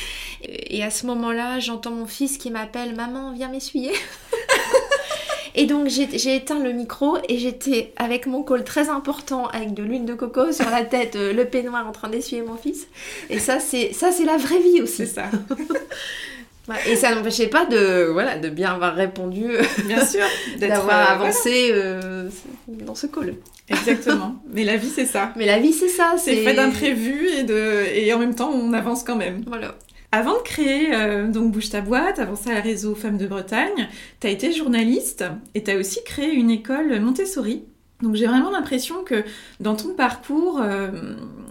Et 0.42 0.82
à 0.82 0.90
ce 0.90 1.04
moment-là, 1.06 1.58
j'entends 1.58 1.90
mon 1.90 2.06
fils 2.06 2.38
qui 2.38 2.50
m'appelle 2.50 2.94
Maman, 2.94 3.32
viens 3.32 3.48
m'essuyer. 3.48 3.92
Et 5.56 5.66
donc 5.66 5.88
j'ai 5.88 6.36
éteint 6.36 6.60
le 6.60 6.72
micro 6.72 7.18
et 7.28 7.38
j'étais 7.38 7.92
avec 7.96 8.26
mon 8.26 8.44
col 8.44 8.62
très 8.62 8.88
important 8.88 9.48
avec 9.48 9.74
de 9.74 9.82
l'huile 9.82 10.04
de 10.04 10.14
coco 10.14 10.52
sur 10.52 10.70
la 10.70 10.84
tête, 10.84 11.16
euh, 11.16 11.32
le 11.32 11.44
peignoir 11.44 11.88
en 11.88 11.90
train 11.90 12.08
d'essuyer 12.08 12.42
mon 12.42 12.56
fils. 12.56 12.86
Et 13.30 13.40
ça 13.40 13.58
c'est 13.58 13.92
ça 13.92 14.12
c'est 14.12 14.24
la 14.24 14.36
vraie 14.36 14.60
vie 14.60 14.80
aussi. 14.80 14.98
C'est 14.98 15.06
ça. 15.06 15.24
et 16.86 16.96
ça 16.96 17.14
n'empêchait 17.14 17.48
pas 17.48 17.64
de 17.64 18.08
voilà 18.12 18.38
de 18.38 18.48
bien 18.48 18.72
avoir 18.72 18.94
répondu, 18.94 19.46
bien 19.86 20.04
sûr, 20.04 20.24
d'avoir 20.58 21.10
euh, 21.10 21.14
avancé 21.14 21.70
euh, 21.72 22.28
dans 22.68 22.94
ce 22.94 23.06
call. 23.06 23.34
Exactement. 23.68 24.36
Mais 24.52 24.64
la 24.64 24.76
vie 24.76 24.90
c'est 24.90 25.06
ça. 25.06 25.32
Mais 25.36 25.46
la 25.46 25.58
vie 25.58 25.72
c'est 25.72 25.88
ça. 25.88 26.14
C'est 26.18 26.36
fait 26.36 26.54
d'imprévus 26.54 27.28
et 27.38 27.42
de 27.44 27.84
et 27.94 28.12
en 28.12 28.18
même 28.18 28.34
temps 28.34 28.50
on 28.50 28.72
avance 28.72 29.02
quand 29.02 29.16
même. 29.16 29.42
Voilà. 29.46 29.74
Avant 30.12 30.36
de 30.38 30.42
créer 30.42 30.92
euh, 30.92 31.28
donc 31.28 31.52
Bouge 31.52 31.70
ta 31.70 31.80
boîte, 31.80 32.18
avant 32.18 32.34
ça 32.34 32.52
le 32.52 32.60
réseau 32.60 32.96
Femmes 32.96 33.16
de 33.16 33.26
Bretagne, 33.26 33.88
tu 34.20 34.26
as 34.26 34.30
été 34.30 34.52
journaliste 34.52 35.24
et 35.54 35.62
tu 35.62 35.70
as 35.70 35.76
aussi 35.76 36.02
créé 36.04 36.32
une 36.32 36.50
école 36.50 36.98
Montessori. 37.00 37.64
Donc 38.02 38.14
j'ai 38.14 38.26
vraiment 38.26 38.50
l'impression 38.50 39.02
que 39.04 39.24
dans 39.60 39.76
ton 39.76 39.94
parcours, 39.94 40.60
euh, 40.62 40.90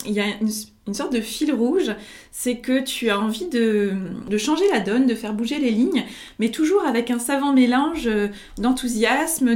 il 0.05 0.11
y 0.11 0.19
a 0.19 0.25
une, 0.41 0.93
sorte 0.93 1.13
de 1.13 1.21
fil 1.21 1.53
rouge, 1.53 1.91
c'est 2.31 2.57
que 2.57 2.83
tu 2.83 3.11
as 3.11 3.19
envie 3.19 3.47
de, 3.47 3.93
changer 4.37 4.63
la 4.71 4.79
donne, 4.79 5.05
de 5.05 5.13
faire 5.13 5.33
bouger 5.33 5.59
les 5.59 5.69
lignes, 5.69 6.03
mais 6.39 6.49
toujours 6.49 6.83
avec 6.83 7.11
un 7.11 7.19
savant 7.19 7.53
mélange 7.53 8.07
euh, 8.07 8.29
d'enthousiasme, 8.57 9.55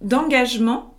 d'engagement 0.00 0.94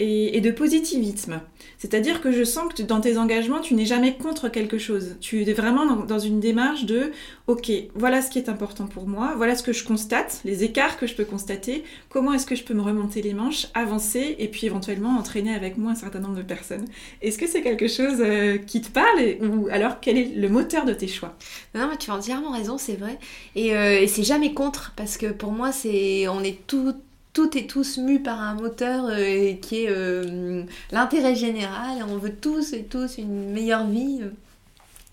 et 0.00 0.40
de 0.40 0.50
positivisme. 0.50 1.40
C'est-à-dire 1.78 2.20
que 2.20 2.32
je 2.32 2.42
sens 2.42 2.72
que 2.72 2.82
dans 2.82 3.00
tes 3.00 3.16
engagements, 3.18 3.60
tu 3.60 3.74
n'es 3.74 3.86
jamais 3.86 4.16
contre 4.16 4.48
quelque 4.48 4.78
chose. 4.78 5.16
Tu 5.20 5.42
es 5.42 5.52
vraiment 5.52 5.96
dans, 5.96 6.18
une 6.18 6.40
démarche 6.40 6.84
de 6.84 7.12
OK, 7.46 7.70
voilà 7.94 8.20
ce 8.20 8.30
qui 8.30 8.38
est 8.38 8.48
important 8.48 8.86
pour 8.86 9.06
moi, 9.06 9.34
voilà 9.36 9.54
ce 9.54 9.62
que 9.62 9.72
je 9.72 9.84
constate, 9.84 10.40
les 10.44 10.64
écarts 10.64 10.98
que 10.98 11.06
je 11.06 11.14
peux 11.14 11.24
constater, 11.24 11.84
comment 12.08 12.32
est-ce 12.32 12.46
que 12.46 12.56
je 12.56 12.64
peux 12.64 12.74
me 12.74 12.82
remonter 12.82 13.22
les 13.22 13.32
manches, 13.32 13.68
avancer 13.74 14.34
et 14.38 14.48
puis 14.48 14.66
éventuellement 14.66 15.16
entraîner 15.16 15.54
avec 15.54 15.78
moi 15.78 15.92
un 15.92 15.94
certain 15.94 16.18
nombre 16.18 16.36
de 16.36 16.42
personnes. 16.42 16.84
Est-ce 17.22 17.38
que 17.38 17.46
c'est 17.46 17.62
quelque 17.62 17.86
chose 17.86 18.16
euh, 18.20 18.58
qui 18.58 18.80
te 18.80 18.90
parle 18.90 19.36
ou 19.40 19.68
alors 19.70 20.00
quel 20.00 20.18
est 20.18 20.34
le 20.34 20.48
moteur 20.48 20.84
de 20.84 20.92
tes 20.92 21.08
choix? 21.08 21.36
Non, 21.74 21.88
mais 21.88 21.96
tu 21.96 22.10
as 22.10 22.14
entièrement 22.14 22.50
raison, 22.50 22.76
c'est 22.76 22.96
vrai. 22.96 23.18
Et, 23.54 23.76
euh, 23.76 24.00
et 24.00 24.08
c'est 24.08 24.24
jamais 24.24 24.52
contre 24.52 24.92
parce 24.96 25.16
que 25.16 25.26
pour 25.26 25.52
moi, 25.52 25.70
c'est 25.70 26.26
on 26.28 26.42
est 26.42 26.58
tout 26.66 26.94
toutes 27.38 27.54
et 27.54 27.68
tous 27.68 27.98
mus 27.98 28.18
par 28.18 28.40
un 28.40 28.54
moteur 28.54 29.04
euh, 29.10 29.52
qui 29.52 29.84
est 29.84 29.90
euh, 29.90 30.64
l'intérêt 30.90 31.36
général. 31.36 32.04
On 32.08 32.16
veut 32.16 32.34
tous 32.34 32.72
et 32.72 32.82
tous 32.82 33.16
une 33.16 33.52
meilleure 33.52 33.86
vie. 33.86 34.22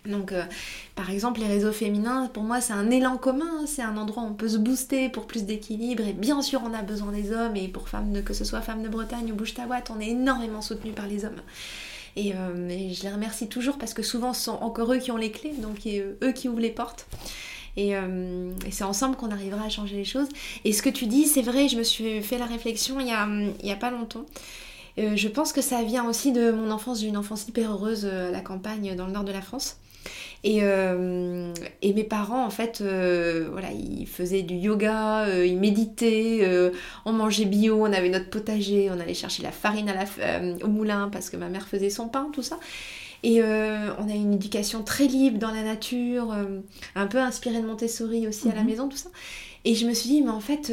Donc, 0.08 0.32
euh, 0.32 0.44
par 0.96 1.12
exemple, 1.12 1.42
les 1.42 1.46
réseaux 1.46 1.72
féminins, 1.72 2.28
pour 2.34 2.42
moi, 2.42 2.62
c'est 2.62 2.74
un 2.74 2.90
élan 2.90 3.18
commun. 3.18 3.68
C'est 3.68 3.84
un 3.84 3.96
endroit 3.96 4.24
où 4.24 4.26
on 4.26 4.34
peut 4.34 4.48
se 4.48 4.58
booster 4.58 5.08
pour 5.10 5.28
plus 5.28 5.44
d'équilibre. 5.44 6.02
Et 6.02 6.14
bien 6.14 6.42
sûr, 6.42 6.64
on 6.66 6.74
a 6.74 6.82
besoin 6.82 7.12
des 7.12 7.32
hommes. 7.32 7.58
Et 7.58 7.68
pour 7.68 7.90
femmes, 7.90 8.12
de, 8.12 8.22
que 8.22 8.34
ce 8.34 8.44
soit 8.44 8.62
Femmes 8.62 8.82
de 8.82 8.90
Bretagne 8.90 9.32
ou 9.32 9.36
Bouge 9.36 9.54
ta 9.54 9.68
boîte, 9.68 9.92
on 9.96 10.00
est 10.00 10.10
énormément 10.10 10.64
soutenu 10.64 10.94
par 10.94 11.06
les 11.06 11.26
hommes. 11.26 11.42
Et, 12.16 12.32
je 12.32 13.04
les 13.04 13.12
remercie 13.12 13.50
toujours 13.50 13.78
parce 13.78 13.94
que 13.94 14.02
souvent, 14.02 14.34
ce 14.34 14.46
sont 14.46 14.58
encore 14.64 14.92
eux 14.92 14.98
qui 14.98 15.12
ont 15.12 15.18
les 15.18 15.30
clés. 15.30 15.54
Donc, 15.60 15.78
eux 15.86 16.32
qui 16.32 16.50
ouvrent 16.50 16.60
les 16.60 16.72
portes. 16.72 17.06
Euh, 17.78 18.52
et, 18.66 18.72
c'est 18.72 18.84
ensemble 18.84 19.16
qu'on 19.16 19.32
arrivera 19.32 19.66
à 19.66 19.70
changer 19.70 19.96
les 19.96 20.06
choses. 20.06 20.30
Et 20.64 20.74
ce 20.74 20.82
que 20.82 20.90
tu 20.90 21.08
dis, 21.08 21.26
c'est 21.26 21.42
vrai, 21.42 21.68
je 21.68 21.78
me 21.78 21.84
suis 21.84 22.22
fait 22.22 22.38
la 22.38 22.46
réflexion 22.46 23.00
il 23.00 23.08
y 23.08 23.12
a, 23.12 23.28
il 23.62 23.68
y 23.68 23.72
a 23.72 23.76
pas 23.76 23.92
longtemps. 23.92 24.26
Euh, 24.98 25.16
je 25.16 25.28
pense 25.28 25.52
que 25.52 25.62
ça 25.62 25.84
vient 25.84 26.08
aussi 26.08 26.32
de 26.32 26.52
mon 26.52 26.72
enfance, 26.72 27.00
d'une 27.00 27.18
enfance 27.18 27.48
hyper 27.48 27.72
heureuse 27.72 28.06
euh, 28.06 28.30
à 28.30 28.32
la 28.32 28.40
campagne 28.40 28.96
dans 28.96 29.08
le 29.08 29.12
nord 29.12 29.26
de 29.26 29.32
la 29.32 29.42
France. 29.42 29.78
Et, 30.44 30.58
et 30.58 31.94
mes 31.94 32.04
parents, 32.04 32.46
en 32.46 32.52
fait, 32.52 32.84
voilà, 32.84 33.72
ils 33.72 34.06
faisaient 34.06 34.44
du 34.44 34.54
yoga, 34.54 35.28
ils 35.44 35.58
méditaient, 35.58 36.48
on 37.04 37.14
mangeait 37.14 37.46
bio, 37.46 37.82
on 37.82 37.92
avait 37.92 38.10
notre 38.10 38.30
potager, 38.30 38.92
on 38.92 39.00
allait 39.00 39.16
chercher 39.16 39.42
la 39.42 39.52
farine 39.52 39.90
à 39.90 39.96
la, 39.96 40.64
au 40.64 40.68
moulin 40.68 41.10
parce 41.12 41.32
que 41.32 41.38
ma 41.38 41.50
mère 41.50 41.68
faisait 41.68 41.90
son 41.90 42.10
pain, 42.10 42.30
tout 42.32 42.44
ça. 42.44 42.60
Et 43.28 43.42
on 43.42 44.08
a 44.08 44.14
une 44.14 44.36
éducation 44.36 44.84
très 44.84 45.08
libre 45.08 45.40
dans 45.40 45.50
la 45.50 45.64
nature, 45.64 46.36
un 46.94 47.08
peu 47.08 47.18
inspirée 47.18 47.60
de 47.60 47.66
Montessori 47.66 48.28
aussi 48.28 48.50
à 48.50 48.54
la 48.54 48.62
mhm. 48.62 48.70
maison, 48.70 48.88
tout 48.88 48.98
ça. 48.98 49.10
Et 49.64 49.74
je 49.74 49.88
me 49.88 49.96
suis 49.96 50.10
dit, 50.10 50.22
mais 50.22 50.30
en 50.30 50.40
fait, 50.40 50.72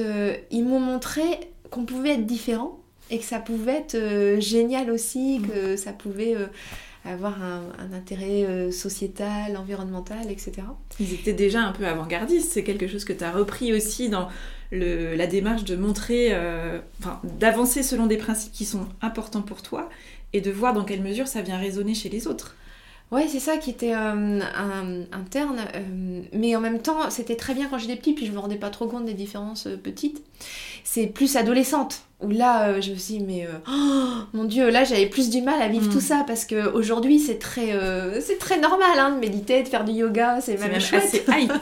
ils 0.51 0.63
m'ont 0.63 0.81
montré 0.81 1.23
qu'on 1.71 1.87
pouvait 1.87 2.11
être 2.11 2.27
différent 2.27 2.79
et 3.11 3.19
que 3.19 3.25
ça 3.25 3.39
pouvait 3.39 3.79
être 3.89 4.39
génial 4.39 4.91
aussi, 4.91 5.39
mhm. 5.39 5.49
que 5.49 5.77
ça 5.77 5.95
pouvait 5.95 6.37
avoir 7.05 7.43
un, 7.43 7.93
intérêt 7.93 8.45
euh, 8.45 8.71
sociétal, 8.71 9.57
environnemental, 9.57 10.31
etc. 10.31 10.53
Ils 11.01 11.15
étaient 11.15 11.33
déjà 11.33 11.63
un 11.63 11.73
peu 11.73 11.87
avant-gardistes, 11.87 12.53
c'est 12.53 12.63
quelque 12.63 12.87
chose 12.87 13.05
que 13.05 13.13
tu 13.13 13.25
as 13.25 13.33
repris 13.33 13.73
aussi 13.73 14.09
dans 14.09 14.29
le, 14.71 15.15
la 15.17 15.27
démarche 15.27 15.65
de 15.65 15.75
montrer, 15.75 16.29
euh, 16.31 16.81
enfin, 17.01 17.21
d'avancer 17.25 17.83
selon 17.83 18.07
des 18.07 18.17
principes 18.17 18.53
qui 18.53 18.65
sont 18.65 18.87
importants 19.01 19.43
pour 19.43 19.63
toi 19.63 19.89
et 20.33 20.41
de 20.41 20.51
voir 20.51 20.73
dans 20.73 20.85
quelle 20.85 21.03
mesure 21.03 21.29
ça 21.29 21.43
vient 21.43 21.59
résonner 21.59 21.95
chez 21.95 22.09
les 22.09 22.27
autres. 22.27 22.57
Ouais, 23.11 23.29
c'est 23.29 23.41
ça 23.41 23.59
qui 23.59 23.69
était 23.69 23.95
euh, 23.95 24.41
interne. 25.13 25.61
mais 26.33 26.57
en 26.57 26.61
même 26.61 26.81
temps, 26.81 27.11
c'était 27.11 27.37
très 27.37 27.53
bien 27.53 27.69
quand 27.69 27.77
j'étais 27.77 27.97
petite, 27.97 28.17
puis 28.17 28.27
je 28.27 28.33
me 28.33 28.39
rendais 28.39 28.57
pas 28.57 28.71
trop 28.71 28.87
compte 28.87 29.05
des 29.05 29.13
différences 29.13 29.69
petites. 29.83 30.23
C'est 30.83 31.09
plus 31.09 31.37
adolescente 31.37 32.07
où 32.23 32.31
là 32.31 32.69
euh, 32.69 32.81
je 32.81 32.93
me 32.93 32.97
suis 32.97 33.19
dit 33.19 33.25
mais 33.25 33.47
euh, 33.47 33.59
oh, 33.69 34.23
mon 34.33 34.45
dieu 34.45 34.71
là 34.71 34.85
j'avais 34.85 35.07
plus 35.07 35.29
du 35.29 35.43
mal 35.43 35.61
à 35.61 35.69
vivre 35.69 35.89
tout 35.91 35.99
mm. 35.99 36.03
ça 36.03 36.25
parce 36.27 36.45
que 36.45 36.73
aujourd'hui 36.73 37.19
c'est 37.19 37.39
très 37.39 37.73
euh, 37.73 38.21
c'est 38.21 38.39
très 38.39 38.59
normal 38.59 38.99
hein, 38.99 39.11
de 39.11 39.19
méditer 39.19 39.63
de 39.63 39.69
faire 39.69 39.85
du 39.85 39.93
yoga 39.93 40.41
c'est 40.41 40.57
même, 40.59 40.81
chouette 40.81 41.05
c'est 41.11 41.27
hype 41.29 41.53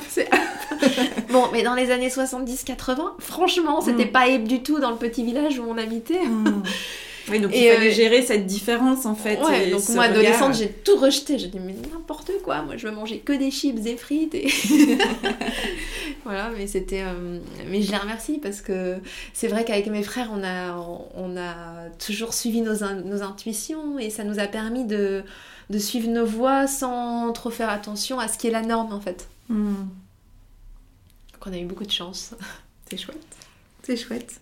bon 1.30 1.46
mais 1.52 1.62
dans 1.62 1.74
les 1.74 1.90
années 1.90 2.10
70 2.10 2.64
80 2.64 3.14
franchement 3.18 3.80
c'était 3.80 4.06
mm. 4.06 4.12
pas 4.12 4.28
hype 4.28 4.46
du 4.46 4.62
tout 4.62 4.80
dans 4.80 4.90
le 4.90 4.96
petit 4.96 5.24
village 5.24 5.58
où 5.58 5.64
on 5.66 5.78
habitait 5.78 6.24
mm. 6.24 6.62
Oui, 7.28 7.40
donc 7.40 7.52
il 7.54 7.68
fallait 7.68 7.92
gérer 7.92 8.22
cette 8.22 8.46
différence 8.46 9.06
en 9.06 9.14
fait. 9.14 9.38
Ouais, 9.40 9.70
donc 9.70 9.88
moi, 9.90 10.04
adolescente, 10.04 10.54
j'ai 10.54 10.68
tout 10.68 10.96
rejeté. 10.96 11.38
J'ai 11.38 11.48
dit, 11.48 11.58
mais 11.58 11.74
n'importe 11.92 12.32
quoi, 12.42 12.62
moi 12.62 12.76
je 12.76 12.86
veux 12.86 12.94
manger 12.94 13.18
que 13.18 13.32
des 13.32 13.50
chips 13.50 13.86
et 13.86 13.96
frites. 13.96 14.34
Et... 14.34 14.48
voilà, 16.24 16.50
mais 16.56 16.66
c'était. 16.66 17.02
Euh, 17.02 17.38
mais 17.68 17.82
je 17.82 17.90
les 17.90 17.96
remercie 17.96 18.38
parce 18.38 18.60
que 18.60 18.96
c'est 19.32 19.48
vrai 19.48 19.64
qu'avec 19.64 19.86
mes 19.88 20.02
frères, 20.02 20.30
on 20.32 20.42
a, 20.42 20.76
on 21.14 21.36
a 21.36 21.88
toujours 22.04 22.34
suivi 22.34 22.62
nos, 22.62 22.84
nos 23.04 23.22
intuitions 23.22 23.98
et 23.98 24.10
ça 24.10 24.24
nous 24.24 24.38
a 24.38 24.46
permis 24.46 24.84
de, 24.84 25.22
de 25.70 25.78
suivre 25.78 26.08
nos 26.08 26.26
voies 26.26 26.66
sans 26.66 27.32
trop 27.32 27.50
faire 27.50 27.70
attention 27.70 28.18
à 28.18 28.28
ce 28.28 28.38
qui 28.38 28.48
est 28.48 28.52
la 28.52 28.62
norme 28.62 28.92
en 28.92 29.00
fait. 29.00 29.28
Hmm. 29.48 29.86
Donc 31.32 31.46
on 31.46 31.52
a 31.52 31.58
eu 31.58 31.64
beaucoup 31.64 31.84
de 31.84 31.90
chance. 31.90 32.34
C'est 32.90 32.96
chouette. 32.96 33.36
C'est 33.82 33.96
chouette. 33.96 34.40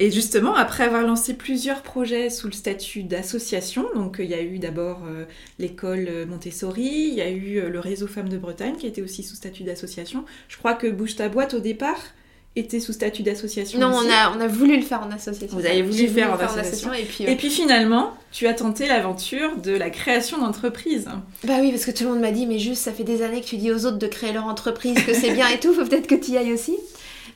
Et 0.00 0.10
justement, 0.10 0.54
après 0.54 0.84
avoir 0.84 1.02
lancé 1.02 1.34
plusieurs 1.34 1.82
projets 1.82 2.30
sous 2.30 2.46
le 2.46 2.54
statut 2.54 3.02
d'association, 3.02 3.86
donc 3.94 4.16
il 4.18 4.30
y 4.30 4.34
a 4.34 4.40
eu 4.40 4.58
d'abord 4.58 5.02
euh, 5.06 5.26
l'école 5.58 6.08
Montessori, 6.26 7.10
il 7.10 7.14
y 7.14 7.20
a 7.20 7.28
eu 7.28 7.58
euh, 7.58 7.68
le 7.68 7.80
réseau 7.80 8.06
Femmes 8.06 8.30
de 8.30 8.38
Bretagne 8.38 8.76
qui 8.76 8.86
était 8.86 9.02
aussi 9.02 9.22
sous 9.22 9.36
statut 9.36 9.62
d'association. 9.62 10.24
Je 10.48 10.56
crois 10.56 10.72
que 10.72 10.86
Bouge 10.86 11.16
ta 11.16 11.28
boîte 11.28 11.52
au 11.52 11.60
départ 11.60 12.00
était 12.56 12.80
sous 12.80 12.92
statut 12.92 13.22
d'association. 13.22 13.78
Non, 13.78 13.92
on 13.94 14.10
a, 14.10 14.34
on 14.36 14.40
a 14.40 14.48
voulu 14.48 14.76
le 14.76 14.82
faire 14.82 15.02
en 15.02 15.10
association. 15.12 15.56
Vous 15.56 15.66
avez 15.66 15.82
voulu 15.82 16.02
le 16.02 16.08
faire, 16.08 16.32
en, 16.32 16.38
association. 16.38 16.92
et, 16.92 17.04
puis, 17.04 17.24
et 17.24 17.36
puis 17.36 17.50
finalement, 17.50 18.14
tu 18.32 18.46
as 18.48 18.54
tenté 18.54 18.88
l'aventure 18.88 19.56
de 19.58 19.72
la 19.72 19.90
création 19.90 20.38
d'entreprise. 20.38 21.08
Bah 21.44 21.54
oui, 21.60 21.70
parce 21.70 21.84
que 21.84 21.92
tout 21.92 22.04
le 22.04 22.10
monde 22.10 22.20
m'a 22.20 22.32
dit, 22.32 22.46
mais 22.46 22.58
juste, 22.58 22.82
ça 22.82 22.92
fait 22.92 23.04
des 23.04 23.22
années 23.22 23.40
que 23.40 23.46
tu 23.46 23.56
dis 23.56 23.70
aux 23.70 23.86
autres 23.86 23.98
de 23.98 24.06
créer 24.06 24.32
leur 24.32 24.46
entreprise, 24.46 24.96
que 25.04 25.14
c'est 25.14 25.32
bien 25.32 25.46
et 25.48 25.60
tout, 25.60 25.72
faut 25.72 25.84
peut-être 25.84 26.08
que 26.08 26.16
tu 26.16 26.32
y 26.32 26.36
ailles 26.38 26.52
aussi. 26.52 26.76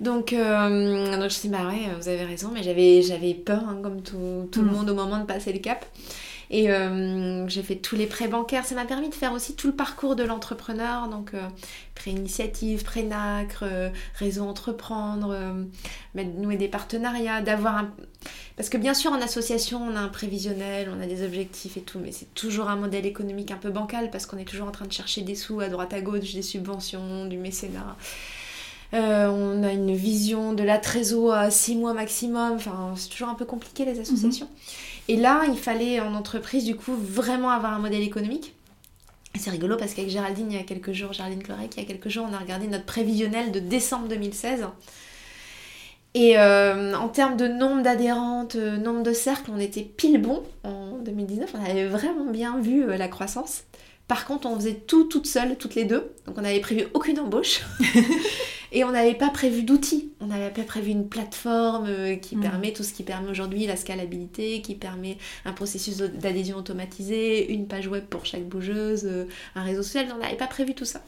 Donc, 0.00 0.33
euh, 0.33 1.16
donc 1.18 1.30
je 1.30 1.40
dit, 1.40 1.48
bah 1.48 1.68
ouais, 1.68 1.88
vous 1.98 2.09
avez 2.09 2.24
raison, 2.24 2.50
mais 2.52 2.62
j'avais, 2.62 3.02
j'avais 3.02 3.35
peur, 3.35 3.62
hein, 3.68 3.78
comme 3.83 4.02
tout, 4.02 4.48
tout 4.50 4.62
le 4.62 4.70
mm. 4.70 4.72
monde, 4.72 4.90
au 4.90 4.94
moment 4.94 5.18
de 5.18 5.24
passer 5.24 5.52
le 5.52 5.59
cap. 5.59 5.85
Et 6.50 6.70
euh, 6.70 7.48
j'ai 7.48 7.62
fait 7.62 7.76
tous 7.76 7.96
les 7.96 8.07
prêts 8.07 8.28
bancaires. 8.28 8.66
Ça 8.66 8.74
m'a 8.74 8.85
permis 8.85 9.09
de 9.09 9.14
faire 9.14 9.33
aussi 9.33 9.57
tout 9.57 9.66
le 9.66 9.72
parcours 9.72 10.14
de 10.14 10.22
l'entrepreneur. 10.22 11.09
Donc, 11.09 11.33
euh, 11.33 11.40
pré-initiative, 11.94 12.85
pré-nacre, 12.85 13.64
réseau 14.16 14.44
entreprendre, 14.44 15.37
nouer 16.14 16.57
des 16.57 16.68
partenariats, 16.68 17.40
d'avoir 17.40 17.78
un. 17.78 17.90
Parce 18.57 18.68
que 18.68 18.76
bien 18.76 18.94
sûr, 18.94 19.11
en 19.11 19.20
association, 19.20 19.83
on 19.83 19.96
a 19.96 20.00
un 20.00 20.09
prévisionnel, 20.09 20.90
on 20.96 21.02
a 21.02 21.07
des 21.07 21.24
objectifs 21.24 21.76
et 21.76 21.80
tout, 21.80 21.98
mais 21.98 22.12
c'est 22.12 22.33
toujours 22.35 22.68
un 22.68 22.76
modèle 22.76 23.07
économique 23.07 23.50
un 23.50 23.57
peu 23.57 23.70
bancal 23.70 24.11
parce 24.11 24.26
qu'on 24.26 24.38
est 24.38 24.44
toujours 24.44 24.68
en 24.68 24.72
train 24.72 24.87
de 24.87 24.92
chercher 24.92 25.22
des 25.22 25.35
sous 25.35 25.61
à 25.61 25.68
droite 25.68 25.92
à 25.92 26.00
gauche, 26.02 26.35
des 26.35 26.42
subventions, 26.42 27.24
du 27.26 27.38
mécénat. 27.38 27.96
Euh, 28.92 29.29
on 29.29 29.62
a 29.62 29.73
une 29.73 29.94
vision 29.94 30.53
de 30.53 30.62
la 30.62 30.79
trésor 30.79 31.33
à 31.33 31.51
6 31.51 31.77
mois 31.77 31.94
maximum. 31.94 32.53
Enfin, 32.55 32.92
c'est 32.97 33.09
toujours 33.09 33.29
un 33.29 33.35
peu 33.35 33.44
compliqué 33.44 33.85
les 33.85 33.99
associations. 33.99 34.47
Mhm. 34.47 34.53
Et 35.09 35.16
là, 35.16 35.42
il 35.49 35.59
fallait 35.59 36.01
en 36.01 36.14
entreprise, 36.14 36.64
du 36.64 36.77
coup, 36.77 36.94
vraiment 36.94 37.51
avoir 37.51 37.73
un 37.73 37.79
modèle 37.79 38.03
économique. 38.03 38.55
C'est 39.37 39.51
rigolo 39.51 39.77
parce 39.77 39.94
qu'avec 39.94 40.11
Géraldine, 40.11 40.47
il 40.51 40.57
y 40.57 40.61
a 40.61 40.62
quelques 40.62 40.92
jours, 40.92 41.12
Géraldine 41.12 41.42
Clorec, 41.42 41.73
il 41.77 41.81
y 41.81 41.85
a 41.85 41.87
quelques 41.87 42.09
jours, 42.09 42.27
on 42.31 42.33
a 42.33 42.38
regardé 42.38 42.68
notre 42.68 42.85
prévisionnel 42.85 43.51
de 43.51 43.59
décembre 43.59 44.07
2016. 44.07 44.66
Et 46.14 46.38
euh, 46.38 46.94
en 46.94 47.09
termes 47.09 47.37
de 47.37 47.49
nombre 47.49 47.83
d'adhérentes, 47.83 48.55
euh, 48.55 48.77
nombre 48.77 49.03
de 49.03 49.12
cercles, 49.12 49.51
on 49.53 49.59
était 49.59 49.83
pile 49.83 50.23
bon 50.23 50.44
en 50.62 50.99
2019. 50.99 51.53
On 51.55 51.64
avait 51.64 51.87
vraiment 51.87 52.27
bien 52.27 52.61
vu 52.61 52.87
la 52.87 53.09
croissance. 53.09 53.64
Par 54.07 54.27
contre, 54.27 54.47
on 54.47 54.55
faisait 54.55 54.75
tout 54.75 55.05
toute 55.05 55.27
seule, 55.27 55.57
toutes 55.57 55.75
les 55.75 55.85
deux. 55.85 56.12
Donc 56.27 56.38
on 56.38 56.42
n'avait 56.42 56.61
prévu 56.61 56.87
aucune 56.94 57.18
embauche. 57.18 57.62
et 58.74 58.84
on 58.84 58.90
n'avait 58.90 59.14
pas 59.14 59.30
prévu 59.30 59.62
d'outils. 59.62 60.12
On 60.20 60.26
n'avait 60.26 60.50
pas 60.50 60.62
prévu 60.62 60.90
une 60.90 61.08
plateforme 61.08 61.87
euh, 61.88 62.16
qui 62.16 62.37
mm. 62.37 62.40
permet 62.40 62.72
tout 62.72 62.82
ce 62.82 62.92
qui 62.92 63.02
permet 63.02 63.30
aujourd'hui 63.30 63.66
la 63.66 63.76
scalabilité, 63.76 64.60
qui 64.60 64.74
permet 64.74 65.16
un 65.46 65.52
processus 65.52 65.96
d'adhésion 65.96 66.58
automatisé, 66.58 67.50
une 67.50 67.66
page 67.66 67.88
web 67.88 68.04
pour 68.04 68.26
chaque 68.26 68.44
bougeuse, 68.44 69.04
euh, 69.06 69.24
un 69.54 69.62
réseau 69.62 69.82
social. 69.82 70.06
On 70.14 70.18
n'avait 70.18 70.37
pas 70.37 70.48
prévu 70.48 70.74
tout 70.74 70.84
ça. 70.84 71.00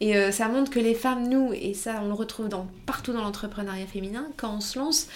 Et 0.00 0.16
euh, 0.16 0.32
ça 0.32 0.48
montre 0.48 0.70
que 0.70 0.80
les 0.80 0.94
femmes, 0.94 1.28
nous, 1.28 1.52
et 1.52 1.74
ça 1.74 2.00
on 2.02 2.08
le 2.08 2.14
retrouve 2.14 2.48
dans, 2.48 2.66
partout 2.86 3.12
dans 3.12 3.22
l'entrepreneuriat 3.22 3.86
féminin, 3.86 4.26
quand 4.36 4.56
on 4.56 4.60
se 4.60 4.78
lance, 4.78 5.08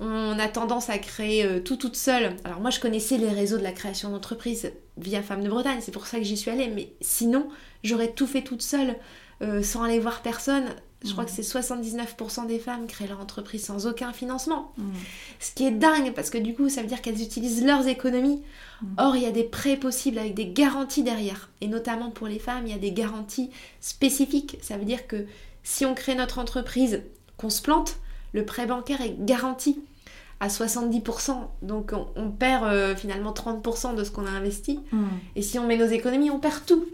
on 0.00 0.38
a 0.38 0.48
tendance 0.48 0.88
à 0.88 0.96
créer 0.98 1.44
euh, 1.44 1.60
tout 1.60 1.76
toute 1.76 1.96
seule. 1.96 2.34
Alors 2.44 2.60
moi 2.60 2.70
je 2.70 2.80
connaissais 2.80 3.18
les 3.18 3.28
réseaux 3.28 3.58
de 3.58 3.62
la 3.62 3.72
création 3.72 4.10
d'entreprise 4.10 4.72
via 4.96 5.22
Femmes 5.22 5.44
de 5.44 5.50
Bretagne, 5.50 5.80
c'est 5.82 5.92
pour 5.92 6.06
ça 6.06 6.16
que 6.16 6.24
j'y 6.24 6.38
suis 6.38 6.50
allée, 6.50 6.68
mais 6.68 6.90
sinon 7.02 7.48
j'aurais 7.84 8.12
tout 8.12 8.26
fait 8.26 8.42
toute 8.42 8.62
seule 8.62 8.96
euh, 9.42 9.62
sans 9.62 9.82
aller 9.82 10.00
voir 10.00 10.22
personne. 10.22 10.64
Je 11.02 11.12
crois 11.12 11.24
que 11.24 11.30
c'est 11.30 11.42
79% 11.42 12.46
des 12.46 12.58
femmes 12.58 12.86
créent 12.86 13.06
leur 13.06 13.20
entreprise 13.20 13.64
sans 13.64 13.86
aucun 13.86 14.12
financement. 14.12 14.72
Mmh. 14.76 14.82
Ce 15.38 15.52
qui 15.52 15.66
est 15.66 15.70
dingue 15.70 16.12
parce 16.12 16.28
que 16.28 16.36
du 16.36 16.54
coup 16.54 16.68
ça 16.68 16.82
veut 16.82 16.88
dire 16.88 17.00
qu'elles 17.00 17.22
utilisent 17.22 17.64
leurs 17.64 17.86
économies. 17.86 18.42
Mmh. 18.82 18.86
Or 18.98 19.16
il 19.16 19.22
y 19.22 19.26
a 19.26 19.30
des 19.30 19.44
prêts 19.44 19.76
possibles 19.76 20.18
avec 20.18 20.34
des 20.34 20.48
garanties 20.48 21.02
derrière. 21.02 21.48
Et 21.62 21.68
notamment 21.68 22.10
pour 22.10 22.26
les 22.26 22.38
femmes, 22.38 22.66
il 22.66 22.72
y 22.72 22.76
a 22.76 22.78
des 22.78 22.92
garanties 22.92 23.50
spécifiques. 23.80 24.58
Ça 24.60 24.76
veut 24.76 24.84
dire 24.84 25.06
que 25.06 25.24
si 25.62 25.86
on 25.86 25.94
crée 25.94 26.14
notre 26.14 26.38
entreprise, 26.38 27.02
qu'on 27.38 27.50
se 27.50 27.62
plante, 27.62 27.96
le 28.32 28.44
prêt 28.44 28.66
bancaire 28.66 29.00
est 29.00 29.16
garanti 29.18 29.80
à 30.40 30.48
70%. 30.48 31.34
Donc 31.62 31.92
on, 32.16 32.30
perd 32.30 32.64
euh, 32.64 32.96
finalement 32.96 33.32
30% 33.32 33.94
de 33.94 34.04
ce 34.04 34.10
qu'on 34.10 34.26
a 34.26 34.30
investi. 34.30 34.80
Hmm. 34.92 35.06
Et 35.36 35.42
si 35.42 35.58
on 35.58 35.66
met 35.66 35.76
nos 35.76 35.86
économies, 35.86 36.30
on 36.30 36.38
perd 36.38 36.64
tout. 36.66 36.84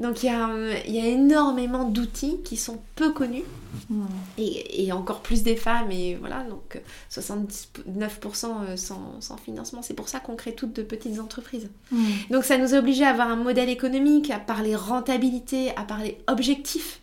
Donc 0.00 0.22
il 0.22 0.26
y, 0.26 0.28
a, 0.30 0.48
y 0.86 1.00
a 1.00 1.06
énormément 1.06 1.84
d'outils 1.84 2.38
qui 2.44 2.56
sont 2.56 2.80
peu 2.96 3.12
connus. 3.12 3.44
Hmm. 3.90 4.04
Et, 4.38 4.92
encore 4.92 5.20
plus 5.20 5.42
des 5.42 5.56
femmes. 5.56 5.90
Et 5.90 6.16
voilà, 6.16 6.44
donc 6.44 6.80
79% 7.10 7.56
euh, 7.88 8.76
sans, 8.76 9.20
sans, 9.20 9.36
financement. 9.36 9.82
C'est 9.82 9.94
pour 9.94 10.08
ça 10.08 10.20
qu'on 10.20 10.36
crée 10.36 10.54
toutes 10.54 10.74
de 10.74 10.82
petites 10.82 11.20
entreprises. 11.20 11.68
Hmm. 11.90 12.04
Donc 12.30 12.44
ça 12.44 12.58
nous 12.58 12.74
a 12.74 12.78
obligés 12.78 13.04
à 13.04 13.10
avoir 13.10 13.28
un 13.28 13.36
modèle 13.36 13.68
économique, 13.68 14.30
à 14.30 14.38
parler 14.38 14.76
rentabilité, 14.76 15.70
à 15.76 15.82
parler 15.82 16.18
objectif. 16.28 17.00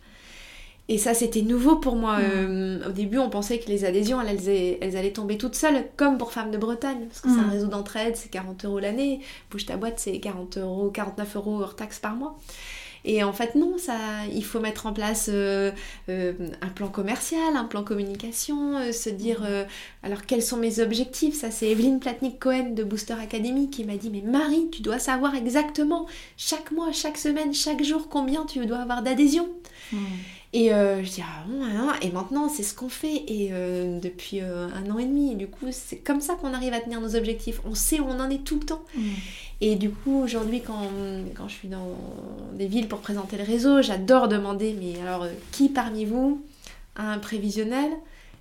Et 0.88 0.98
ça, 0.98 1.14
c'était 1.14 1.42
nouveau 1.42 1.76
pour 1.76 1.96
moi. 1.96 2.18
Mm. 2.18 2.22
Euh, 2.22 2.88
au 2.88 2.92
début, 2.92 3.18
on 3.18 3.30
pensait 3.30 3.58
que 3.58 3.68
les 3.68 3.84
adhésions, 3.84 4.20
elles, 4.20 4.48
elles, 4.80 4.96
allaient 4.96 5.12
tomber 5.12 5.38
toutes 5.38 5.54
seules, 5.54 5.86
comme 5.96 6.18
pour 6.18 6.32
Femmes 6.32 6.50
de 6.50 6.58
Bretagne, 6.58 7.06
parce 7.08 7.20
que 7.20 7.28
c'est 7.30 7.38
un 7.38 7.48
réseau 7.48 7.68
d'entraide, 7.68 8.16
c'est 8.16 8.30
40 8.30 8.64
euros 8.64 8.80
l'année. 8.80 9.20
Bouge 9.50 9.64
ta 9.64 9.76
boîte, 9.76 10.00
c'est 10.00 10.18
40 10.18 10.58
euros, 10.58 10.90
49 10.90 11.36
euros 11.36 11.62
hors 11.62 11.76
taxe 11.76 11.98
par 12.00 12.14
mois. 12.14 12.36
Et 13.04 13.24
en 13.24 13.32
fait, 13.32 13.54
non, 13.54 13.78
ça, 13.78 13.94
il 14.32 14.44
faut 14.44 14.60
mettre 14.60 14.86
en 14.86 14.92
place 14.92 15.28
euh, 15.32 15.72
euh, 16.08 16.32
un 16.60 16.68
plan 16.68 16.88
commercial, 16.88 17.56
un 17.56 17.64
plan 17.64 17.82
communication, 17.82 18.92
se 18.92 19.10
dire 19.10 19.42
mm. 19.42 19.66
alors 20.04 20.22
quels 20.26 20.42
sont 20.42 20.56
mes 20.56 20.80
objectifs? 20.80 21.34
Ça, 21.34 21.50
c'est 21.50 21.68
Evelyne 21.68 22.00
Platnik-Cohen 22.00 22.74
de 22.74 22.84
Booster 22.84 23.14
Academy 23.14 23.70
qui 23.70 23.84
m'a 23.84 23.96
dit 23.96 24.10
Mais 24.10 24.22
Marie, 24.22 24.68
tu 24.70 24.82
dois 24.82 24.98
savoir 24.98 25.34
exactement 25.34 26.06
chaque 26.36 26.70
mois, 26.70 26.92
chaque 26.92 27.18
semaine, 27.18 27.52
chaque 27.52 27.82
jour 27.82 28.08
combien 28.08 28.46
tu 28.46 28.64
dois 28.66 28.78
avoir 28.78 29.02
d'adhésion. 29.02 29.48
Et 30.54 30.72
euh, 30.74 31.02
je 31.02 31.10
dis, 31.10 31.22
ah 31.22 31.44
bon, 31.46 31.64
hein, 31.64 31.94
et 32.02 32.10
maintenant 32.10 32.50
c'est 32.50 32.62
ce 32.62 32.74
qu'on 32.74 32.90
fait, 32.90 33.24
et 33.26 33.48
euh, 33.52 33.98
depuis 34.00 34.40
euh, 34.42 34.68
un 34.68 34.90
an 34.90 34.98
et 34.98 35.06
demi, 35.06 35.32
et 35.32 35.34
du 35.34 35.46
coup 35.46 35.68
c'est 35.70 35.96
comme 35.96 36.20
ça 36.20 36.34
qu'on 36.34 36.52
arrive 36.52 36.74
à 36.74 36.80
tenir 36.80 37.00
nos 37.00 37.16
objectifs, 37.16 37.62
on 37.64 37.74
sait 37.74 38.00
où 38.00 38.04
on 38.06 38.20
en 38.20 38.28
est 38.28 38.44
tout 38.44 38.56
le 38.56 38.66
temps. 38.66 38.82
Mm. 38.94 39.00
Et 39.62 39.76
du 39.76 39.90
coup 39.90 40.20
aujourd'hui 40.22 40.60
quand, 40.60 40.90
quand, 41.34 41.48
je 41.48 41.54
suis 41.54 41.68
dans 41.68 41.96
des 42.52 42.66
villes 42.66 42.86
pour 42.86 42.98
présenter 42.98 43.38
le 43.38 43.44
réseau, 43.44 43.80
j'adore 43.80 44.28
demander, 44.28 44.76
mais 44.78 45.00
alors 45.00 45.26
qui 45.52 45.70
parmi 45.70 46.04
vous 46.04 46.42
a 46.96 47.12
un 47.12 47.18
prévisionnel? 47.18 47.90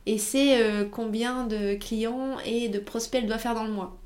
Et 0.07 0.17
sait 0.17 0.57
combien 0.89 1.45
de 1.45 1.75
clients 1.75 2.37
et 2.43 2.69
de 2.69 2.79
prospects 2.79 3.21
elle 3.21 3.27
doit 3.27 3.37
faire 3.37 3.53
dans 3.53 3.65
le 3.65 3.71
mois? 3.71 4.00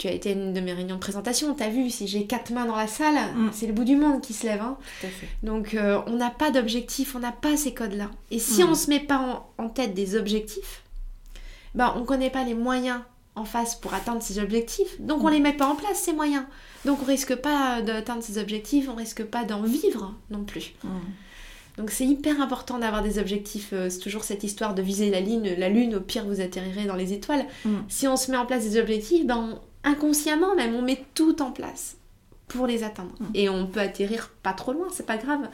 Tu 0.00 0.08
as 0.08 0.12
été 0.12 0.30
à 0.30 0.32
une 0.32 0.54
de 0.54 0.60
mes 0.60 0.72
réunions 0.72 0.94
de 0.94 1.00
présentation, 1.00 1.52
t'as 1.54 1.68
vu, 1.68 1.90
si 1.90 2.08
j'ai 2.08 2.24
quatre 2.26 2.52
mains 2.52 2.64
dans 2.64 2.74
la 2.74 2.86
salle, 2.86 3.16
Mm. 3.36 3.50
c'est 3.52 3.66
le 3.66 3.74
bout 3.74 3.84
du 3.84 3.96
monde 3.96 4.22
qui 4.22 4.32
se 4.32 4.46
lève. 4.46 4.62
hein. 4.62 4.78
Tout 5.00 5.06
à 5.06 5.10
fait. 5.10 5.28
Donc 5.42 5.74
euh, 5.74 6.00
on 6.06 6.12
n'a 6.16 6.30
pas 6.30 6.50
d'objectif, 6.50 7.14
on 7.14 7.18
n'a 7.18 7.32
pas 7.32 7.58
ces 7.58 7.74
codes-là. 7.74 8.10
Et 8.30 8.38
si 8.38 8.64
Mm. 8.64 8.68
on 8.70 8.74
se 8.74 8.88
met 8.88 9.00
pas 9.00 9.18
en, 9.58 9.62
en 9.64 9.68
tête 9.68 9.92
des 9.92 10.16
objectifs, 10.16 10.82
ben 11.74 11.92
on 11.96 12.04
connaît 12.04 12.30
pas 12.30 12.44
les 12.44 12.54
moyens 12.54 13.00
en 13.36 13.44
face 13.44 13.74
pour 13.74 13.92
atteindre 13.92 14.22
ces 14.22 14.38
objectifs, 14.38 14.98
donc 15.00 15.22
on 15.22 15.28
Mm. 15.28 15.32
les 15.34 15.40
met 15.40 15.52
pas 15.52 15.66
en 15.66 15.76
place 15.76 15.98
ces 15.98 16.14
moyens. 16.14 16.44
Donc 16.86 17.00
on 17.02 17.04
risque 17.04 17.34
pas 17.36 17.82
d'atteindre 17.82 18.22
ces 18.22 18.38
objectifs, 18.38 18.88
on 18.90 18.94
risque 18.94 19.22
pas 19.24 19.44
d'en 19.44 19.60
vivre 19.62 20.14
non 20.30 20.44
plus. 20.44 20.72
Mm. 20.82 20.88
Donc 21.76 21.90
c'est 21.90 22.06
hyper 22.06 22.40
important 22.40 22.78
d'avoir 22.78 23.02
des 23.02 23.18
objectifs. 23.18 23.70
euh, 23.74 23.90
C'est 23.90 24.00
toujours 24.00 24.24
cette 24.24 24.44
histoire 24.44 24.74
de 24.74 24.80
viser 24.82 25.10
la 25.10 25.20
ligne, 25.20 25.54
la 25.58 25.68
lune, 25.68 25.94
au 25.94 26.00
pire 26.00 26.24
vous 26.24 26.40
atterrirez 26.40 26.86
dans 26.86 26.96
les 26.96 27.12
étoiles. 27.12 27.44
Mm. 27.66 27.70
Si 27.88 28.08
on 28.08 28.16
se 28.16 28.30
met 28.30 28.38
en 28.38 28.46
place 28.46 28.64
des 28.68 28.80
objectifs, 28.80 29.26
ben 29.26 29.36
on- 29.52 29.58
inconsciemment 29.84 30.54
même, 30.54 30.74
on 30.74 30.82
met 30.82 31.04
tout 31.14 31.42
en 31.42 31.50
place 31.50 31.96
pour 32.48 32.66
les 32.66 32.82
atteindre. 32.82 33.14
Mm. 33.20 33.26
Et 33.34 33.48
on 33.48 33.66
peut 33.66 33.80
atterrir 33.80 34.30
pas 34.42 34.52
trop 34.52 34.72
loin, 34.72 34.88
c'est 34.92 35.06
pas 35.06 35.16
grave. 35.16 35.48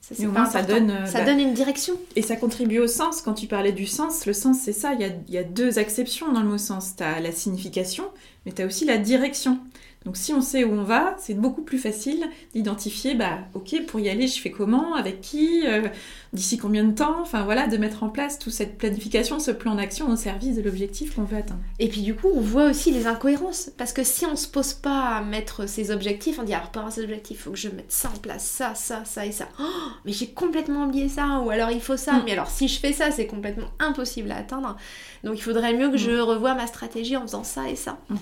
Ça, 0.00 0.26
au 0.26 0.32
moins, 0.32 0.46
ça 0.46 0.62
donne, 0.62 0.90
euh, 0.90 1.06
ça 1.06 1.20
bah, 1.20 1.26
donne 1.26 1.40
une 1.40 1.54
direction. 1.54 1.94
Et 2.16 2.22
ça 2.22 2.36
contribue 2.36 2.78
au 2.78 2.88
sens. 2.88 3.22
Quand 3.22 3.34
tu 3.34 3.46
parlais 3.46 3.72
du 3.72 3.86
sens, 3.86 4.26
le 4.26 4.32
sens, 4.32 4.58
c'est 4.60 4.72
ça. 4.72 4.94
Il 4.94 5.00
y 5.00 5.04
a, 5.04 5.10
y 5.28 5.38
a 5.38 5.44
deux 5.44 5.78
acceptions 5.78 6.32
dans 6.32 6.40
le 6.40 6.48
mot 6.48 6.58
sens. 6.58 6.96
Tu 6.96 7.04
as 7.04 7.20
la 7.20 7.30
signification, 7.30 8.04
mais 8.44 8.52
tu 8.52 8.62
as 8.62 8.66
aussi 8.66 8.84
la 8.84 8.98
direction. 8.98 9.58
Donc 10.04 10.16
si 10.16 10.32
on 10.32 10.40
sait 10.40 10.64
où 10.64 10.72
on 10.72 10.84
va, 10.84 11.16
c'est 11.18 11.34
beaucoup 11.34 11.62
plus 11.62 11.78
facile 11.78 12.24
d'identifier, 12.54 13.14
bah 13.14 13.40
ok, 13.54 13.84
pour 13.86 13.98
y 13.98 14.08
aller, 14.08 14.28
je 14.28 14.40
fais 14.40 14.50
comment, 14.50 14.94
avec 14.94 15.20
qui, 15.20 15.66
euh, 15.66 15.88
d'ici 16.32 16.56
combien 16.56 16.84
de 16.84 16.92
temps, 16.92 17.20
enfin 17.20 17.42
voilà, 17.42 17.66
de 17.66 17.76
mettre 17.76 18.04
en 18.04 18.08
place 18.08 18.38
toute 18.38 18.52
cette 18.52 18.78
planification, 18.78 19.40
ce 19.40 19.50
plan 19.50 19.74
d'action 19.74 20.08
au 20.08 20.16
service 20.16 20.56
de 20.56 20.62
l'objectif 20.62 21.14
qu'on 21.14 21.24
veut 21.24 21.38
atteindre. 21.38 21.60
Et 21.80 21.88
puis 21.88 22.02
du 22.02 22.14
coup, 22.14 22.28
on 22.32 22.40
voit 22.40 22.70
aussi 22.70 22.92
les 22.92 23.06
incohérences. 23.06 23.70
Parce 23.76 23.92
que 23.92 24.04
si 24.04 24.24
on 24.24 24.36
se 24.36 24.46
pose 24.46 24.72
pas 24.72 25.16
à 25.16 25.22
mettre 25.22 25.68
ces 25.68 25.90
objectifs, 25.90 26.38
on 26.38 26.44
dit 26.44 26.54
alors 26.54 26.70
pour 26.70 26.80
avoir 26.80 26.94
ces 26.94 27.02
objectifs, 27.02 27.38
il 27.40 27.42
faut 27.42 27.50
que 27.50 27.58
je 27.58 27.68
mette 27.68 27.90
ça 27.90 28.10
en 28.14 28.18
place, 28.18 28.44
ça, 28.44 28.74
ça, 28.76 29.04
ça 29.04 29.26
et 29.26 29.32
ça. 29.32 29.48
Oh, 29.60 29.64
mais 30.04 30.12
j'ai 30.12 30.28
complètement 30.28 30.84
oublié 30.84 31.08
ça. 31.08 31.40
Ou 31.40 31.50
alors 31.50 31.70
il 31.70 31.80
faut 31.80 31.96
ça. 31.96 32.14
Mm. 32.14 32.22
Mais 32.24 32.32
alors 32.32 32.50
si 32.50 32.68
je 32.68 32.78
fais 32.78 32.92
ça, 32.92 33.10
c'est 33.10 33.26
complètement 33.26 33.68
impossible 33.80 34.30
à 34.30 34.36
atteindre. 34.36 34.76
Donc 35.24 35.36
il 35.36 35.42
faudrait 35.42 35.74
mieux 35.74 35.90
que 35.90 35.96
je 35.96 36.12
revoie 36.12 36.54
ma 36.54 36.66
stratégie 36.68 37.16
en 37.16 37.22
faisant 37.22 37.44
ça 37.44 37.68
et 37.68 37.76
ça. 37.76 37.98
Mhm. 38.08 38.18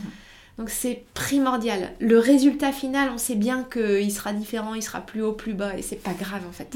Donc 0.59 0.71
c'est 0.71 1.05
primordial. 1.13 1.93
Le 2.01 2.19
résultat 2.19 2.73
final, 2.73 3.11
on 3.13 3.19
sait 3.19 3.35
bien 3.35 3.63
qu'il 3.65 4.11
sera 4.11 4.33
différent, 4.33 4.75
il 4.75 4.83
sera 4.83 5.01
plus 5.03 5.23
haut, 5.23 5.33
plus 5.33 5.53
bas, 5.55 5.77
et 5.77 5.83
c'est 5.83 5.97
pas 6.03 6.15
grave 6.15 6.43
en 6.49 6.53
fait. 6.53 6.75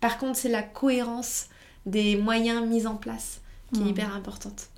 Par 0.00 0.18
contre, 0.18 0.36
c'est 0.38 0.50
la 0.50 0.62
cohérence 0.62 1.46
des 1.86 2.16
moyens 2.16 2.66
mis 2.66 2.86
en 2.86 2.96
place 2.96 3.40
qui 3.72 3.80
est 3.80 3.84
Mhm. 3.84 3.88
hyper 3.90 4.14
importante. 4.14 4.68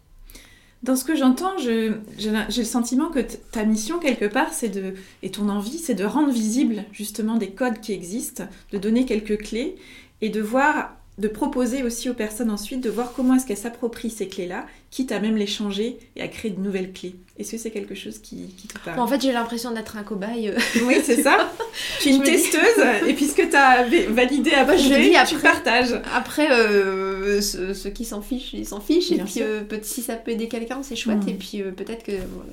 Dans 0.83 0.95
ce 0.95 1.05
que 1.05 1.17
j'entends, 1.17 1.59
je- 1.59 1.95
j'ai 2.19 2.31
le 2.31 2.65
sentiment 2.65 3.11
que 3.11 3.19
ta 3.21 3.65
mission, 3.65 3.99
quelque 3.99 4.27
part, 4.27 4.53
c'est 4.53 4.69
de, 4.69 4.95
et 5.23 5.31
ton 5.31 5.49
envie, 5.49 5.79
c'est 5.79 5.95
de 5.95 6.05
rendre 6.05 6.31
visible 6.31 6.85
justement 6.93 7.37
des 7.37 7.51
codes 7.51 7.81
qui 7.81 7.93
existent, 7.93 8.45
de 8.73 8.79
donner 8.79 9.05
quelques 9.07 9.39
clés 9.39 9.77
et 10.21 10.29
de 10.29 10.41
voir, 10.41 10.96
de 11.19 11.29
proposer 11.29 11.83
aussi 11.83 12.11
aux 12.11 12.15
personnes 12.15 12.51
ensuite 12.51 12.83
de 12.83 12.91
voir 12.91 13.13
comment 13.15 13.35
est-ce 13.37 13.47
qu'elles 13.47 13.57
s'approprient 13.57 14.11
ces 14.11 14.29
clés-là, 14.29 14.67
quitte 14.91 15.13
à 15.13 15.19
même 15.21 15.37
les 15.37 15.47
changer 15.47 15.99
et 16.15 16.21
à 16.23 16.29
créer 16.29 16.51
de 16.51 16.61
nouvelles 16.61 16.93
clés. 16.93 17.15
Est-ce 17.39 17.53
que 17.53 17.59
c'est 17.59 17.71
quelque 17.71 17.95
chose 17.95 18.19
qui, 18.19 18.49
qui 18.57 18.69
te 18.69 18.79
parle? 18.85 19.01
En 19.01 19.07
fait, 19.07 19.21
j'ai 19.23 19.33
l'impression 19.33 19.71
d'être 19.71 19.97
un 19.97 20.03
cobaye. 20.03 20.49
euh, 20.51 20.59
Oui, 20.85 20.97
c'est 21.03 21.23
ça. 21.23 21.51
Tu 22.01 22.09
es 22.09 22.13
une 22.13 22.25
Je 22.25 22.31
me 22.31 22.37
dis- 22.37 22.43
testeuse 22.43 22.85
et 23.09 23.15
puisque 23.15 23.49
tu 23.49 23.57
as 23.57 23.85
validé, 24.11 24.51
Moi, 24.51 24.77
je 24.77 24.89
le 24.89 24.95
approuvé, 24.95 25.03
dis 25.05 25.11
tu 25.11 25.17
après. 25.17 25.39
partages. 25.43 26.01
Après, 26.15 26.51
euh, 26.51 27.41
ceux, 27.41 27.73
ceux 27.75 27.91
qui 27.91 28.05
s'en 28.05 28.21
fichent, 28.23 28.53
ils 28.53 28.67
s'en 28.67 28.81
fichent. 28.81 29.11
Bien 29.13 29.25
et 29.25 29.27
puis, 29.27 29.43
euh, 29.43 29.63
si 29.83 30.03
ça 30.03 30.15
peut 30.17 30.31
aider 30.33 30.49
quelqu'un, 30.49 30.83
c'est 30.83 30.97
chouette. 30.97 31.25
Mm. 31.25 31.29
Et 31.31 31.35
puis, 31.35 31.63
euh, 31.63 31.71
peut-être 31.73 32.03
que. 32.05 32.13
voilà. 32.13 32.53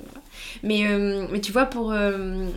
Mais, 0.62 0.86
euh, 0.86 1.26
mais 1.30 1.40
tu 1.40 1.52
vois, 1.52 1.66
pour, 1.66 1.92
euh, 1.92 2.48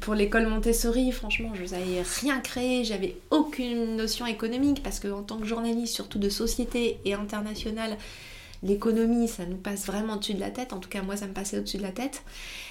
pour 0.00 0.14
l'école 0.14 0.46
Montessori, 0.46 1.12
franchement, 1.12 1.52
je 1.54 1.70
n'avais 1.70 2.02
rien 2.20 2.40
créé. 2.40 2.84
J'avais 2.84 3.16
aucune 3.30 3.96
notion 3.96 4.26
économique 4.26 4.82
parce 4.82 5.00
que, 5.00 5.08
en 5.08 5.22
tant 5.22 5.38
que 5.38 5.46
journaliste, 5.46 5.94
surtout 5.94 6.18
de 6.18 6.28
société 6.28 6.98
et 7.04 7.14
internationale, 7.14 7.96
l'économie, 8.62 9.28
ça 9.28 9.44
nous 9.44 9.56
passe 9.56 9.86
vraiment 9.86 10.14
au-dessus 10.14 10.34
de 10.34 10.40
la 10.40 10.50
tête. 10.50 10.72
En 10.72 10.78
tout 10.78 10.88
cas, 10.88 11.02
moi, 11.02 11.16
ça 11.16 11.26
me 11.26 11.32
passait 11.32 11.58
au-dessus 11.58 11.78
de 11.78 11.82
la 11.82 11.92
tête. 11.92 12.22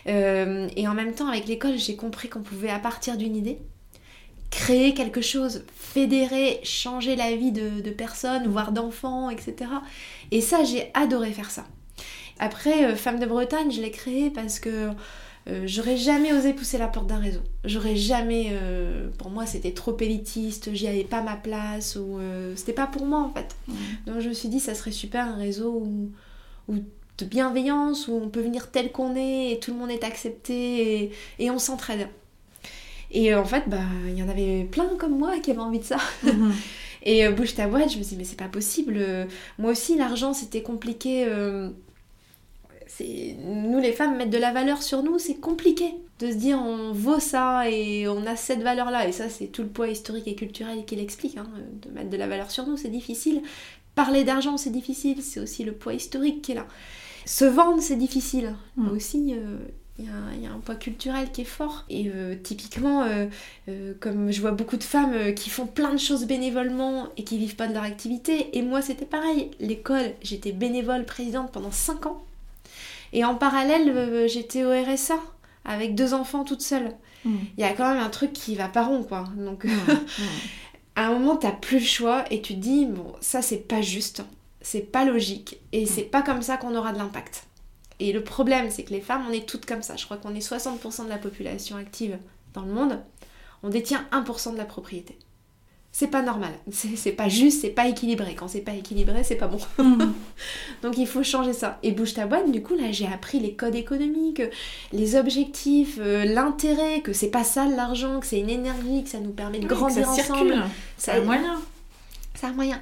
Euh, 0.07 0.67
et 0.75 0.87
en 0.87 0.93
même 0.93 1.13
temps, 1.13 1.27
avec 1.27 1.47
l'école, 1.47 1.77
j'ai 1.77 1.95
compris 1.95 2.29
qu'on 2.29 2.41
pouvait, 2.41 2.69
à 2.69 2.79
partir 2.79 3.17
d'une 3.17 3.35
idée, 3.35 3.57
créer 4.49 4.93
quelque 4.93 5.21
chose, 5.21 5.63
fédérer, 5.75 6.61
changer 6.63 7.15
la 7.15 7.35
vie 7.35 7.51
de 7.51 7.89
personnes, 7.91 8.47
voire 8.47 8.71
d'enfants, 8.71 9.29
etc. 9.29 9.55
Et 10.31 10.41
ça, 10.41 10.63
j'ai 10.63 10.89
adoré 10.93 11.31
faire 11.31 11.51
ça. 11.51 11.65
Après, 12.39 12.85
euh, 12.85 12.95
Femme 12.95 13.19
de 13.19 13.25
Bretagne, 13.25 13.71
je 13.71 13.81
l'ai 13.81 13.91
créé 13.91 14.29
parce 14.29 14.59
que 14.59 14.89
euh, 15.47 15.63
j'aurais 15.65 15.97
jamais 15.97 16.33
osé 16.33 16.53
pousser 16.53 16.77
la 16.77 16.87
porte 16.87 17.07
d'un 17.07 17.19
réseau. 17.19 17.41
J'aurais 17.65 17.95
jamais. 17.95 18.47
euh, 18.51 19.09
pour 19.17 19.29
moi, 19.31 19.45
c'était 19.45 19.71
trop 19.73 19.97
élitiste, 19.99 20.73
j'y 20.73 20.87
avais 20.87 21.03
pas 21.05 21.21
ma 21.21 21.35
place, 21.37 21.95
ou 21.95 22.19
euh, 22.19 22.53
c'était 22.55 22.73
pas 22.73 22.87
pour 22.87 23.05
moi 23.05 23.21
en 23.21 23.33
fait. 23.33 23.55
Donc 24.07 24.19
je 24.21 24.29
me 24.29 24.33
suis 24.33 24.49
dit, 24.49 24.59
ça 24.59 24.75
serait 24.75 24.91
super 24.91 25.25
un 25.25 25.35
réseau 25.35 25.71
où, 25.73 26.11
où 26.69 26.75
de 27.19 27.25
bienveillance, 27.25 28.07
où 28.07 28.13
on 28.13 28.29
peut 28.29 28.41
venir 28.41 28.71
tel 28.71 28.91
qu'on 28.91 29.15
est 29.15 29.51
et 29.53 29.59
tout 29.59 29.71
le 29.71 29.77
monde 29.79 29.91
est 29.91 30.03
accepté 30.03 31.03
et, 31.05 31.11
et 31.39 31.51
on 31.51 31.59
s'entraide. 31.59 32.07
Et 33.11 33.33
en 33.33 33.45
fait, 33.45 33.63
bah, 33.67 33.79
il 34.07 34.17
y 34.17 34.23
en 34.23 34.29
avait 34.29 34.65
plein 34.65 34.89
comme 34.97 35.17
moi 35.17 35.39
qui 35.39 35.51
avaient 35.51 35.59
envie 35.59 35.79
de 35.79 35.83
ça. 35.85 35.97
Mhm. 36.23 36.61
Et 37.03 37.29
bouge 37.29 37.55
ta 37.55 37.67
boîte, 37.67 37.91
je 37.93 37.99
me 37.99 38.03
suis 38.03 38.15
dit, 38.15 38.17
mais 38.17 38.23
c'est 38.25 38.35
pas 38.35 38.49
possible. 38.49 38.99
Moi 39.59 39.71
aussi, 39.71 39.95
l'argent, 39.97 40.33
c'était 40.33 40.61
compliqué. 40.61 41.25
Nous, 43.05 43.79
les 43.79 43.91
femmes, 43.93 44.17
mettre 44.17 44.31
de 44.31 44.37
la 44.37 44.51
valeur 44.51 44.81
sur 44.83 45.03
nous, 45.03 45.19
c'est 45.19 45.35
compliqué. 45.35 45.93
De 46.19 46.31
se 46.31 46.35
dire, 46.35 46.59
on 46.59 46.91
vaut 46.93 47.19
ça 47.19 47.69
et 47.69 48.07
on 48.07 48.25
a 48.25 48.35
cette 48.35 48.61
valeur-là. 48.63 49.07
Et 49.07 49.11
ça, 49.11 49.29
c'est 49.29 49.47
tout 49.47 49.61
le 49.61 49.67
poids 49.69 49.87
historique 49.87 50.27
et 50.27 50.35
culturel 50.35 50.85
qui 50.85 50.95
l'explique. 50.95 51.37
hein, 51.37 51.47
De 51.85 51.91
mettre 51.91 52.09
de 52.09 52.17
la 52.17 52.27
valeur 52.27 52.49
sur 52.49 52.65
nous, 52.67 52.77
c'est 52.77 52.89
difficile. 52.89 53.41
Parler 53.95 54.23
d'argent, 54.23 54.57
c'est 54.57 54.69
difficile. 54.71 55.21
C'est 55.21 55.39
aussi 55.39 55.63
le 55.63 55.73
poids 55.73 55.93
historique 55.93 56.41
qui 56.41 56.53
est 56.53 56.55
là. 56.55 56.65
Se 57.25 57.45
vendre, 57.45 57.81
c'est 57.81 57.95
difficile. 57.97 58.45
Là 58.45 58.53
Mm. 58.77 58.89
aussi, 58.95 59.33
euh, 59.33 59.57
il 59.99 60.05
y, 60.05 60.07
a 60.09 60.11
un- 60.13 60.33
il 60.35 60.43
y 60.43 60.47
a 60.47 60.51
un 60.51 60.59
poids 60.59 60.75
culturel 60.75 61.31
qui 61.31 61.41
est 61.41 61.45
fort. 61.45 61.85
Et 61.89 62.09
euh, 62.13 62.35
typiquement, 62.41 63.03
euh, 63.03 63.25
euh, 63.69 63.93
comme 63.99 64.31
je 64.31 64.39
vois 64.41 64.51
beaucoup 64.51 64.77
de 64.77 64.83
femmes 64.83 65.33
qui 65.35 65.49
font 65.49 65.65
plein 65.67 65.91
de 65.93 65.97
choses 65.99 66.25
bénévolement 66.25 67.07
et 67.17 67.23
qui 67.23 67.37
vivent 67.37 67.55
pas 67.55 67.67
de 67.67 67.73
leur 67.73 67.83
activité, 67.83 68.55
et 68.57 68.61
moi 68.61 68.81
c'était 68.81 69.05
pareil. 69.05 69.51
L'école, 69.59 70.13
j'étais 70.21 70.51
bénévole 70.51 71.03
présidente 71.05 71.51
pendant 71.51 71.71
5 71.71 72.05
ans. 72.05 72.23
Et 73.13 73.23
en 73.25 73.35
parallèle, 73.35 73.89
euh, 73.89 74.27
j'étais 74.27 74.63
au 74.63 74.69
RSA 74.71 75.19
avec 75.65 75.95
deux 75.95 76.13
enfants 76.13 76.43
toute 76.43 76.61
seule. 76.61 76.91
Mhm. 77.25 77.39
Il 77.57 77.61
y 77.61 77.63
a 77.63 77.73
quand 77.73 77.91
même 77.93 78.01
un 78.03 78.09
truc 78.09 78.33
qui 78.33 78.55
va 78.55 78.67
pas 78.67 78.83
rond, 78.85 79.03
quoi. 79.03 79.25
Donc, 79.37 79.65
Mhm. 79.65 79.71
à 80.95 81.07
un 81.07 81.11
moment, 81.13 81.35
t'as 81.35 81.51
plus 81.51 81.79
le 81.79 81.85
choix 81.85 82.25
et 82.31 82.41
tu 82.41 82.55
te 82.55 82.59
dis, 82.59 82.85
bon, 82.85 83.13
ça 83.21 83.41
c'est 83.41 83.67
pas 83.67 83.81
juste, 83.81 84.23
c'est 84.61 84.91
pas 84.91 85.05
logique, 85.05 85.59
et 85.71 85.85
c'est 85.85 86.03
pas 86.03 86.21
comme 86.21 86.41
ça 86.41 86.57
qu'on 86.57 86.75
aura 86.75 86.91
de 86.91 86.97
l'impact. 86.97 87.43
Et 87.99 88.13
le 88.13 88.23
problème, 88.23 88.69
c'est 88.69 88.83
que 88.83 88.91
les 88.93 89.01
femmes, 89.01 89.23
on 89.27 89.33
est 89.33 89.47
toutes 89.47 89.65
comme 89.65 89.81
ça. 89.81 89.95
Je 89.95 90.05
crois 90.05 90.17
qu'on 90.17 90.35
est 90.35 90.39
60% 90.39 91.05
de 91.05 91.09
la 91.09 91.17
population 91.17 91.77
active 91.77 92.17
dans 92.53 92.61
le 92.61 92.71
monde. 92.71 92.99
On 93.63 93.69
détient 93.69 94.05
1% 94.11 94.53
de 94.53 94.57
la 94.57 94.65
propriété. 94.65 95.17
C'est 95.99 96.09
pas 96.09 96.21
normal. 96.21 96.51
C'est 96.71 97.11
pas 97.13 97.27
juste, 97.27 97.61
c'est 97.61 97.71
pas 97.71 97.87
équilibré. 97.87 98.35
Quand 98.35 98.47
c'est 98.47 98.61
pas 98.61 98.73
équilibré, 98.73 99.23
c'est 99.23 99.35
pas 99.35 99.47
bon. 99.47 99.57
Mhm. 99.79 100.13
Donc 100.83 100.95
il 100.95 101.07
faut 101.07 101.23
changer 101.23 101.53
ça. 101.53 101.79
Et 101.81 101.91
bouge 101.91 102.13
ta 102.13 102.27
boîte, 102.27 102.51
du 102.51 102.61
coup, 102.61 102.75
là, 102.75 102.91
j'ai 102.91 103.07
appris 103.07 103.39
les 103.39 103.55
codes 103.55 103.73
économiques, 103.73 104.43
les 104.93 105.15
objectifs, 105.15 105.97
euh, 105.99 106.23
l'intérêt, 106.23 107.01
que 107.01 107.13
c'est 107.13 107.31
pas 107.31 107.43
ça 107.43 107.65
l'argent, 107.65 108.19
que 108.19 108.27
c'est 108.27 108.37
une 108.37 108.51
énergie, 108.51 109.05
que 109.05 109.09
ça 109.09 109.19
nous 109.19 109.31
permet 109.31 109.57
de 109.57 109.63
Oui, 109.63 109.69
grandir 109.69 110.05
ça 110.05 110.11
ensemble. 110.11 110.23
circule. 110.51 110.63
C'est 110.99 111.13
un 111.13 111.21
moyen. 111.21 111.59
C'est 112.35 112.45
un 112.45 112.53
moyen. 112.53 112.79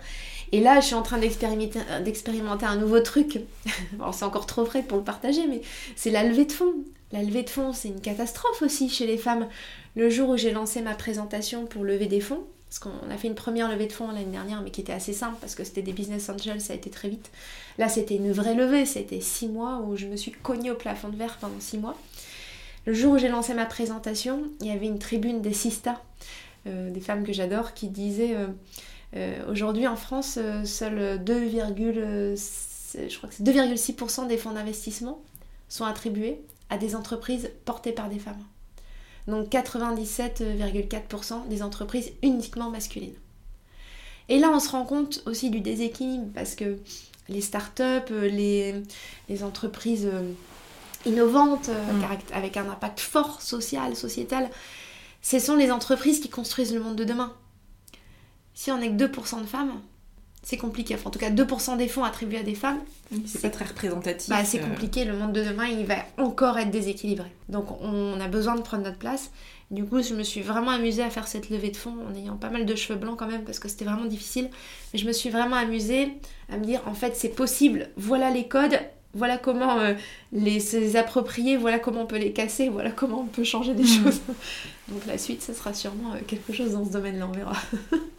Et 0.51 0.60
là, 0.60 0.82
je 0.82 0.88
suis 0.88 0.95
en 0.95 1.01
train 1.01 1.17
d'expérimenter, 1.17 1.80
d'expérimenter 2.04 2.65
un 2.65 2.75
nouveau 2.75 2.99
truc. 2.99 3.39
Bon, 3.93 4.12
c'est 4.12 4.25
encore 4.25 4.45
trop 4.45 4.65
frais 4.65 4.84
pour 4.84 4.97
le 4.97 5.06
partager, 5.06 5.47
mais 5.47 5.62
c'est 5.95 6.12
la 6.12 6.23
levée 6.23 6.43
de 6.43 6.51
fonds. 6.51 6.73
La 7.13 7.23
levée 7.23 7.43
de 7.43 7.49
fonds, 7.49 7.71
c'est 7.71 7.88
une 7.88 8.01
catastrophe 8.01 8.62
aussi 8.62 8.89
chez 8.89 9.08
les 9.08 9.17
femmes. 9.17 9.47
Le 9.95 10.10
jour 10.10 10.32
où 10.32 10.36
j'ai 10.36 10.51
lancé 10.51 10.82
ma 10.82 10.95
présentation 10.95 11.65
pour 11.65 11.86
lever 11.86 12.08
des 12.08 12.19
fonds, 12.19 12.43
parce 12.75 12.93
qu'on 12.93 13.09
a 13.09 13.17
fait 13.17 13.27
une 13.27 13.35
première 13.35 13.69
levée 13.69 13.88
de 13.88 13.93
fonds 13.93 14.07
l'année 14.09 14.25
dernière, 14.25 14.61
mais 14.61 14.69
qui 14.69 14.81
était 14.81 14.91
assez 14.91 15.13
simple 15.13 15.38
parce 15.39 15.55
que 15.55 15.63
c'était 15.63 15.81
des 15.81 15.93
business 15.93 16.29
angels, 16.29 16.59
ça 16.59 16.73
a 16.73 16.75
été 16.75 16.89
très 16.89 17.07
vite. 17.07 17.31
Là, 17.77 17.88
c'était 17.88 18.15
une 18.15 18.31
vraie 18.33 18.53
levée, 18.53 18.85
c'était 18.85 19.21
six 19.21 19.47
mois 19.47 19.79
où 19.79 19.95
je 19.95 20.07
me 20.07 20.17
suis 20.17 20.31
cognée 20.31 20.71
au 20.71 20.75
plafond 20.75 21.07
de 21.07 21.15
verre 21.15 21.38
pendant 21.39 21.59
six 21.59 21.77
mois. 21.77 21.97
Le 22.85 22.93
jour 22.93 23.13
où 23.13 23.17
j'ai 23.17 23.29
lancé 23.29 23.53
ma 23.53 23.65
présentation, 23.65 24.43
il 24.59 24.67
y 24.67 24.71
avait 24.71 24.88
une 24.88 24.99
tribune 24.99 25.41
des 25.41 25.53
Sista, 25.53 26.01
euh, 26.67 26.91
des 26.91 26.99
femmes 26.99 27.23
que 27.23 27.31
j'adore, 27.31 27.73
qui 27.73 27.88
disaient 27.88 28.35
euh, 28.35 28.47
euh, 29.15 29.49
aujourd'hui 29.49 29.88
en 29.88 29.95
France, 29.95 30.38
seuls 30.65 31.23
2, 31.23 31.49
je 31.49 33.17
crois 33.17 33.29
que 33.29 33.35
c'est 33.35 33.43
2,6% 33.43 34.27
des 34.27 34.38
fonds 34.38 34.51
d'investissement 34.51 35.21
sont 35.69 35.85
attribués 35.85 36.41
à 36.69 36.77
des 36.77 36.95
entreprises 36.95 37.49
portées 37.63 37.93
par 37.93 38.09
des 38.09 38.19
femmes. 38.19 38.43
Donc 39.27 39.49
97,4% 39.49 41.47
des 41.47 41.63
entreprises 41.63 42.11
uniquement 42.21 42.69
masculines. 42.69 43.15
Et 44.29 44.39
là, 44.39 44.49
on 44.51 44.59
se 44.59 44.69
rend 44.69 44.85
compte 44.85 45.21
aussi 45.25 45.49
du 45.49 45.61
déséquilibre 45.61 46.27
parce 46.33 46.55
que 46.55 46.77
les 47.29 47.41
startups, 47.41 48.11
euh, 48.11 48.27
les, 48.27 48.75
les 49.29 49.43
entreprises 49.43 50.07
euh, 50.11 50.31
innovantes, 51.05 51.69
avec 52.33 52.57
un 52.57 52.69
impact 52.69 52.99
fort 52.99 53.41
social, 53.41 53.95
sociétal, 53.95 54.49
ce 55.21 55.39
sont 55.39 55.55
les 55.55 55.71
entreprises 55.71 56.19
qui 56.19 56.29
construisent 56.29 56.73
le 56.73 56.79
monde 56.79 56.95
de 56.95 57.03
demain. 57.03 57.33
Si 58.53 58.71
on 58.71 58.77
n'est 58.77 58.89
que 58.89 59.03
2% 59.03 59.41
de 59.41 59.45
femmes, 59.45 59.81
c'est 60.45 60.58
compliqué. 60.58 60.93
Enfin, 60.93 61.10
en 61.10 61.12
tout 61.12 61.17
cas, 61.17 61.31
2% 61.31 61.75
des 61.75 61.88
fonds 61.88 62.03
attribués 62.03 62.38
à 62.38 62.43
des 62.43 62.53
femmes. 62.53 62.77
C'est 63.25 63.41
pas 63.41 63.49
très 63.49 63.65
représentatif. 63.65 64.29
Bah, 64.29 64.45
c'est 64.45 64.60
compliqué. 64.60 65.03
Le 65.03 65.17
monde 65.17 65.34
de 65.34 65.43
demain, 65.43 65.65
il 65.65 65.88
va 65.88 65.95
encore 66.19 66.60
être 66.60 66.69
déséquilibré. 66.69 67.27
Donc, 67.49 67.81
on 67.81 68.21
a 68.21 68.27
besoin 68.27 68.55
de 68.55 68.62
prendre 68.62 68.84
notre 68.84 68.99
place. 68.99 69.31
Du 69.71 69.84
coup, 69.84 70.03
je 70.03 70.13
me 70.13 70.21
suis 70.21 70.41
vraiment 70.41 70.69
amusée 70.69 71.01
à 71.01 71.10
faire 71.10 71.27
cette 71.27 71.49
levée 71.49 71.71
de 71.71 71.77
fonds 71.77 71.95
en 72.08 72.13
ayant 72.13 72.38
pas 72.38 72.51
mal 72.51 72.67
de 72.67 72.75
cheveux 72.75 72.99
blancs 72.99 73.17
quand 73.17 73.27
même 73.27 73.43
parce 73.43 73.58
que 73.58 73.67
c'était 73.67 73.86
vraiment 73.86 74.05
difficile. 74.05 74.51
Mais 74.93 74.99
je 74.99 75.08
me 75.08 75.13
suis 75.13 75.31
vraiment 75.31 75.55
amusée 75.55 76.13
à 76.53 76.58
me 76.58 76.63
dire 76.63 76.81
en 76.86 76.93
fait, 76.93 77.15
c'est 77.15 77.29
possible. 77.29 77.89
Voilà 77.97 78.29
les 78.29 78.47
codes. 78.47 78.79
Voilà 79.15 79.39
comment 79.39 79.79
euh, 79.79 79.93
les, 80.31 80.60
se 80.60 80.95
approprier, 80.97 81.55
voilà 81.55 81.79
comment 81.79 82.01
on 82.01 82.05
peut 82.05 82.17
les 82.17 82.34
casser, 82.34 82.67
voilà 82.67 82.91
comment 82.91 83.21
on 83.21 83.27
peut 83.27 83.45
changer 83.45 83.73
des 83.73 83.84
hmm. 83.84 84.03
choses. 84.03 84.21
Donc 84.89 85.05
la 85.08 85.17
suite, 85.17 85.41
ce 85.41 85.53
sera 85.53 85.73
sûrement 85.73 86.13
euh, 86.13 86.17
quelque 86.27 86.51
chose 86.51 86.73
dans 86.73 86.86
ce 86.86 86.91
domaine-là, 86.91 87.27
on 87.27 87.31
verra. 87.31 87.55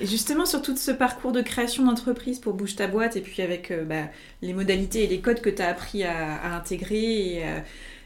Et 0.00 0.06
justement, 0.06 0.46
sur 0.46 0.62
tout 0.62 0.76
ce 0.76 0.90
parcours 0.90 1.32
de 1.32 1.42
création 1.42 1.84
d'entreprise 1.84 2.38
pour 2.38 2.54
Bouge 2.54 2.76
ta 2.76 2.86
boîte, 2.86 3.16
et 3.16 3.20
puis 3.20 3.42
avec 3.42 3.70
euh, 3.70 3.84
bah, 3.84 4.08
les 4.42 4.52
modalités 4.52 5.04
et 5.04 5.06
les 5.06 5.20
codes 5.20 5.40
que 5.40 5.50
tu 5.50 5.62
as 5.62 5.68
appris 5.68 6.04
à, 6.04 6.54
intégrer 6.54 7.42
euh, 7.44 7.60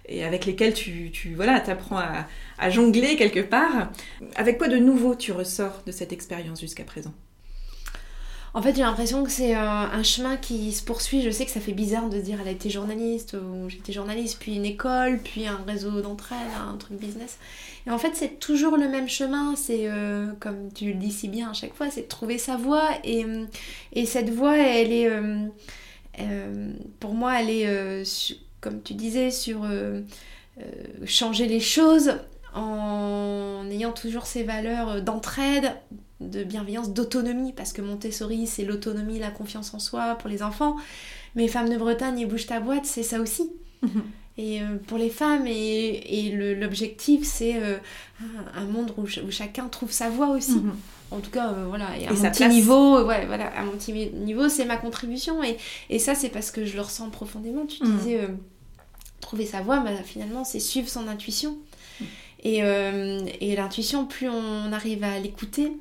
et, 0.07 0.25
avec 0.25 0.47
lesquels 0.47 0.75
tu, 0.75 1.13
voilà, 1.35 1.63
apprends 1.67 1.99
à, 1.99 2.27
à 2.59 2.71
jongler 2.71 3.17
quelque 3.17 3.41
part, 3.41 3.91
avec 4.37 4.59
quoi 4.59 4.69
de 4.69 4.77
nouveau 4.77 5.15
tu 5.15 5.33
ressors 5.33 5.83
de 5.87 5.93
cette 5.93 6.13
expérience 6.13 6.61
jusqu'à 6.61 6.85
présent? 6.85 7.15
En 8.53 8.63
fait, 8.63 8.75
j'ai 8.75 8.83
l'impression 8.83 9.23
que 9.23 9.31
c'est 9.31 9.55
un, 9.55 10.03
chemin 10.03 10.37
qui 10.37 10.73
se 10.73 10.83
poursuit. 10.83 11.23
Je 11.23 11.31
sais 11.31 11.45
que 11.45 11.53
ça 11.53 11.61
fait 11.61 11.73
bizarre 11.73 12.09
de 12.09 12.19
dire 12.19 12.39
elle 12.41 12.49
a 12.49 12.51
été 12.51 12.69
journaliste, 12.69 13.35
ou 13.35 13.69
j'étais 13.69 13.93
journaliste, 13.93 14.39
puis 14.41 14.57
une 14.57 14.65
école, 14.65 15.21
puis 15.23 15.47
un 15.47 15.61
réseau 15.67 16.01
d'entraide, 16.01 16.39
un 16.69 16.77
truc 16.77 16.99
business. 16.99 17.39
Et 17.87 17.91
en 17.91 17.99
fait, 17.99 18.11
c'est 18.15 18.41
toujours 18.41 18.77
le 18.77 18.89
même 18.89 19.09
chemin. 19.09 19.55
C'est, 19.55 19.89
euh, 19.89 20.33
comme 20.41 20.73
tu 20.73 20.87
le 20.87 20.95
dis 20.95 21.13
si 21.13 21.29
bien 21.29 21.51
à 21.51 21.53
chaque 21.53 21.75
fois, 21.75 21.91
c'est 21.91 22.09
trouver 22.09 22.39
sa 22.39 22.57
voie. 22.57 22.89
Et, 23.05 23.25
euh, 23.25 23.45
et 23.93 24.05
cette 24.05 24.31
voie, 24.31 24.59
elle 24.59 24.93
est. 24.93 25.09
Euh, 25.09 26.73
pour 26.99 27.15
moi, 27.15 27.41
elle 27.41 27.51
est, 27.51 28.05
comme 28.61 28.83
tu 28.83 28.95
disais, 28.95 29.31
sur 29.31 29.65
changer 31.07 31.47
les 31.47 31.61
choses 31.61 32.15
en 32.53 33.65
ayant 33.71 33.93
toujours 33.93 34.27
ces 34.27 34.43
valeurs 34.43 35.03
d'entraide, 35.03 35.73
de 36.21 36.45
bienveillance, 36.45 36.91
d'autonomie, 36.91 37.53
parce 37.53 37.73
que 37.73 37.83
Montessori, 37.83 38.47
c'est 38.47 38.65
l'autonomie, 38.65 39.19
la 39.19 39.31
confiance 39.31 39.73
en 39.75 39.79
soi 39.79 40.17
pour 40.17 40.29
les 40.29 40.43
enfants. 40.43 40.77
Mais 41.35 41.49
Femmes 41.49 41.69
de 41.69 41.77
Bretagne 41.77 42.19
et 42.21 42.27
Bouge 42.27 42.47
ta 42.47 42.61
boîte, 42.61 42.85
c'est 42.85 43.03
ça 43.03 43.21
aussi. 43.21 43.51
Mhm. 43.83 44.03
Et 44.37 44.63
euh, 44.63 44.77
pour 44.87 44.99
les 44.99 45.11
femmes, 45.11 45.47
et, 45.47 46.33
l'objectif, 46.59 47.25
c'est 47.25 47.57
euh, 47.57 47.77
un 48.55 48.65
monde 48.65 48.93
où, 48.97 49.07
chacun 49.31 49.69
trouve 49.69 49.91
sa 49.91 50.09
voie 50.09 50.29
aussi. 50.31 50.57
Mhm. 50.57 50.77
En 51.11 51.19
tout 51.19 51.31
cas, 51.31 51.53
euh, 51.53 51.67
voilà, 51.69 51.99
et 51.99 52.07
à 52.07 52.13
mon 52.13 52.31
petit 52.31 52.49
niveau, 52.49 53.05
ouais, 53.05 53.27
voilà, 53.27 53.49
à 53.49 53.65
mon 53.65 53.73
petit 53.73 53.93
niveau, 53.93 54.49
c'est 54.49 54.65
ma 54.65 54.77
contribution. 54.77 55.43
Et, 55.43 55.57
et 55.89 55.99
ça, 55.99 56.15
c'est 56.15 56.29
parce 56.29 56.51
que 56.51 56.65
je 56.65 56.77
le 56.77 56.83
ressens 56.83 57.11
profondément. 57.11 57.67
Tu 57.67 57.85
mhm. 57.85 57.97
disais, 57.97 58.29
trouver 59.21 59.47
sa 59.47 59.61
voie, 59.61 59.81
bah, 59.81 59.91
finalement, 60.05 60.45
c'est 60.45 60.61
suivre 60.61 60.89
son 60.89 61.09
intuition. 61.09 61.59
Et, 62.43 62.61
et 62.61 63.57
l'intuition, 63.57 64.07
plus 64.07 64.31
on 64.31 64.73
arrive 64.73 65.05
à 65.05 65.19
l'écouter, 65.19 65.73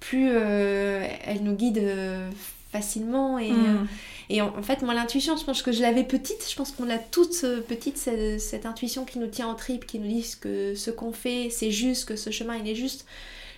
plus 0.00 0.30
elle 0.30 1.42
nous 1.42 1.54
guide 1.54 1.82
facilement 2.72 3.38
et, 3.38 3.52
et 4.30 4.40
en, 4.42 4.62
fait, 4.62 4.82
moi, 4.82 4.94
l'intuition, 4.94 5.36
je 5.36 5.44
pense 5.44 5.60
que 5.60 5.72
je 5.72 5.82
l'avais 5.82 6.04
petite. 6.04 6.48
Je 6.48 6.54
pense 6.54 6.70
qu'on 6.70 6.84
l'a 6.84 6.98
toute 6.98 7.34
euh, 7.42 7.60
petite, 7.60 7.96
cette, 7.98 8.64
intuition 8.64 9.04
qui 9.04 9.18
nous 9.18 9.26
tient 9.26 9.48
en 9.48 9.56
trip, 9.56 9.86
qui 9.86 9.98
nous 9.98 10.06
dit 10.06 10.24
que 10.40 10.76
ce 10.76 10.92
qu'on 10.92 11.12
fait, 11.12 11.50
c'est 11.50 11.72
juste, 11.72 12.06
que 12.06 12.14
ce 12.14 12.30
chemin, 12.30 12.56
il 12.56 12.68
est 12.68 12.76
juste. 12.76 13.06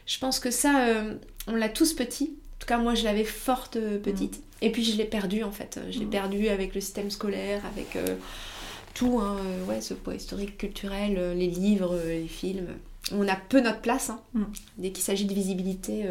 Je 0.06 0.18
pense 0.18 0.40
que 0.40 0.50
ça, 0.50 0.86
euh, 0.86 1.14
on 1.46 1.54
l'a 1.54 1.68
tous 1.68 1.92
petit. 1.92 2.32
En 2.56 2.58
tout 2.60 2.66
cas, 2.66 2.78
moi, 2.78 2.94
je 2.94 3.04
l'avais 3.04 3.24
forte 3.24 3.76
euh, 3.76 3.98
petite. 3.98 4.38
Mm. 4.38 4.42
Et 4.62 4.72
puis, 4.72 4.82
je 4.82 4.96
l'ai 4.96 5.04
perdue, 5.04 5.42
en 5.42 5.52
fait. 5.52 5.78
Je 5.90 5.98
l'ai 5.98 6.06
mm. 6.06 6.10
perdue 6.10 6.48
avec 6.48 6.74
le 6.74 6.80
système 6.80 7.10
scolaire, 7.10 7.60
avec 7.66 7.98
tout, 8.94 9.20
hein, 9.20 9.36
ouais, 9.68 9.82
ce 9.82 9.92
poids 9.92 10.14
historique, 10.14 10.56
culturel, 10.56 11.34
les 11.36 11.48
livres, 11.48 12.00
les 12.06 12.28
films. 12.28 12.68
On 13.10 13.26
a 13.26 13.34
peu 13.36 13.60
notre 13.60 13.80
place. 13.80 14.10
Hein. 14.10 14.20
Mm. 14.34 14.44
Dès 14.78 14.92
qu'il 14.92 15.02
s'agit 15.02 15.24
de 15.24 15.34
visibilité 15.34 16.06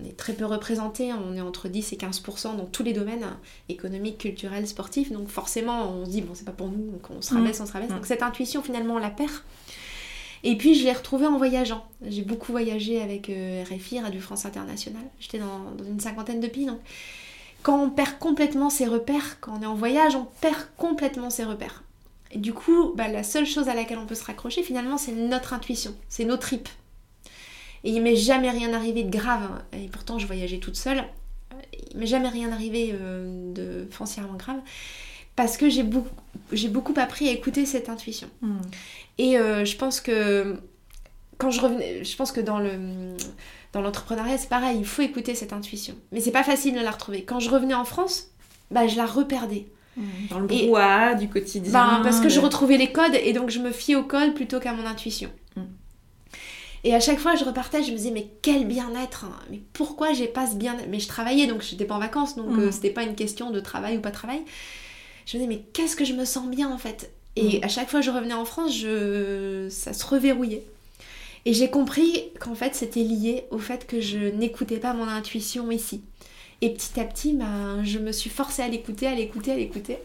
on 0.00 0.04
est 0.04 0.16
très 0.16 0.32
peu 0.32 0.44
représenté, 0.44 1.12
on 1.12 1.34
est 1.34 1.40
entre 1.40 1.68
10 1.68 1.92
et 1.92 1.96
15% 1.96 2.56
dans 2.56 2.66
tous 2.66 2.82
les 2.82 2.92
domaines 2.92 3.26
économiques, 3.68 4.18
culturels, 4.18 4.66
sportifs. 4.66 5.10
Donc 5.10 5.28
forcément, 5.28 5.90
on 5.90 6.04
se 6.04 6.10
dit, 6.10 6.22
bon, 6.22 6.34
c'est 6.34 6.44
pas 6.44 6.52
pour 6.52 6.68
nous, 6.68 6.90
donc 6.90 7.10
on 7.10 7.22
se 7.22 7.34
rabaisse, 7.34 7.60
on 7.60 7.66
se 7.66 7.72
rabaisse. 7.72 7.90
Donc 7.90 8.06
cette 8.06 8.22
intuition, 8.22 8.62
finalement, 8.62 8.94
on 8.94 8.98
la 8.98 9.10
perd. 9.10 9.32
Et 10.44 10.56
puis 10.56 10.74
je 10.74 10.84
l'ai 10.84 10.92
retrouvée 10.92 11.26
en 11.26 11.38
voyageant. 11.38 11.84
J'ai 12.06 12.22
beaucoup 12.22 12.52
voyagé 12.52 13.00
avec 13.00 13.30
euh, 13.30 13.64
RFI, 13.64 14.00
Radio 14.00 14.20
France 14.20 14.44
Internationale. 14.44 15.02
J'étais 15.18 15.38
dans, 15.38 15.84
une 15.84 15.98
cinquantaine 15.98 16.40
de 16.40 16.46
pays. 16.46 16.66
Donc 16.66 16.78
quand 17.62 17.82
on 17.82 17.90
perd 17.90 18.18
complètement 18.18 18.70
ses 18.70 18.86
repères, 18.86 19.40
quand 19.40 19.58
on 19.58 19.62
est 19.62 19.66
en 19.66 19.74
voyage, 19.74 20.14
on 20.14 20.26
perd 20.40 20.68
complètement 20.76 21.30
ses 21.30 21.44
repères. 21.44 21.82
Et 22.30 22.38
du 22.38 22.52
coup, 22.52 22.92
bah, 22.96 23.08
la 23.08 23.22
seule 23.22 23.46
chose 23.46 23.68
à 23.68 23.74
laquelle 23.74 23.98
on 23.98 24.06
peut 24.06 24.14
se 24.14 24.24
raccrocher, 24.24 24.62
finalement, 24.62 24.98
c'est 24.98 25.12
notre 25.12 25.52
intuition, 25.52 25.94
c'est 26.08 26.24
nos 26.24 26.36
tripes. 26.36 26.68
Et 27.84 27.90
il 27.90 28.02
m'est 28.02 28.16
jamais 28.16 28.50
rien 28.50 28.72
arrivé 28.72 29.04
de 29.04 29.10
grave. 29.10 29.42
Hein. 29.42 29.62
Et 29.72 29.88
pourtant, 29.88 30.18
je 30.18 30.26
voyageais 30.26 30.58
toute 30.58 30.76
seule. 30.76 31.04
Il 31.90 31.98
m'est 31.98 32.06
jamais 32.06 32.28
rien 32.28 32.50
arrivé 32.50 32.90
euh, 32.92 33.52
de 33.52 33.86
foncièrement 33.90 34.34
grave. 34.34 34.58
Parce 35.36 35.56
que 35.56 35.68
j'ai 35.68 35.82
beaucoup, 35.82 36.08
j'ai 36.52 36.68
beaucoup 36.68 36.94
appris 36.96 37.28
à 37.28 37.32
écouter 37.32 37.66
cette 37.66 37.88
intuition. 37.88 38.28
Hmm. 38.40 38.58
Et 39.18 39.38
euh, 39.38 39.64
je 39.64 39.76
pense 39.76 40.00
que 40.00 40.56
quand 41.38 41.50
je 41.50 41.60
revenais, 41.60 42.02
je 42.04 42.16
pense 42.16 42.32
que 42.32 42.40
dans 42.40 42.58
le 42.58 43.14
dans 43.72 43.82
l'entrepreneuriat, 43.82 44.38
c'est 44.38 44.48
pareil, 44.48 44.78
il 44.78 44.86
faut 44.86 45.02
écouter 45.02 45.34
cette 45.34 45.52
intuition. 45.52 45.94
Mais 46.10 46.20
c'est 46.20 46.32
pas 46.32 46.42
facile 46.42 46.74
de 46.74 46.80
la 46.80 46.90
retrouver. 46.90 47.24
Quand 47.24 47.40
je 47.40 47.50
revenais 47.50 47.74
en 47.74 47.84
France, 47.84 48.30
bah, 48.70 48.86
je 48.86 48.96
la 48.96 49.06
reperdais. 49.06 49.66
Dans 50.30 50.38
le 50.38 50.46
brouhaha 50.46 51.14
du 51.14 51.28
quotidien. 51.28 51.72
Bah, 51.72 52.00
parce 52.02 52.20
que 52.20 52.28
je 52.28 52.40
retrouvais 52.40 52.76
les 52.76 52.92
codes 52.92 53.14
et 53.14 53.32
donc 53.32 53.50
je 53.50 53.60
me 53.60 53.70
fiais 53.70 53.94
aux 53.94 54.04
codes 54.04 54.34
plutôt 54.34 54.60
qu'à 54.60 54.72
mon 54.72 54.86
intuition. 54.86 55.30
Hmm. 55.56 55.62
Et 56.84 56.94
à 56.94 57.00
chaque 57.00 57.18
fois, 57.18 57.34
je 57.34 57.44
repartais, 57.44 57.82
je 57.82 57.90
me 57.90 57.96
disais, 57.96 58.12
mais 58.12 58.28
quel 58.42 58.64
bien-être 58.64 59.24
hein. 59.24 59.36
Mais 59.50 59.60
pourquoi 59.72 60.12
j'ai 60.12 60.28
pas 60.28 60.46
ce 60.46 60.54
bien-être? 60.54 60.86
Mais 60.88 61.00
je 61.00 61.08
travaillais, 61.08 61.48
donc 61.48 61.62
j'étais 61.62 61.84
pas 61.84 61.96
en 61.96 61.98
vacances, 61.98 62.36
donc 62.36 62.46
euh, 62.58 62.68
mm. 62.68 62.72
c'était 62.72 62.90
pas 62.90 63.02
une 63.02 63.16
question 63.16 63.50
de 63.50 63.58
travail 63.58 63.96
ou 63.96 64.00
pas 64.00 64.12
travail. 64.12 64.42
Je 65.26 65.36
me 65.36 65.42
disais, 65.42 65.52
mais 65.52 65.64
qu'est-ce 65.72 65.96
que 65.96 66.04
je 66.04 66.12
me 66.12 66.24
sens 66.24 66.48
bien 66.48 66.70
en 66.70 66.78
fait? 66.78 67.10
Et 67.34 67.58
mm. 67.58 67.64
à 67.64 67.68
chaque 67.68 67.88
fois 67.88 68.00
que 68.00 68.06
je 68.06 68.12
revenais 68.12 68.34
en 68.34 68.44
France, 68.44 68.72
je... 68.76 69.66
ça 69.68 69.92
se 69.92 70.06
reverrouillait. 70.06 70.62
Et 71.44 71.52
j'ai 71.54 71.70
compris 71.70 72.24
qu'en 72.38 72.54
fait, 72.54 72.76
c'était 72.76 73.02
lié 73.02 73.46
au 73.50 73.58
fait 73.58 73.86
que 73.86 74.00
je 74.00 74.18
n'écoutais 74.18 74.78
pas 74.78 74.92
mon 74.92 75.08
intuition 75.08 75.72
ici. 75.72 76.02
Et 76.62 76.70
petit 76.70 76.98
à 76.98 77.04
petit, 77.04 77.34
ben, 77.34 77.84
je 77.84 77.98
me 77.98 78.12
suis 78.12 78.30
forcée 78.30 78.62
à 78.62 78.68
l'écouter, 78.68 79.06
à 79.06 79.14
l'écouter, 79.14 79.52
à 79.52 79.56
l'écouter. 79.56 79.98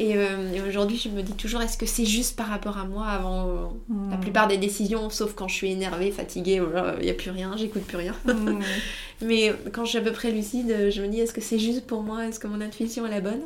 Euh, 0.00 0.52
et, 0.54 0.62
aujourd'hui, 0.62 0.96
je 0.96 1.08
me 1.08 1.22
dis 1.22 1.34
toujours, 1.34 1.60
est-ce 1.60 1.76
que 1.76 1.86
c'est 1.86 2.06
juste 2.06 2.36
par 2.36 2.46
rapport 2.46 2.78
à 2.78 2.84
moi 2.84 3.06
avant 3.06 3.46
euh, 3.46 3.66
la 4.10 4.16
hmm. 4.16 4.20
plupart 4.20 4.48
des 4.48 4.56
décisions, 4.56 5.10
sauf 5.10 5.34
quand 5.34 5.48
je 5.48 5.54
suis 5.54 5.70
énervée, 5.70 6.10
fatiguée, 6.10 6.62
il 6.98 7.04
n'y 7.04 7.10
a 7.10 7.14
plus 7.14 7.30
rien, 7.30 7.56
j'écoute 7.56 7.82
plus 7.82 7.98
rien. 7.98 8.14
Hmm. 8.24 8.60
Mais 9.22 9.54
quand 9.72 9.84
je 9.84 9.90
suis 9.90 9.98
à 9.98 10.02
peu 10.02 10.12
près 10.12 10.30
lucide, 10.30 10.90
je 10.90 11.02
me 11.02 11.08
dis, 11.08 11.20
est-ce 11.20 11.34
que 11.34 11.42
c'est 11.42 11.58
juste 11.58 11.86
pour 11.86 12.02
moi? 12.02 12.26
Est-ce 12.26 12.40
que 12.40 12.46
mon 12.46 12.60
intuition 12.60 13.06
est 13.06 13.10
la 13.10 13.20
bonne? 13.20 13.42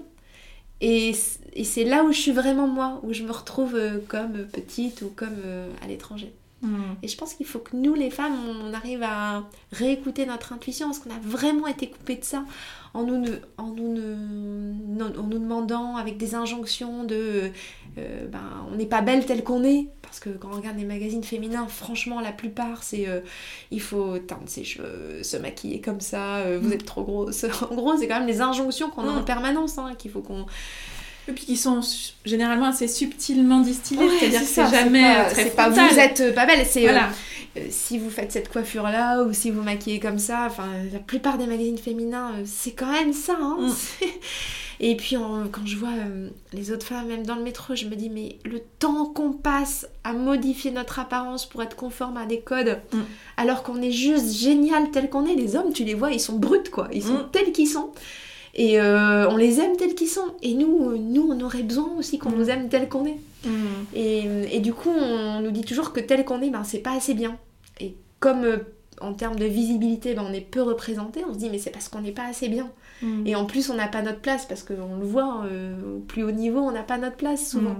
Et, 0.81 1.13
c'est 1.13 1.85
là 1.85 2.05
où 2.05 2.13
je 2.13 2.21
suis 2.21 2.33
vraiment 2.33 2.69
moi, 2.69 3.01
où 3.05 3.13
je 3.13 3.23
me 3.23 3.33
retrouve 3.33 3.75
euh, 3.75 3.99
comme 4.07 4.47
petite 4.53 5.03
ou 5.03 5.09
comme 5.09 5.37
à 5.83 5.87
l'étranger. 5.87 6.33
Hmm. 6.65 6.95
Et 7.03 7.09
je 7.09 7.17
pense 7.17 7.35
qu'il 7.35 7.47
faut 7.47 7.59
que 7.59 7.77
nous, 7.77 7.95
les 7.95 8.11
femmes, 8.11 8.35
on 8.49 8.73
arrive 8.73 9.03
à 9.03 9.45
réécouter 9.71 10.25
notre 10.27 10.53
intuition 10.53 10.87
parce 10.87 10.99
qu'on 10.99 11.11
a 11.11 11.21
vraiment 11.23 11.67
été 11.67 11.89
coupé 11.89 12.17
de 12.17 12.25
ça 12.25 12.45
en 12.95 13.03
nous, 13.03 13.25
en 13.59 13.69
nous, 13.69 13.97
en 15.01 15.23
nous 15.25 15.39
demandant 15.39 15.97
avec 15.97 16.17
des 16.17 16.35
injonctions 16.35 17.05
de 17.05 17.51
euh, 17.99 18.27
ben, 18.27 18.67
on 18.73 18.77
n'est 18.77 18.87
pas 18.87 19.03
belle 19.03 19.27
telle 19.27 19.45
qu'on 19.45 19.65
est. 19.65 19.89
Parce 20.03 20.21
que 20.21 20.31
quand 20.31 20.49
on 20.53 20.57
regarde 20.57 20.79
les 20.79 20.85
magazines 20.85 21.25
féminins, 21.25 21.67
franchement, 21.67 22.21
la 22.21 22.33
plupart, 22.33 22.83
c'est 22.83 23.09
euh, 23.09 23.21
il 23.71 23.81
faut 23.81 24.19
teindre 24.19 24.45
ses 24.47 24.65
cheveux, 24.65 25.23
se 25.23 25.37
maquiller 25.37 25.81
comme 25.81 26.01
ça, 26.01 26.37
euh, 26.37 26.59
vous 26.61 26.71
mm. 26.71 26.75
êtes 26.75 26.85
trop 26.85 27.03
grosse. 27.03 27.45
en 27.71 27.75
gros, 27.75 27.97
c'est 27.97 28.09
quand 28.09 28.19
même 28.19 28.29
des 28.29 28.41
injonctions 28.41 28.91
qu'on 28.91 29.09
a 29.09 29.13
en 29.13 29.21
mm. 29.23 29.25
permanence, 29.25 29.79
hein, 29.79 29.95
qu'il 29.99 30.11
faut 30.11 30.23
qu'on. 30.23 30.47
Et 31.29 31.33
puis 31.33 31.47
qui 31.47 31.57
sont 31.57 31.81
généralement 32.25 32.67
assez 32.67 32.89
subtilement 32.89 33.61
distillées, 33.61 34.09
c'est-à-dire 34.19 34.41
que 34.41 34.47
c'est 34.47 34.71
jamais 34.71 35.25
très 35.31 35.51
pas 35.51 35.71
vous 35.71 35.99
êtes 35.99 36.35
pas 36.35 36.47
belle, 36.47 36.67
c'est 36.67 36.83
voilà. 36.83 37.09
Euh, 37.57 37.67
si 37.71 37.99
vous 37.99 38.11
faites 38.11 38.33
cette 38.33 38.51
coiffure 38.51 38.83
là 38.85 39.23
ou 39.23 39.33
si 39.33 39.51
vous 39.51 39.63
maquillez 39.63 40.01
comme 40.01 40.19
ça, 40.19 40.47
enfin 40.47 40.67
la 40.93 40.99
plupart 40.99 41.39
des 41.39 41.47
magazines 41.47 41.79
féminins 41.79 42.33
euh, 42.35 42.43
c'est 42.45 42.73
quand 42.73 42.91
même 42.91 43.13
ça. 43.13 43.37
Hein, 43.41 43.59
mm. 43.61 44.07
Et 44.81 44.97
puis 44.97 45.15
quand 45.15 45.65
je 45.65 45.77
vois 45.77 45.91
euh, 45.91 46.31
les 46.53 46.73
autres 46.73 46.85
femmes, 46.85 47.07
même 47.07 47.25
dans 47.25 47.37
le 47.37 47.45
métro, 47.45 47.77
je 47.77 47.87
me 47.87 47.95
dis 47.95 48.11
mais 48.11 48.39
le 48.45 48.61
temps 48.81 49.07
qu'on 49.07 49.33
passe 49.33 49.87
à 50.03 50.13
modifier 50.13 50.73
notre 50.73 50.99
apparence 50.99 51.47
pour 51.47 51.63
être 51.63 51.77
conforme 51.77 52.17
à 52.17 52.27
des 52.27 52.41
codes, 52.41 52.81
mm. 52.93 52.99
alors 53.37 53.63
qu'on 53.63 53.81
est 53.81 53.93
juste 53.93 54.33
génial 54.33 54.91
tel 54.91 55.09
qu'on 55.09 55.25
est, 55.27 55.37
les 55.37 55.55
hommes 55.55 55.73
tu 55.73 55.85
les 55.85 55.95
vois 55.95 56.11
ils 56.11 56.21
sont 56.21 56.37
bruts 56.37 56.71
quoi, 56.73 56.89
ils 56.93 57.05
sont 57.05 57.19
mm. 57.19 57.29
tels 57.31 57.53
qu'ils 57.53 57.69
sont. 57.69 57.93
Et 58.57 58.81
euh, 58.81 59.29
on 59.29 59.37
les 59.37 59.59
aime 59.61 59.77
tels 59.77 59.95
qu'ils 59.95 60.09
sont. 60.09 60.35
Et 60.43 60.55
nous, 60.55 60.97
nous, 60.97 61.29
on 61.31 61.41
aurait 61.41 61.63
besoin 61.65 61.89
aussi 61.99 62.19
qu'on 62.19 62.31
Mm. 62.31 62.39
nous 62.39 62.51
aime 62.51 62.69
tels 62.69 62.89
qu'on 62.89 63.05
est. 63.07 63.19
Mm. 63.45 63.51
Et, 63.95 64.25
et 64.57 64.61
du 64.61 64.73
coup, 64.73 64.91
on 64.91 65.41
nous 65.41 65.51
dit 65.51 65.63
toujours 65.63 65.93
que 65.93 66.01
tel 66.01 66.25
qu'on 66.25 66.41
est, 66.41 66.51
ben, 66.51 66.63
c'est 66.65 66.79
pas 66.79 66.93
assez 66.97 67.15
bien. 67.15 67.37
Et 67.81 67.97
comme 68.21 68.45
euh, 68.45 68.59
en 69.01 69.13
termes 69.13 69.37
de 69.37 69.45
visibilité, 69.45 70.15
ben, 70.15 70.25
on 70.29 70.33
est 70.33 70.41
peu 70.41 70.63
représenté, 70.63 71.25
on 71.29 71.35
se 71.35 71.39
dit 71.39 71.51
mais 71.51 71.59
c'est 71.59 71.71
parce 71.71 71.89
qu'on 71.89 72.01
n'est 72.01 72.13
pas 72.13 72.27
assez 72.29 72.49
bien. 72.49 72.71
Mm. 73.03 73.27
Et 73.27 73.35
en 73.35 73.45
plus, 73.45 73.71
on 73.71 73.75
n'a 73.75 73.89
pas 73.89 74.03
notre 74.03 74.21
place 74.21 74.47
parce 74.47 74.63
qu'on 74.63 74.99
le 75.01 75.05
voit 75.05 75.43
euh, 75.47 75.75
au 75.97 76.01
plus 76.01 76.23
haut 76.23 76.31
niveau, 76.31 76.61
on 76.61 76.71
n'a 76.73 76.85
pas 76.85 76.97
notre 76.99 77.17
place 77.17 77.51
souvent. 77.51 77.77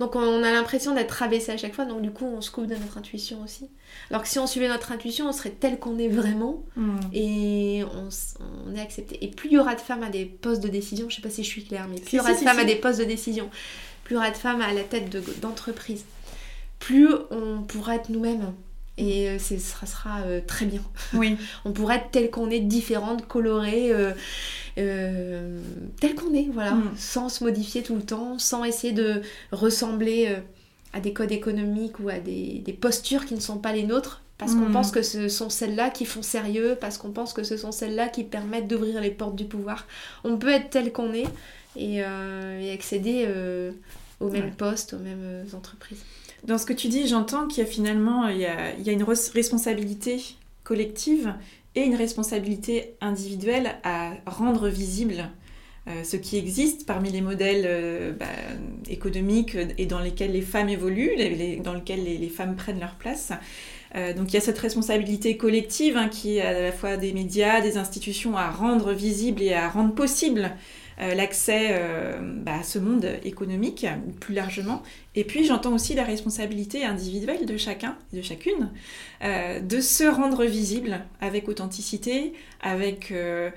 Donc 0.00 0.16
on 0.16 0.42
a 0.42 0.50
l'impression 0.50 0.92
d'être 0.94 1.12
rabaissé 1.12 1.52
à 1.52 1.56
chaque 1.56 1.72
fois, 1.74 1.84
donc 1.84 2.02
du 2.02 2.10
coup 2.10 2.24
on 2.26 2.40
se 2.40 2.50
coupe 2.50 2.66
de 2.66 2.74
notre 2.74 2.98
intuition 2.98 3.42
aussi. 3.44 3.68
Alors 4.10 4.22
que 4.22 4.28
si 4.28 4.38
on 4.40 4.46
suivait 4.48 4.66
notre 4.68 4.90
intuition, 4.90 5.28
on 5.28 5.32
serait 5.32 5.50
tel 5.52 5.78
qu'on 5.78 5.98
est 5.98 6.08
vraiment 6.08 6.62
Mm. 6.76 6.96
et 7.12 7.84
on, 7.94 8.74
est 8.74 8.80
accepté. 8.80 9.18
Et 9.24 9.28
plus 9.28 9.50
il 9.50 9.54
y 9.54 9.58
aura 9.58 9.74
de 9.76 9.80
femmes 9.80 10.02
à 10.02 10.10
des 10.10 10.24
postes 10.24 10.62
de 10.62 10.68
décision, 10.68 11.08
je 11.08 11.16
sais 11.16 11.22
pas 11.22 11.30
si 11.30 11.44
je 11.44 11.48
suis 11.48 11.64
claire, 11.64 11.86
mais 11.88 12.00
plus 12.00 12.10
Si, 12.10 12.16
il 12.16 12.18
y 12.18 12.20
aura 12.20 12.30
si, 12.30 12.34
de 12.34 12.38
si, 12.40 12.44
femmes 12.44 12.58
à 12.58 12.64
des 12.64 12.74
postes 12.76 12.98
de 12.98 13.04
décision, 13.04 13.48
plus 14.02 14.14
il 14.14 14.16
y 14.16 14.18
aura 14.18 14.30
de 14.32 14.36
femmes 14.36 14.60
à 14.62 14.72
la 14.72 14.82
tête 14.82 15.10
de- 15.10 15.22
d'entreprise, 15.40 16.04
plus 16.80 17.08
on 17.30 17.62
pourra 17.62 17.94
être 17.96 18.08
nous-mêmes. 18.10 18.52
Et 18.96 19.28
euh, 19.28 19.38
ça 19.38 19.86
sera 19.86 20.20
euh, 20.22 20.40
très 20.46 20.66
bien. 20.66 20.80
Oui. 21.14 21.36
On 21.64 21.72
pourrait 21.72 21.96
être 21.96 22.10
tel 22.12 22.30
qu'on 22.30 22.48
est, 22.50 22.60
différente, 22.60 23.26
colorée, 23.26 23.90
euh, 23.92 24.12
euh, 24.78 25.60
tel 26.00 26.14
qu'on 26.14 26.32
est, 26.34 26.48
voilà, 26.52 26.72
Mm. 26.72 26.92
sans 26.96 27.28
se 27.28 27.42
modifier 27.44 27.82
tout 27.82 27.96
le 27.96 28.02
temps, 28.02 28.38
sans 28.38 28.64
essayer 28.64 28.92
de 28.92 29.22
ressembler 29.52 30.26
euh, 30.28 30.38
à 30.92 31.00
des 31.00 31.12
codes 31.12 31.32
économiques 31.32 31.98
ou 32.00 32.08
à 32.08 32.18
des, 32.20 32.62
des 32.64 32.72
postures 32.72 33.24
qui 33.26 33.34
ne 33.34 33.40
sont 33.40 33.58
pas 33.58 33.72
les 33.72 33.82
nôtres, 33.82 34.20
parce 34.38 34.54
qu'on 34.54 34.68
Mm. 34.68 34.72
pense 34.72 34.90
que 34.92 35.02
ce 35.02 35.28
sont 35.28 35.50
celles-là 35.50 35.90
qui 35.90 36.04
font 36.04 36.22
sérieux, 36.22 36.76
parce 36.80 36.96
qu'on 36.98 37.10
pense 37.10 37.32
que 37.32 37.42
ce 37.42 37.56
sont 37.56 37.72
celles-là 37.72 38.08
qui 38.08 38.22
permettent 38.24 38.68
d'ouvrir 38.68 39.00
les 39.00 39.10
portes 39.10 39.34
du 39.36 39.44
pouvoir. 39.44 39.86
On 40.22 40.36
peut 40.36 40.50
être 40.52 40.70
tel 40.70 40.92
qu'on 40.92 41.12
est 41.12 41.26
et, 41.76 41.96
et 41.96 42.70
accéder 42.72 43.26
aux 44.20 44.30
mêmes 44.30 44.44
Ouais. 44.44 44.50
postes, 44.56 44.94
aux 44.94 44.98
mêmes 44.98 45.44
entreprises. 45.52 46.02
Dans 46.44 46.58
ce 46.58 46.66
que 46.66 46.74
tu 46.74 46.88
dis, 46.88 47.08
j'entends 47.08 47.46
qu'il 47.48 47.64
y 47.64 47.66
a 47.66 47.70
finalement 47.70 48.28
une 48.28 49.02
res- 49.02 49.32
responsabilité 49.32 50.22
collective 50.62 51.34
et 51.74 51.82
une 51.82 51.94
responsabilité 51.94 52.96
individuelle 53.00 53.76
à 53.82 54.12
rendre 54.26 54.68
visible 54.68 55.30
euh, 55.86 56.02
ce 56.04 56.16
qui 56.16 56.36
existe 56.36 56.86
parmi 56.86 57.10
les 57.10 57.20
modèles 57.20 57.64
euh, 57.66 58.12
bah, 58.12 58.26
économiques 58.88 59.56
et 59.76 59.86
dans 59.86 60.00
lesquels 60.00 60.32
les 60.32 60.42
femmes 60.42 60.68
évoluent, 60.68 61.16
dans 61.62 61.74
lesquels 61.74 62.04
les, 62.04 62.28
femmes 62.28 62.56
prennent 62.56 62.80
leur 62.80 62.94
place. 62.94 63.32
Euh, 63.94 64.12
donc 64.12 64.30
il 64.32 64.34
y 64.34 64.36
a 64.38 64.40
cette 64.40 64.58
responsabilité 64.58 65.36
collective 65.36 65.96
hein, 65.96 66.08
qui 66.08 66.36
est 66.36 66.42
à 66.42 66.58
la 66.58 66.72
fois 66.72 66.96
des 66.96 67.12
médias, 67.12 67.60
des 67.60 67.76
institutions 67.76 68.36
à 68.36 68.50
rendre 68.50 68.92
visible 68.92 69.42
et 69.42 69.52
à 69.52 69.68
rendre 69.68 69.94
possible 69.94 70.52
euh, 71.00 71.14
l'accès 71.14 71.68
euh, 71.70 72.18
bah, 72.20 72.58
à 72.60 72.62
ce 72.62 72.78
monde 72.78 73.06
économique 73.24 73.86
plus 74.20 74.34
largement. 74.34 74.82
Et 75.16 75.24
puis 75.24 75.44
j'entends 75.44 75.72
aussi 75.72 75.94
la 75.94 76.04
responsabilité 76.04 76.84
individuelle 76.84 77.46
de 77.46 77.56
chacun 77.56 77.96
de 78.12 78.22
chacune 78.22 78.70
euh, 79.22 79.60
de 79.60 79.80
se 79.80 80.04
rendre 80.04 80.44
visible 80.44 81.00
avec 81.20 81.48
authenticité, 81.48 82.32
avec 82.60 83.12
euh, 83.12 83.50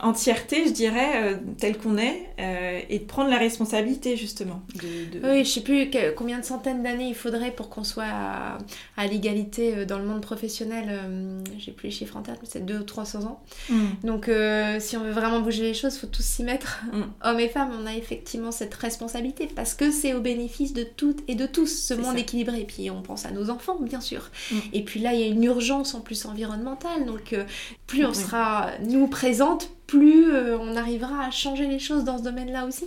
entièreté, 0.00 0.64
je 0.66 0.72
dirais, 0.72 1.10
euh, 1.34 1.36
tel 1.58 1.78
qu'on 1.78 1.96
est, 1.96 2.28
euh, 2.40 2.80
et 2.88 2.98
de 2.98 3.04
prendre 3.04 3.30
la 3.30 3.38
responsabilité 3.38 4.16
justement. 4.16 4.62
De, 4.74 5.18
de- 5.20 5.26
Oui, 5.30 5.44
je 5.44 5.50
sais 5.50 5.60
plus 5.60 5.90
que- 5.90 6.10
combien 6.12 6.38
de 6.38 6.44
centaines 6.44 6.82
d'années 6.82 7.08
il 7.08 7.14
faudrait 7.14 7.52
pour 7.52 7.68
qu'on 7.68 7.84
soit 7.84 8.04
à, 8.06 8.58
à 8.96 9.06
l'égalité 9.06 9.74
euh, 9.76 9.84
dans 9.84 9.98
le 9.98 10.04
monde 10.04 10.20
professionnel. 10.22 10.86
euh, 10.90 11.40
J'ai 11.58 11.72
plus 11.72 11.86
les 11.88 11.92
chiffres 11.92 12.16
en 12.16 12.22
tête, 12.22 12.38
mais 12.42 12.48
c'est 12.50 12.64
2 12.64 12.78
ou 12.80 12.82
300 12.82 13.24
ans. 13.24 13.40
Mm. 13.70 13.76
Donc, 14.04 14.28
euh, 14.28 14.78
si 14.80 14.96
on 14.96 15.04
veut 15.04 15.12
vraiment 15.12 15.40
bouger 15.40 15.62
les 15.62 15.74
choses, 15.74 15.94
il 15.96 16.00
faut 16.00 16.06
tous 16.06 16.24
s'y 16.24 16.42
mettre. 16.42 16.82
Mm. 16.92 17.02
Hommes 17.24 17.40
et 17.40 17.48
femmes, 17.48 17.70
on 17.80 17.86
a 17.86 17.94
effectivement 17.94 18.50
cette 18.52 18.74
responsabilité 18.74 19.48
parce 19.54 19.74
que 19.74 19.90
c'est 19.90 20.14
au 20.14 20.20
bénéfice 20.20 20.72
de 20.72 20.82
toutes 20.84 21.20
et 21.28 21.34
de 21.34 21.46
tous 21.46 21.66
ce 21.66 21.94
monde 21.94 22.14
ça. 22.14 22.18
équilibré. 22.20 22.60
Et 22.60 22.64
puis, 22.64 22.90
on 22.90 23.02
pense 23.02 23.24
à 23.26 23.30
nos 23.30 23.50
enfants, 23.50 23.78
bien 23.80 24.00
sûr. 24.00 24.30
Mm. 24.50 24.56
Et 24.72 24.82
puis 24.82 25.00
là, 25.00 25.14
il 25.14 25.20
y 25.20 25.24
a 25.24 25.26
une 25.26 25.44
urgence 25.44 25.94
en 25.94 26.00
plus 26.00 26.26
environnementale. 26.26 27.04
Donc, 27.06 27.32
euh, 27.32 27.44
plus 27.86 28.04
on 28.06 28.14
sera, 28.14 28.70
nous, 28.82 29.06
présente, 29.08 29.70
plus 29.86 30.32
euh, 30.32 30.56
on 30.58 30.76
arrivera 30.76 31.24
à 31.26 31.30
changer 31.30 31.66
les 31.66 31.78
choses 31.78 32.04
dans 32.04 32.18
ce 32.18 32.22
domaine-là 32.22 32.66
aussi. 32.66 32.84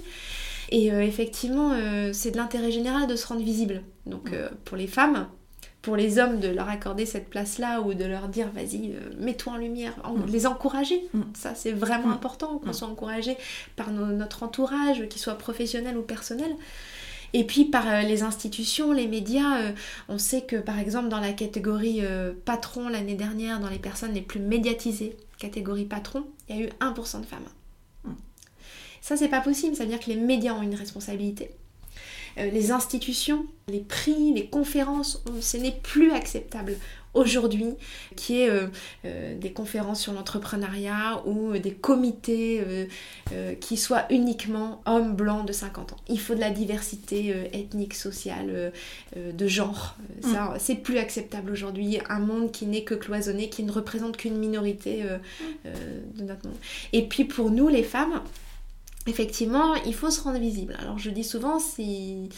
Et 0.70 0.92
euh, 0.92 1.02
effectivement, 1.04 1.72
euh, 1.74 2.12
c'est 2.14 2.32
de 2.32 2.38
l'intérêt 2.38 2.72
général 2.72 3.08
de 3.08 3.16
se 3.16 3.28
rendre 3.28 3.44
visible. 3.44 3.84
Donc, 4.06 4.32
pour 4.66 4.78
les 4.78 4.88
femmes, 4.88 5.28
pour 5.84 5.96
les 5.96 6.18
hommes, 6.18 6.40
de 6.40 6.48
leur 6.48 6.68
accorder 6.68 7.06
cette 7.06 7.30
place-là 7.30 7.82
ou 7.82 7.94
de 7.94 8.06
leur 8.06 8.28
dire, 8.28 8.48
vas-y, 8.56 8.92
euh, 8.94 9.00
mets-toi 9.20 9.54
en 9.54 9.58
lumière, 9.58 9.94
en- 10.04 10.14
Mm. 10.16 10.26
les 10.32 10.48
encourager. 10.48 11.08
Mm. 11.14 11.22
Ça, 11.36 11.54
c'est 11.54 11.72
vraiment 11.72 12.08
Mm. 12.08 12.14
important 12.14 12.58
qu'on 12.58 12.74
soit 12.74 12.88
encouragé 12.88 13.38
par 13.76 13.92
notre 13.92 14.42
entourage, 14.42 15.08
qu'il 15.10 15.22
soit 15.22 15.38
professionnel 15.38 15.96
ou 15.98 16.02
personnel. 16.02 16.56
Et 17.34 17.44
puis 17.44 17.66
par 17.66 17.88
euh, 17.88 18.02
les 18.02 18.24
institutions, 18.24 18.92
les 18.94 19.08
médias, 19.08 19.58
euh, 19.60 19.72
on 20.10 20.18
sait 20.18 20.42
que 20.42 20.56
par 20.56 20.80
exemple 20.80 21.10
dans 21.10 21.20
la 21.20 21.34
catégorie 21.34 22.02
patron 22.46 22.88
l'année 22.90 23.16
dernière, 23.16 23.60
dans 23.60 23.70
les 23.70 23.78
personnes 23.80 24.14
les 24.14 24.22
plus 24.22 24.40
médiatisées, 24.40 25.16
catégorie 25.40 25.86
patron, 25.86 26.26
il 26.50 26.56
y 26.56 26.60
a 26.60 26.66
eu 26.66 26.70
1% 26.80 27.22
de 27.22 27.26
femmes. 27.26 27.48
Mm. 28.04 28.12
Ça 29.02 29.18
c'est 29.18 29.28
pas 29.30 29.42
possible, 29.42 29.76
ça 29.76 29.84
veut 29.84 29.90
dire 29.90 30.00
que 30.00 30.10
les 30.10 30.16
médias 30.16 30.54
ont 30.54 30.62
une 30.62 30.76
responsabilité. 30.76 31.52
Euh, 32.38 32.50
les 32.50 32.72
institutions, 32.72 33.46
les 33.68 33.80
prix, 33.80 34.34
les 34.34 34.48
conférences, 34.50 35.24
on- 35.30 35.42
ce 35.42 35.58
n'est 35.58 35.72
plus 35.84 36.12
acceptable 36.12 36.78
aujourd'hui 37.16 37.74
qui 38.16 38.42
est 38.42 38.50
euh, 38.50 38.68
euh, 39.06 39.36
des 39.38 39.52
conférences 39.52 40.02
sur 40.02 40.14
l'entrepreneuriat 40.14 41.24
ou 41.26 41.52
euh, 41.54 41.60
des 41.60 41.72
comités 41.72 42.62
euh, 43.32 43.56
qui 43.56 43.78
soient 43.78 44.06
uniquement 44.12 44.82
hommes 44.86 45.16
blancs 45.16 45.48
de 45.48 45.54
50 45.54 45.94
ans. 45.94 45.98
Il 46.08 46.20
faut 46.20 46.36
de 46.36 46.40
la 46.40 46.52
diversité 46.52 47.34
ethnique, 47.54 47.96
sociale, 47.96 48.72
de 49.16 49.48
genre. 49.48 49.96
Euh, 50.26 50.32
Ça, 50.34 50.54
c'est 50.60 50.76
plus 50.76 50.98
acceptable 50.98 51.52
aujourd'hui. 51.52 52.00
Un 52.10 52.20
monde 52.20 52.52
qui 52.52 52.66
n'est 52.68 52.84
que 52.84 52.94
cloisonné, 52.94 53.50
qui 53.50 53.64
ne 53.64 53.72
représente 53.72 54.18
qu'une 54.18 54.38
minorité 54.38 55.04
euh, 55.04 55.18
de 56.16 56.24
notre 56.24 56.46
monde. 56.48 56.58
Et 56.94 57.08
puis 57.08 57.26
pour 57.26 57.50
nous, 57.50 57.68
les 57.68 57.84
femmes, 57.84 58.22
effectivement, 59.08 59.76
il 59.86 59.94
faut 59.94 60.10
se 60.10 60.22
rendre 60.22 60.40
visible. 60.40 60.76
Alors 60.80 61.00
je 61.00 61.10
dis 61.10 61.24
souvent, 61.24 61.60
si 61.60 62.30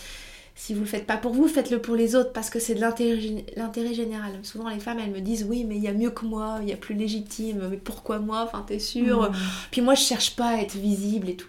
si 0.60 0.74
vous 0.74 0.82
le 0.82 0.86
faites 0.88 1.06
pas 1.06 1.18
pour 1.18 1.34
vous, 1.34 1.48
faites-le 1.48 1.80
pour 1.80 1.96
les 1.96 2.16
autres 2.16 2.34
parce 2.34 2.50
que 2.50 2.60
c'est 2.60 2.74
de 2.76 2.82
l'intérêt 2.82 3.18
gé- 3.18 3.46
l'intérêt 3.56 3.94
général. 3.94 4.32
Souvent 4.44 4.68
les 4.70 4.80
femmes 4.80 4.98
elles 5.00 5.12
me 5.12 5.22
disent 5.22 5.46
oui 5.48 5.64
mais 5.64 5.78
il 5.78 5.84
y 5.84 5.88
a 5.88 5.94
mieux 5.94 6.10
que 6.10 6.26
moi, 6.26 6.58
il 6.64 6.68
y 6.68 6.74
a 6.74 6.78
plus 6.78 6.96
légitime, 6.96 7.68
mais 7.70 7.78
pourquoi 7.78 8.20
moi? 8.20 8.44
Enfin 8.46 8.66
t'es 8.68 8.80
sûre? 8.80 9.30
Mm. 9.32 9.36
Puis 9.72 9.82
moi 9.82 9.94
je 9.96 10.02
cherche 10.02 10.36
pas 10.36 10.50
à 10.50 10.58
être 10.62 10.76
visible 10.76 11.30
et 11.30 11.36
tout. 11.36 11.48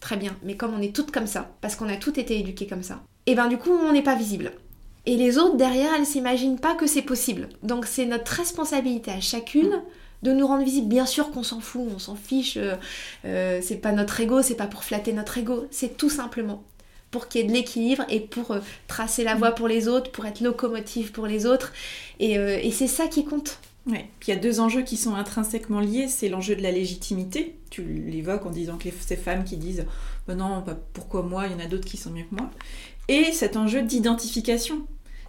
Très 0.00 0.16
bien, 0.16 0.34
mais 0.42 0.56
comme 0.56 0.74
on 0.74 0.80
est 0.80 0.94
toutes 0.94 1.10
comme 1.10 1.26
ça, 1.26 1.50
parce 1.60 1.76
qu'on 1.76 1.88
a 1.88 1.96
toutes 1.96 2.18
été 2.18 2.38
éduquées 2.38 2.66
comme 2.66 2.82
ça, 2.82 3.02
et 3.26 3.34
ben 3.34 3.48
du 3.48 3.58
coup 3.58 3.70
on 3.70 3.92
n'est 3.92 4.02
pas 4.02 4.14
visible. 4.16 4.52
Et 5.04 5.16
les 5.16 5.38
autres 5.38 5.56
derrière 5.56 5.92
elles 5.96 6.06
s'imaginent 6.06 6.58
pas 6.58 6.74
que 6.74 6.86
c'est 6.86 7.02
possible. 7.02 7.48
Donc 7.62 7.86
c'est 7.86 8.06
notre 8.06 8.32
responsabilité 8.32 9.10
à 9.10 9.20
chacune 9.20 9.82
de 10.22 10.32
nous 10.32 10.46
rendre 10.46 10.64
visible. 10.64 10.88
Bien 10.88 11.06
sûr 11.06 11.30
qu'on 11.30 11.42
s'en 11.42 11.60
fout, 11.60 11.88
on 11.94 11.98
s'en 11.98 12.16
fiche, 12.16 12.56
euh, 12.56 12.74
euh, 13.26 13.60
c'est 13.62 13.76
pas 13.76 13.92
notre 13.92 14.18
ego, 14.20 14.42
c'est 14.42 14.54
pas 14.56 14.66
pour 14.66 14.82
flatter 14.82 15.12
notre 15.12 15.38
ego, 15.38 15.66
c'est 15.70 15.96
tout 15.96 16.10
simplement 16.10 16.62
pour 17.10 17.28
qu'il 17.28 17.40
y 17.40 17.44
ait 17.44 17.46
de 17.46 17.52
l'équilibre 17.52 18.04
et 18.08 18.20
pour 18.20 18.50
euh, 18.50 18.60
tracer 18.88 19.24
la 19.24 19.34
voie 19.34 19.52
pour 19.52 19.68
les 19.68 19.88
autres, 19.88 20.10
pour 20.10 20.26
être 20.26 20.40
locomotive 20.40 21.12
pour 21.12 21.26
les 21.26 21.46
autres. 21.46 21.72
Et, 22.20 22.38
euh, 22.38 22.58
et 22.62 22.70
c'est 22.70 22.88
ça 22.88 23.06
qui 23.06 23.24
compte. 23.24 23.58
Ouais. 23.86 24.08
Puis 24.18 24.32
il 24.32 24.34
y 24.34 24.36
a 24.36 24.40
deux 24.40 24.58
enjeux 24.58 24.82
qui 24.82 24.96
sont 24.96 25.14
intrinsèquement 25.14 25.78
liés. 25.80 26.08
C'est 26.08 26.28
l'enjeu 26.28 26.56
de 26.56 26.62
la 26.62 26.72
légitimité. 26.72 27.54
Tu 27.70 27.82
l'évoques 27.82 28.44
en 28.44 28.50
disant 28.50 28.76
que 28.78 28.84
les- 28.84 28.94
ces 29.00 29.16
femmes 29.16 29.44
qui 29.44 29.56
disent 29.56 29.86
bah 30.26 30.34
non, 30.34 30.62
bah, 30.66 30.76
pourquoi 30.92 31.22
moi 31.22 31.46
Il 31.46 31.52
y 31.52 31.54
en 31.54 31.64
a 31.64 31.68
d'autres 31.68 31.84
qui 31.86 31.96
sont 31.96 32.10
mieux 32.10 32.24
que 32.24 32.34
moi. 32.34 32.50
Et 33.08 33.30
cet 33.32 33.56
enjeu 33.56 33.82
d'identification. 33.82 34.86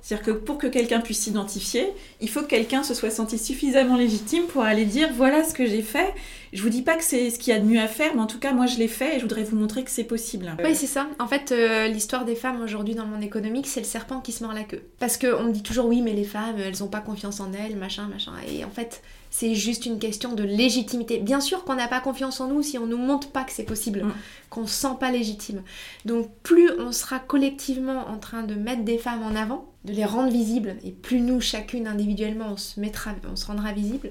C'est-à-dire 0.08 0.26
que 0.26 0.32
pour 0.32 0.58
que 0.58 0.68
quelqu'un 0.68 1.02
puisse 1.02 1.20
s'identifier, 1.20 1.86
il 2.22 2.30
faut 2.30 2.40
que 2.40 2.48
quelqu'un 2.48 2.82
se 2.82 2.94
soit 2.94 3.10
senti 3.10 3.38
suffisamment 3.38 3.98
légitime 3.98 4.44
pour 4.46 4.62
aller 4.62 4.86
dire 4.86 5.10
voilà 5.14 5.44
ce 5.44 5.54
que 5.54 5.66
j'ai 5.66 5.82
fait. 5.82 6.14
Je 6.54 6.64
vous 6.64 6.70
dis 6.70 6.82
pas 6.82 6.96
que 6.96 7.04
c'est 7.04 7.30
ce 7.30 7.38
qu'il 7.38 7.54
y 7.54 7.58
a 7.58 7.60
de 7.60 7.66
mieux 7.66 7.82
à 7.82 7.90
faire, 7.90 8.16
mais 8.16 8.22
en 8.22 8.26
tout 8.26 8.40
cas 8.40 8.54
moi 8.54 8.68
je 8.68 8.78
l'ai 8.78 8.88
fait 8.88 9.16
et 9.16 9.18
je 9.18 9.24
voudrais 9.24 9.44
vous 9.44 9.58
montrer 9.58 9.84
que 9.84 9.92
c'est 9.92 10.06
possible. 10.06 10.56
Oui, 10.64 10.76
c'est 10.76 10.88
ça. 10.88 11.08
En 11.20 11.28
fait, 11.28 11.52
euh, 11.52 11.90
l'histoire 11.90 12.24
des 12.24 12.36
femmes 12.36 12.62
aujourd'hui 12.62 12.96
dans 12.96 13.04
le 13.04 13.10
monde 13.10 13.24
économique, 13.24 13.68
c'est 13.68 13.82
le 13.82 13.86
serpent 13.86 14.22
qui 14.22 14.32
se 14.32 14.46
mord 14.46 14.54
la 14.54 14.64
queue. 14.64 14.82
Parce 14.98 15.18
qu'on 15.18 15.44
me 15.44 15.52
dit 15.52 15.62
toujours 15.62 15.88
oui, 15.88 16.00
mais 16.00 16.14
les 16.14 16.24
femmes, 16.24 16.56
elles 16.58 16.82
ont 16.86 16.88
pas 16.88 17.02
confiance 17.02 17.42
en 17.42 17.52
elles, 17.52 17.76
machin, 17.76 18.08
machin. 18.08 18.32
Et 18.50 18.64
en 18.64 18.72
fait, 18.72 19.02
c'est 19.40 19.54
juste 19.54 19.86
une 19.86 20.00
question 20.00 20.34
de 20.34 20.42
légitimité. 20.44 21.20
Bien 21.20 21.40
sûr 21.42 21.64
qu'on 21.64 21.76
n'a 21.76 21.88
pas 21.88 22.00
confiance 22.00 22.42
en 22.42 22.48
nous 22.48 22.64
si 22.64 22.80
on 22.80 22.88
nous 22.88 22.98
montre 22.98 23.30
pas 23.30 23.44
que 23.44 23.52
c'est 23.52 23.64
possible, 23.66 24.04
Mm. 24.04 24.14
qu'on 24.50 24.66
se 24.66 24.74
sent 24.74 24.96
pas 25.00 25.12
légitime. 25.12 25.62
Donc 26.06 26.32
plus 26.42 26.72
on 26.80 26.92
sera 26.92 27.20
collectivement 27.20 28.08
en 28.08 28.18
train 28.18 28.42
de 28.42 28.56
mettre 28.56 28.84
des 28.84 28.98
femmes 28.98 29.22
en 29.22 29.36
avant, 29.36 29.66
de 29.86 29.94
les 29.94 30.06
rendre 30.06 30.32
visibles, 30.32 30.76
et 30.84 30.90
plus 30.92 31.22
nous, 31.22 31.40
chacune 31.40 31.86
individuellement, 31.88 32.48
on 32.54 32.58
se, 32.58 32.80
mettra, 32.80 33.12
on 33.32 33.36
se 33.36 33.46
rendra 33.46 33.74
visible, 33.74 34.10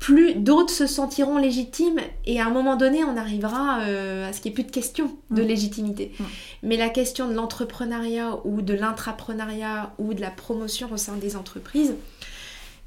plus 0.00 0.34
d'autres 0.34 0.72
se 0.72 0.86
sentiront 0.86 1.36
légitimes 1.38 2.00
et 2.24 2.40
à 2.40 2.46
un 2.46 2.50
moment 2.50 2.74
donné 2.74 3.04
on 3.04 3.16
arrivera 3.18 3.82
euh, 3.82 4.28
à 4.28 4.32
ce 4.32 4.40
qu'il 4.40 4.50
n'y 4.50 4.54
ait 4.54 4.62
plus 4.62 4.64
de 4.64 4.70
question 4.72 5.12
de 5.30 5.42
Mm. 5.42 5.46
légitimité. 5.46 6.12
Mm. 6.18 6.24
Mais 6.64 6.76
la 6.76 6.88
question 6.88 7.28
de 7.28 7.34
l'entrepreneuriat 7.34 8.40
ou 8.44 8.62
de 8.62 8.74
l'intrapreneuriat 8.74 9.92
ou 9.98 10.14
de 10.14 10.20
la 10.20 10.30
promotion 10.30 10.88
au 10.92 10.96
sein 10.96 11.16
des 11.16 11.36
entreprises, 11.36 11.94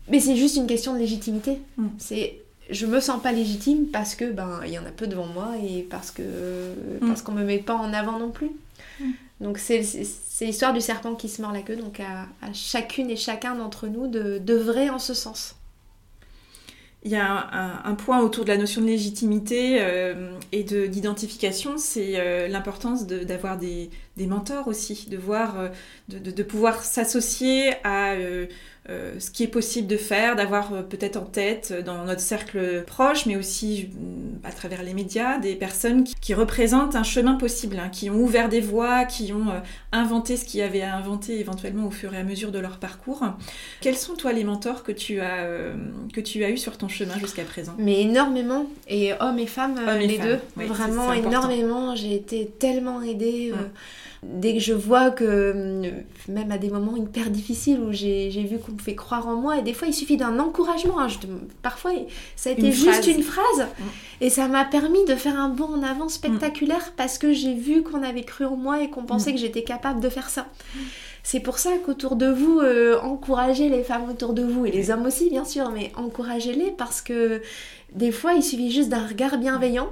mais 0.09 0.19
c'est 0.19 0.35
juste 0.35 0.55
une 0.55 0.67
question 0.67 0.93
de 0.93 0.99
légitimité. 0.99 1.59
Mm. 1.77 1.87
C'est 1.97 2.39
je 2.69 2.85
me 2.85 3.01
sens 3.01 3.21
pas 3.21 3.33
légitime 3.33 3.87
parce 3.87 4.15
que 4.15 4.31
ben 4.31 4.61
il 4.65 4.71
y 4.71 4.79
en 4.79 4.85
a 4.85 4.91
peu 4.91 5.05
devant 5.07 5.27
moi 5.27 5.51
et 5.61 5.81
parce 5.83 6.11
que 6.11 6.21
mm. 6.21 7.07
parce 7.07 7.21
qu'on 7.21 7.33
me 7.33 7.43
met 7.43 7.59
pas 7.59 7.75
en 7.75 7.93
avant 7.93 8.19
non 8.19 8.31
plus. 8.31 8.51
Mm. 8.99 9.11
Donc 9.41 9.57
c'est 9.57 9.81
l'histoire 10.41 10.73
du 10.73 10.81
serpent 10.81 11.15
qui 11.15 11.27
se 11.27 11.41
mord 11.41 11.51
la 11.51 11.61
queue, 11.61 11.75
donc 11.75 11.99
à, 11.99 12.27
chacune 12.53 13.09
et 13.09 13.17
chacun 13.17 13.55
d'entre 13.55 13.87
nous 13.87 14.07
de, 14.07 14.37
de 14.37 14.89
en 14.89 14.99
ce 14.99 15.13
sens. 15.13 15.55
Il 17.05 17.11
y 17.11 17.17
a 17.17 17.83
un, 17.83 17.95
point 17.95 18.21
autour 18.21 18.45
de 18.45 18.49
la 18.49 18.55
notion 18.55 18.79
de 18.79 18.85
légitimité 18.85 19.79
euh, 19.81 20.31
et 20.53 20.63
d'identification, 20.63 21.77
c'est 21.77 22.13
euh, 22.15 22.47
l'importance 22.47 23.05
d'avoir 23.05 23.57
des, 23.57 23.89
des, 24.15 24.25
mentors 24.25 24.69
aussi, 24.69 25.09
de 25.09 25.17
voir, 25.17 25.59
euh, 25.59 25.67
de, 26.07 26.31
de, 26.31 26.43
pouvoir 26.43 26.81
s'associer 26.81 27.73
à 27.83 28.13
euh, 28.13 28.45
ce 28.89 29.31
qui 29.31 29.43
est 29.43 29.47
possible 29.47 29.87
de 29.87 29.95
faire, 29.95 30.35
d'avoir 30.35 30.73
euh, 30.73 30.81
peut-être 30.81 31.15
en 31.15 31.23
tête 31.23 31.69
euh, 31.71 31.81
dans 31.81 32.03
notre 32.03 32.19
cercle 32.19 32.83
proche, 32.85 33.25
mais 33.25 33.37
aussi 33.37 33.89
à 34.43 34.51
travers 34.51 34.83
les 34.83 34.93
médias, 34.93 35.37
des 35.37 35.55
personnes 35.55 36.03
qui, 36.03 36.33
représentent 36.33 36.95
un 36.95 37.03
chemin 37.03 37.35
possible, 37.35 37.79
hein, 37.79 37.87
qui 37.89 38.09
ont 38.09 38.15
ouvert 38.15 38.49
des 38.49 38.59
voies, 38.59 39.05
qui 39.05 39.31
ont 39.31 39.45
inventé 39.91 40.35
ce 40.35 40.43
qu'il 40.43 40.59
y 40.59 40.63
avait 40.63 40.81
à 40.81 40.95
inventer 40.95 41.39
éventuellement 41.39 41.87
au 41.87 41.91
fur 41.91 42.13
et 42.13 42.17
à 42.17 42.23
mesure 42.23 42.51
de 42.51 42.59
leur 42.59 42.79
parcours. 42.79 43.23
Quels 43.81 43.95
sont 43.95 44.15
toi 44.15 44.33
les 44.33 44.43
mentors 44.43 44.83
que 44.83 44.91
tu 44.91 45.21
as, 45.21 45.47
que 46.11 46.19
tu 46.19 46.43
as 46.43 46.49
eu 46.49 46.57
sur 46.57 46.77
ton 46.77 46.87
chemin 46.87 47.17
jusqu'à 47.19 47.43
présent? 47.43 47.75
Mais 47.77 48.01
énormément, 48.01 48.65
et 48.87 49.13
hommes 49.19 49.39
et 49.39 49.47
femmes, 49.47 49.79
les 49.99 50.17
deux, 50.17 50.39
vraiment 50.55 51.13
énormément. 51.13 51.95
J'ai 51.95 52.15
été 52.15 52.51
tellement 52.59 53.01
aidée. 53.01 53.53
Dès 54.25 54.53
que 54.53 54.59
je 54.59 54.73
vois 54.73 55.11
que, 55.11 55.23
euh, 55.23 55.91
même 56.27 56.51
à 56.51 56.57
des 56.57 56.69
moments 56.69 56.95
hyper 56.95 57.29
difficiles 57.29 57.79
où 57.79 57.91
j'ai 57.91 58.29
vu 58.29 58.57
qu'on 58.59 58.73
me 58.73 58.79
fait 58.79 58.95
croire 58.95 59.27
en 59.27 59.35
moi, 59.35 59.57
et 59.57 59.61
des 59.61 59.73
fois 59.73 59.87
il 59.87 59.93
suffit 59.93 60.17
d'un 60.17 60.39
encouragement, 60.39 60.99
hein, 60.99 61.07
parfois 61.61 61.91
ça 62.35 62.49
a 62.49 62.53
été 62.53 62.71
juste 62.71 63.07
une 63.07 63.23
phrase, 63.23 63.67
mm. 63.79 63.83
et 64.21 64.29
ça 64.29 64.47
m'a 64.47 64.65
permis 64.65 65.03
de 65.05 65.15
faire 65.15 65.39
un 65.39 65.49
bond 65.49 65.69
en 65.75 65.83
avant 65.83 66.09
spectaculaire 66.09 66.89
mm. 66.91 66.95
parce 66.95 67.17
que 67.17 67.33
j'ai 67.33 67.53
vu 67.53 67.83
qu'on 67.83 68.03
avait 68.03 68.23
cru 68.23 68.45
en 68.45 68.55
moi 68.55 68.81
et 68.81 68.89
qu'on 68.89 69.03
pensait 69.03 69.31
mm. 69.31 69.35
que 69.35 69.39
j'étais 69.39 69.63
capable 69.63 69.99
de 69.99 70.09
faire 70.09 70.29
ça. 70.29 70.47
C'est 71.23 71.39
pour 71.39 71.57
ça 71.57 71.71
qu'autour 71.85 72.15
de 72.15 72.27
vous, 72.27 72.59
euh, 72.59 72.99
encouragez 73.01 73.69
les 73.69 73.83
femmes 73.83 74.09
autour 74.09 74.33
de 74.33 74.43
vous, 74.43 74.65
et 74.65 74.71
les 74.71 74.91
hommes 74.91 75.05
aussi 75.05 75.29
bien 75.29 75.45
sûr, 75.45 75.71
mais 75.71 75.91
encouragez-les 75.95 76.71
parce 76.71 77.01
que 77.01 77.41
des 77.93 78.11
fois 78.11 78.33
il 78.33 78.43
suffit 78.43 78.71
juste 78.71 78.89
d'un 78.89 79.05
regard 79.07 79.37
bienveillant 79.37 79.89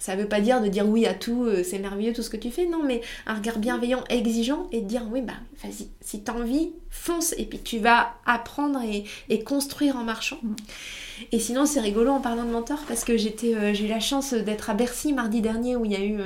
ça 0.00 0.16
veut 0.16 0.26
pas 0.26 0.40
dire 0.40 0.60
de 0.60 0.68
dire 0.68 0.88
oui 0.88 1.06
à 1.06 1.14
tout, 1.14 1.44
euh, 1.44 1.62
c'est 1.62 1.78
merveilleux 1.78 2.14
tout 2.14 2.22
ce 2.22 2.30
que 2.30 2.38
tu 2.38 2.50
fais, 2.50 2.66
non, 2.66 2.82
mais 2.82 3.02
un 3.26 3.34
regard 3.34 3.58
bienveillant, 3.58 4.02
exigeant 4.08 4.66
et 4.72 4.80
de 4.80 4.86
dire 4.86 5.02
oui, 5.12 5.20
bah 5.20 5.34
vas-y, 5.62 5.88
si 6.00 6.22
t'as 6.22 6.32
envie, 6.32 6.72
fonce 6.88 7.34
et 7.36 7.44
puis 7.44 7.60
tu 7.60 7.78
vas 7.78 8.14
apprendre 8.24 8.80
et, 8.82 9.44
construire 9.44 9.96
en 9.96 10.02
marchant. 10.02 10.38
Mm. 10.42 10.56
Et 11.32 11.38
sinon, 11.38 11.66
c'est 11.66 11.80
rigolo 11.80 12.12
en 12.12 12.20
parlant 12.20 12.44
de 12.44 12.50
mentor 12.50 12.80
parce 12.88 13.04
que 13.04 13.18
j'étais, 13.18 13.54
euh, 13.54 13.74
j'ai 13.74 13.84
eu 13.84 13.88
la 13.88 14.00
chance 14.00 14.32
d'être 14.32 14.70
à 14.70 14.74
Bercy 14.74 15.12
mardi 15.12 15.42
dernier 15.42 15.76
où 15.76 15.84
il 15.84 15.92
y 15.92 15.96
a 15.96 16.00
eu 16.00 16.18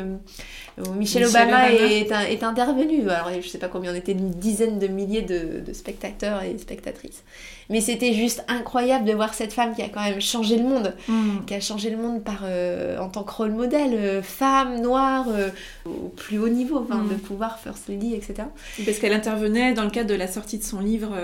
euh, 0.78 0.92
Michel, 0.94 1.26
Obama, 1.26 1.70
Est, 1.72 2.42
intervenu. 2.42 3.08
Alors, 3.08 3.30
je 3.40 3.48
sais 3.48 3.58
pas 3.58 3.68
combien 3.68 3.92
on 3.92 3.94
était, 3.94 4.12
une 4.12 4.30
dizaine 4.30 4.78
de 4.78 4.86
milliers 4.86 5.22
de, 5.22 5.62
spectateurs 5.72 6.42
et 6.42 6.56
spectatrices. 6.58 7.22
Mais 7.70 7.80
c'était 7.80 8.12
juste 8.12 8.44
incroyable 8.48 9.06
de 9.06 9.12
voir 9.12 9.32
cette 9.32 9.52
femme 9.52 9.74
qui 9.74 9.82
a 9.82 9.88
quand 9.88 10.02
même 10.02 10.20
changé 10.20 10.56
le 10.58 10.64
monde, 10.64 10.94
mm. 11.08 11.44
qui 11.46 11.54
a 11.54 11.60
changé 11.60 11.90
le 11.90 11.96
monde 11.96 12.22
par, 12.22 12.42
euh, 12.44 12.98
en 12.98 13.08
tant 13.08 13.22
que 13.22 13.32
rôle 13.32 13.52
modèle, 13.52 13.94
euh, 13.94 14.22
femme, 14.22 14.82
noire, 14.82 15.26
euh, 15.28 15.48
au 15.86 16.08
plus 16.08 16.38
haut 16.38 16.48
niveau, 16.48 16.80
mm. 16.80 17.08
de 17.08 17.14
pouvoir 17.14 17.58
First 17.58 17.88
Lady, 17.88 18.14
etc. 18.14 18.48
Parce 18.84 18.98
qu'elle 18.98 19.14
intervenait 19.14 19.72
dans 19.72 19.84
le 19.84 19.90
cadre 19.90 20.10
de 20.10 20.14
la 20.14 20.26
sortie 20.26 20.58
de 20.58 20.64
son 20.64 20.80
livre 20.80 21.14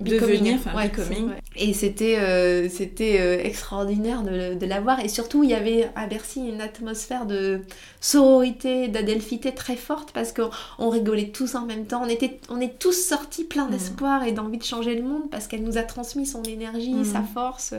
Devenir, 0.00 0.54
enfin 0.54 0.82
Becoming. 0.82 1.30
Et 1.56 1.72
c'était 1.72 2.68
c'était 2.68 3.46
extraordinaire 3.46 4.22
de, 4.22 4.54
de 4.54 4.66
la 4.66 4.80
voir. 4.80 5.00
Et 5.00 5.08
surtout, 5.08 5.44
il 5.44 5.50
y 5.50 5.54
avait 5.54 5.90
à 5.94 6.06
Bercy 6.06 6.48
une 6.48 6.60
atmosphère 6.60 7.26
de 7.26 7.60
sororité, 8.00 8.75
d'adelphité 8.88 9.54
très 9.54 9.76
forte 9.76 10.12
parce 10.12 10.32
qu'on 10.32 10.88
rigolait 10.88 11.28
tous 11.28 11.54
en 11.54 11.66
même 11.66 11.86
temps. 11.86 12.02
On, 12.04 12.08
était, 12.08 12.38
on 12.48 12.60
est 12.60 12.78
tous 12.78 12.92
sortis 12.92 13.44
plein 13.44 13.66
mm. 13.66 13.70
d'espoir 13.70 14.24
et 14.24 14.32
d'envie 14.32 14.58
de 14.58 14.64
changer 14.64 14.94
le 14.94 15.02
monde 15.02 15.30
parce 15.30 15.46
qu'elle 15.46 15.62
nous 15.62 15.78
a 15.78 15.82
transmis 15.82 16.26
son 16.26 16.42
énergie, 16.42 16.94
mm. 16.94 17.04
sa 17.04 17.22
force. 17.22 17.74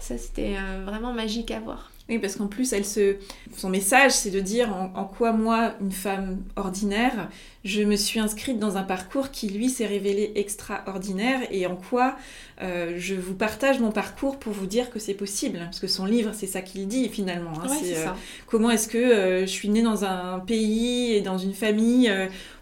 Ça, 0.00 0.18
c'était 0.18 0.56
euh, 0.56 0.84
vraiment 0.84 1.12
magique 1.12 1.50
à 1.50 1.60
voir. 1.60 1.90
Oui, 2.08 2.20
parce 2.20 2.36
qu'en 2.36 2.46
plus, 2.46 2.72
elle 2.72 2.84
se... 2.84 3.16
son 3.56 3.68
message, 3.68 4.12
c'est 4.12 4.30
de 4.30 4.38
dire 4.38 4.72
en, 4.72 5.04
quoi 5.04 5.32
moi, 5.32 5.74
une 5.80 5.90
femme 5.90 6.38
ordinaire, 6.54 7.28
je 7.64 7.82
me 7.82 7.96
suis 7.96 8.20
inscrite 8.20 8.60
dans 8.60 8.76
un 8.76 8.84
parcours 8.84 9.32
qui, 9.32 9.48
lui, 9.48 9.68
s'est 9.68 9.86
révélé 9.86 10.30
extraordinaire 10.36 11.40
et 11.50 11.66
en 11.66 11.74
quoi 11.74 12.16
euh, 12.62 12.94
je 12.96 13.16
vous 13.16 13.34
partage 13.34 13.80
mon 13.80 13.90
parcours 13.90 14.38
pour 14.38 14.52
vous 14.52 14.66
dire 14.66 14.90
que 14.90 15.00
c'est 15.00 15.14
possible. 15.14 15.58
Parce 15.58 15.80
que 15.80 15.88
son 15.88 16.04
livre, 16.04 16.30
c'est 16.32 16.46
ça 16.46 16.62
qu'il 16.62 16.86
dit 16.86 17.08
finalement. 17.08 17.60
Hein. 17.60 17.68
c'est 17.68 17.96
euh, 17.96 18.10
comment 18.46 18.70
est-ce 18.70 18.86
que 18.86 18.98
euh, 18.98 19.40
je 19.40 19.50
suis 19.50 19.68
née 19.68 19.82
dans 19.82 20.04
un 20.04 20.38
pays 20.38 21.12
et 21.12 21.22
dans 21.22 21.38
une 21.38 21.54
famille 21.54 22.08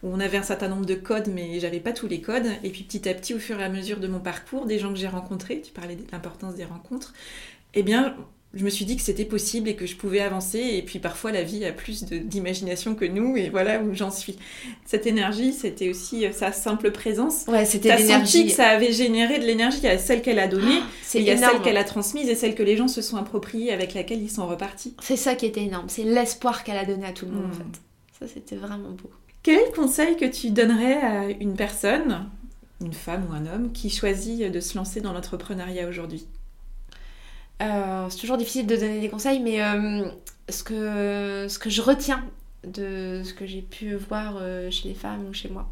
où 0.03 0.09
on 0.11 0.21
avait 0.21 0.39
un 0.39 0.43
certain 0.43 0.69
nombre 0.69 0.87
de 0.87 0.95
codes, 0.95 1.29
mais 1.29 1.61
j'avais 1.61 1.81
pas 1.81 1.93
tous 1.93 2.09
les 2.09 2.23
codes. 2.23 2.47
Et 2.63 2.71
puis 2.71 2.83
petit 2.83 3.07
à 3.11 3.13
petit, 3.13 3.35
au 3.35 3.39
fur 3.39 3.61
et 3.61 3.65
à 3.65 3.69
mesure 3.69 4.01
de 4.01 4.09
mon 4.09 4.21
parcours, 4.21 4.65
des 4.65 4.79
gens 4.79 4.89
que 4.89 4.99
j'ai 4.99 5.09
rencontrés, 5.09 5.61
tu 5.61 5.71
parlais 5.71 5.97
de 5.97 6.05
l'importance 6.13 6.55
des 6.55 6.65
rencontres, 6.65 7.13
eh 7.75 7.83
bien, 7.83 8.17
je 8.55 8.65
me 8.65 8.71
suis 8.71 8.85
dit 8.85 8.97
que 8.97 9.03
c'était 9.03 9.25
possible 9.25 9.69
et 9.69 9.77
que 9.77 9.87
je 9.87 9.97
pouvais 9.97 10.21
avancer. 10.21 10.59
Et 10.59 10.83
puis 10.83 10.99
parfois, 10.99 11.33
la 11.33 11.43
vie 11.43 11.65
a 11.65 11.73
plus 11.73 12.05
d'imagination 12.05 12.95
que 12.95 13.05
nous. 13.05 13.37
Et 13.37 13.49
voilà 13.49 13.81
où 13.81 13.95
j'en 13.95 14.11
suis. 14.11 14.37
Cette 14.85 15.07
énergie, 15.07 15.53
c'était 15.53 15.91
aussi 15.91 16.25
euh, 16.25 16.33
sa 16.33 16.53
simple 16.53 16.91
présence. 16.93 17.45
Ouais, 17.49 17.65
c'était 17.65 17.97
senti 17.99 18.47
que 18.47 18.53
ça 18.53 18.69
avait 18.69 18.93
généré 18.93 19.39
de 19.39 19.45
l'énergie. 19.45 19.79
Il 19.79 19.85
y 19.85 19.89
a 19.89 19.99
celle 19.99 20.23
qu'elle 20.23 20.39
a 20.39 20.47
donnée, 20.47 20.79
ah, 20.81 21.15
il 21.15 21.23
y 21.23 21.31
a 21.31 21.37
celle 21.37 21.61
qu'elle 21.63 21.77
a 21.77 21.85
transmise 21.85 22.29
et 22.29 22.35
celle 22.35 22.55
que 22.55 22.63
les 22.63 22.77
gens 22.77 22.89
se 22.89 23.03
sont 23.03 23.17
appropriées 23.17 23.73
avec 23.73 23.95
laquelle 23.95 24.23
ils 24.23 24.31
sont 24.31 24.47
repartis. 24.47 24.95
C'est 25.03 25.17
ça 25.17 25.35
qui 25.35 25.47
était 25.47 25.65
énorme. 25.65 25.89
C'est 25.89 26.05
l'espoir 26.05 26.65
qu'elle 26.65 26.79
a 26.79 26.85
donné 26.85 27.07
à 27.07 27.13
tout 27.13 27.27
le 27.27 27.33
monde, 27.33 27.47
en 27.47 27.49
hmm. 27.49 27.73
fait. 27.73 27.81
Ça, 28.21 28.33
c'était 28.33 28.57
vraiment 28.57 28.91
beau. 28.91 29.11
Quel 29.43 29.73
conseil 29.73 30.17
que 30.17 30.25
tu 30.25 30.51
donnerais 30.51 30.95
à 30.95 31.29
une 31.29 31.55
personne, 31.55 32.31
une 32.81 32.95
femme 32.95 33.27
ou 33.31 33.35
un 33.35 33.47
homme, 33.47 33.73
qui 33.73 33.91
choisit 33.91 34.51
de 34.51 34.61
se 34.61 34.77
lancer 34.79 35.01
dans 35.01 35.13
l'entrepreneuriat 35.13 35.89
aujourd'hui? 35.89 36.27
Euh, 37.63 38.07
c'est 38.11 38.19
toujours 38.19 38.37
difficile 38.37 38.67
de 38.67 38.77
donner 38.77 39.01
des 39.01 39.09
conseils, 39.09 39.41
mais 39.41 39.63
euh, 39.63 40.05
ce, 40.49 40.63
que, 40.63 41.47
ce 41.49 41.59
que 41.59 41.71
je 41.71 41.83
retiens 41.83 42.25
de 42.67 43.23
ce 43.25 43.35
que 43.35 43.47
j'ai 43.47 43.63
pu 43.63 43.95
voir 43.95 44.39
euh, 44.41 44.71
chez 44.71 44.89
les 44.89 44.95
femmes 44.95 45.27
ou 45.29 45.35
chez 45.35 45.49
moi, 45.49 45.69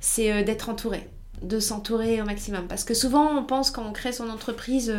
c'est 0.00 0.42
d'être 0.44 0.68
entourée, 0.68 1.08
de 1.42 1.60
s'entourer 1.60 2.20
au 2.20 2.24
maximum. 2.24 2.66
Parce 2.66 2.84
que 2.84 2.94
souvent, 2.94 3.38
on 3.38 3.44
pense 3.44 3.70
quand 3.70 3.84
on 3.86 3.92
crée 3.92 4.12
son 4.12 4.28
entreprise 4.28 4.94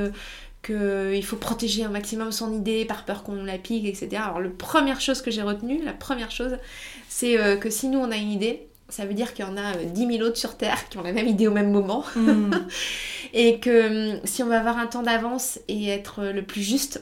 qu'il 0.63 1.23
faut 1.23 1.35
protéger 1.35 1.85
au 1.85 1.91
maximum 1.91 2.31
son 2.31 2.51
idée 2.53 2.85
par 2.85 3.05
peur 3.05 3.23
qu'on 3.23 3.43
la 3.43 3.57
pique, 3.59 3.85
etc. 3.85 4.21
Alors, 4.23 4.39
la 4.39 4.49
première 4.49 5.01
chose 5.01 5.21
que 5.21 5.29
j'ai 5.29 5.43
retenue, 5.43 5.83
la 5.83 5.93
première 5.93 6.31
chose, 6.31 6.57
c'est 7.07 7.37
que 7.59 7.69
si 7.69 7.87
nous, 7.87 7.99
on 7.99 8.11
a 8.11 8.17
une 8.17 8.31
idée, 8.31 8.64
ça 8.89 9.05
veut 9.05 9.13
dire 9.13 9.33
qu'il 9.33 9.45
y 9.45 9.47
en 9.47 9.57
a 9.57 9.75
10 9.75 10.17
000 10.17 10.27
autres 10.27 10.37
sur 10.37 10.57
Terre 10.57 10.89
qui 10.89 10.97
ont 10.97 11.03
la 11.03 11.11
même 11.11 11.27
idée 11.27 11.47
au 11.47 11.51
même 11.51 11.71
moment. 11.71 12.03
Mm. 12.15 12.51
et 13.33 13.59
que 13.59 14.13
hum, 14.13 14.19
si 14.23 14.43
on 14.43 14.47
va 14.47 14.59
avoir 14.59 14.77
un 14.77 14.87
temps 14.87 15.03
d'avance 15.03 15.59
et 15.67 15.87
être 15.89 16.23
le 16.25 16.43
plus 16.43 16.61
juste, 16.61 17.01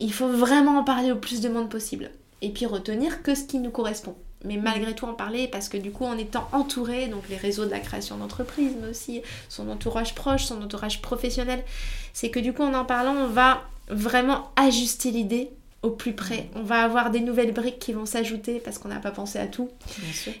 il 0.00 0.12
faut 0.12 0.28
vraiment 0.28 0.78
en 0.78 0.84
parler 0.84 1.12
au 1.12 1.16
plus 1.16 1.40
de 1.40 1.48
monde 1.48 1.70
possible. 1.70 2.10
Et 2.42 2.50
puis 2.50 2.66
retenir 2.66 3.22
que 3.22 3.34
ce 3.34 3.44
qui 3.44 3.58
nous 3.58 3.70
correspond. 3.70 4.16
Mais 4.44 4.58
malgré 4.58 4.94
tout 4.94 5.06
en 5.06 5.14
parler 5.14 5.48
parce 5.48 5.70
que 5.70 5.78
du 5.78 5.90
coup 5.90 6.04
en 6.04 6.18
étant 6.18 6.46
entouré, 6.52 7.06
donc 7.08 7.22
les 7.30 7.36
réseaux 7.36 7.64
de 7.64 7.70
la 7.70 7.78
création 7.78 8.18
d'entreprise, 8.18 8.72
mais 8.80 8.88
aussi 8.88 9.22
son 9.48 9.70
entourage 9.70 10.14
proche, 10.14 10.44
son 10.44 10.60
entourage 10.62 11.00
professionnel, 11.00 11.64
c'est 12.12 12.28
que 12.28 12.40
du 12.40 12.52
coup 12.52 12.62
en 12.62 12.74
en 12.74 12.84
parlant 12.84 13.14
on 13.14 13.28
va 13.28 13.62
vraiment 13.88 14.50
ajuster 14.56 15.10
l'idée 15.10 15.50
au 15.84 15.90
plus 15.90 16.14
près. 16.14 16.48
On 16.56 16.62
va 16.62 16.82
avoir 16.82 17.10
des 17.10 17.20
nouvelles 17.20 17.52
briques 17.52 17.78
qui 17.78 17.92
vont 17.92 18.06
s'ajouter 18.06 18.58
parce 18.58 18.78
qu'on 18.78 18.88
n'a 18.88 19.00
pas 19.00 19.10
pensé 19.10 19.38
à 19.38 19.46
tout. 19.46 19.68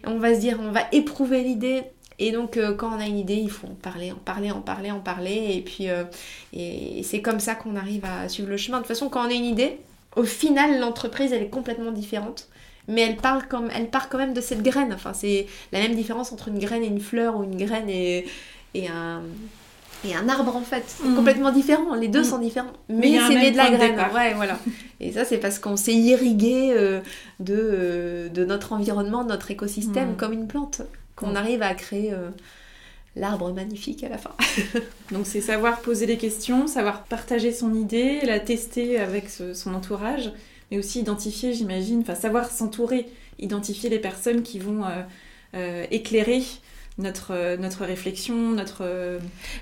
On 0.06 0.18
va 0.18 0.34
se 0.34 0.40
dire, 0.40 0.58
on 0.60 0.72
va 0.72 0.82
éprouver 0.90 1.42
l'idée. 1.42 1.82
Et 2.18 2.32
donc, 2.32 2.56
euh, 2.56 2.74
quand 2.74 2.96
on 2.96 3.00
a 3.00 3.06
une 3.06 3.18
idée, 3.18 3.34
il 3.34 3.50
faut 3.50 3.66
en 3.66 3.74
parler, 3.74 4.10
en 4.10 4.16
parler, 4.16 4.50
en 4.50 4.60
parler, 4.60 4.90
en 4.90 5.00
parler. 5.00 5.50
Et 5.50 5.60
puis, 5.60 5.90
euh, 5.90 6.04
et 6.52 7.02
c'est 7.02 7.20
comme 7.20 7.40
ça 7.40 7.54
qu'on 7.54 7.76
arrive 7.76 8.04
à 8.04 8.28
suivre 8.28 8.48
le 8.48 8.56
chemin. 8.56 8.78
De 8.78 8.82
toute 8.82 8.88
façon, 8.88 9.08
quand 9.08 9.26
on 9.26 9.30
a 9.30 9.34
une 9.34 9.44
idée, 9.44 9.78
au 10.16 10.24
final, 10.24 10.80
l'entreprise, 10.80 11.32
elle 11.32 11.42
est 11.42 11.48
complètement 11.48 11.92
différente. 11.92 12.48
Mais 12.88 13.02
elle, 13.02 13.16
parle 13.16 13.46
comme, 13.46 13.68
elle 13.74 13.90
part 13.90 14.08
quand 14.08 14.18
même 14.18 14.34
de 14.34 14.40
cette 14.40 14.62
graine. 14.62 14.92
Enfin, 14.94 15.12
c'est 15.12 15.46
la 15.72 15.80
même 15.80 15.94
différence 15.94 16.32
entre 16.32 16.48
une 16.48 16.58
graine 16.58 16.82
et 16.82 16.86
une 16.86 17.00
fleur, 17.00 17.36
ou 17.36 17.44
une 17.44 17.56
graine 17.56 17.90
et, 17.90 18.26
et 18.74 18.88
un, 18.88 19.22
et 20.04 20.14
un 20.14 20.28
arbre 20.28 20.56
en 20.56 20.62
fait. 20.62 20.84
C'est 20.86 21.08
mm. 21.08 21.16
complètement 21.16 21.52
différent, 21.52 21.94
les 21.94 22.08
deux 22.08 22.22
mm. 22.22 22.24
sont 22.24 22.38
différents. 22.38 22.72
Mais, 22.88 23.18
c'est 23.18 23.34
né 23.34 23.50
de 23.50 23.56
la 23.56 23.70
graine. 23.70 23.98
Ouais, 24.14 24.34
voilà. 24.34 24.58
Et 25.00 25.12
ça, 25.12 25.24
c'est 25.24 25.38
parce 25.38 25.58
qu'on 25.58 25.76
s'est 25.76 25.94
irrigué 25.94 26.72
euh, 26.74 27.00
de, 27.40 27.54
euh, 27.56 28.28
de 28.28 28.44
notre 28.44 28.72
environnement, 28.72 29.24
de 29.24 29.28
notre 29.28 29.50
écosystème, 29.50 30.12
mm. 30.12 30.16
comme 30.16 30.32
une 30.32 30.46
plante, 30.46 30.82
qu'on 31.16 31.34
arrive 31.34 31.62
à 31.62 31.74
créer 31.74 32.12
euh, 32.12 32.30
l'arbre 33.16 33.52
magnifique 33.52 34.04
à 34.04 34.08
la 34.08 34.18
fin. 34.18 34.32
Donc 35.12 35.26
c'est 35.26 35.40
savoir 35.40 35.80
poser 35.80 36.06
des 36.06 36.16
questions, 36.16 36.66
savoir 36.66 37.04
partager 37.04 37.52
son 37.52 37.74
idée, 37.74 38.20
la 38.22 38.40
tester 38.40 38.98
avec 38.98 39.28
son 39.28 39.74
entourage, 39.74 40.32
mais 40.70 40.78
aussi 40.78 41.00
identifier, 41.00 41.52
j'imagine, 41.52 42.00
enfin 42.00 42.14
savoir 42.14 42.50
s'entourer, 42.50 43.06
identifier 43.38 43.90
les 43.90 43.98
personnes 43.98 44.42
qui 44.42 44.58
vont 44.58 44.82
éclairer 45.90 46.42
notre, 46.96 47.56
notre 47.56 47.84
réflexion, 47.84 48.34
notre. 48.52 49.18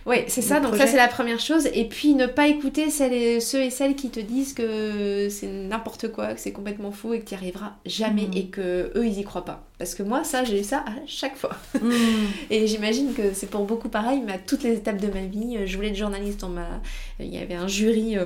oui, 0.07 0.17
c'est 0.29 0.43
ça. 0.43 0.61
Donc, 0.61 0.77
ça, 0.77 0.87
c'est 0.87 0.97
la 0.97 1.09
première 1.09 1.41
chose. 1.41 1.67
Et 1.73 1.89
puis, 1.89 2.15
ne 2.15 2.27
pas 2.27 2.49
écouter 2.49 2.91
celles 2.91 3.13
et, 3.13 3.41
ceux 3.41 3.63
et 3.63 3.71
celles 3.71 3.95
qui 3.95 4.11
te 4.11 4.21
disent 4.21 4.53
que 4.53 5.29
c'est 5.31 5.47
n'importe 5.47 6.13
quoi, 6.13 6.35
que 6.35 6.41
c'est 6.41 6.53
complètement 6.53 6.93
faux 6.93 7.15
et 7.15 7.21
que 7.21 7.25
tu 7.25 7.35
n'y 7.35 7.41
arriveras 7.41 7.73
jamais 7.87 8.27
mm. 8.27 8.37
et 8.37 8.47
que 8.47 8.93
eux, 8.95 9.07
ils 9.07 9.19
y 9.19 9.25
croient 9.25 9.45
pas. 9.45 9.65
Parce 9.79 9.95
que 9.95 10.03
moi, 10.03 10.25
ça, 10.25 10.45
j'ai 10.45 10.61
eu 10.61 10.65
ça 10.65 10.85
à 10.87 10.93
chaque 11.07 11.37
fois. 11.37 11.57
Mm. 11.81 11.91
et 12.51 12.67
j'imagine 12.67 13.15
que 13.15 13.33
c'est 13.33 13.49
pour 13.49 13.65
beaucoup 13.65 13.89
pareil, 13.89 14.23
mais 14.25 14.33
à 14.35 14.39
toutes 14.39 14.63
les 14.63 14.75
étapes 14.75 15.01
de 15.01 15.09
ma 15.09 15.23
vie. 15.23 15.59
Je 15.67 15.77
voulais 15.77 15.89
être 15.89 15.97
journaliste. 15.97 16.41
dans 16.41 16.49
ma... 16.49 16.83
Il 17.19 17.33
y 17.33 17.39
avait 17.39 17.55
un 17.55 17.69
jury 17.69 18.17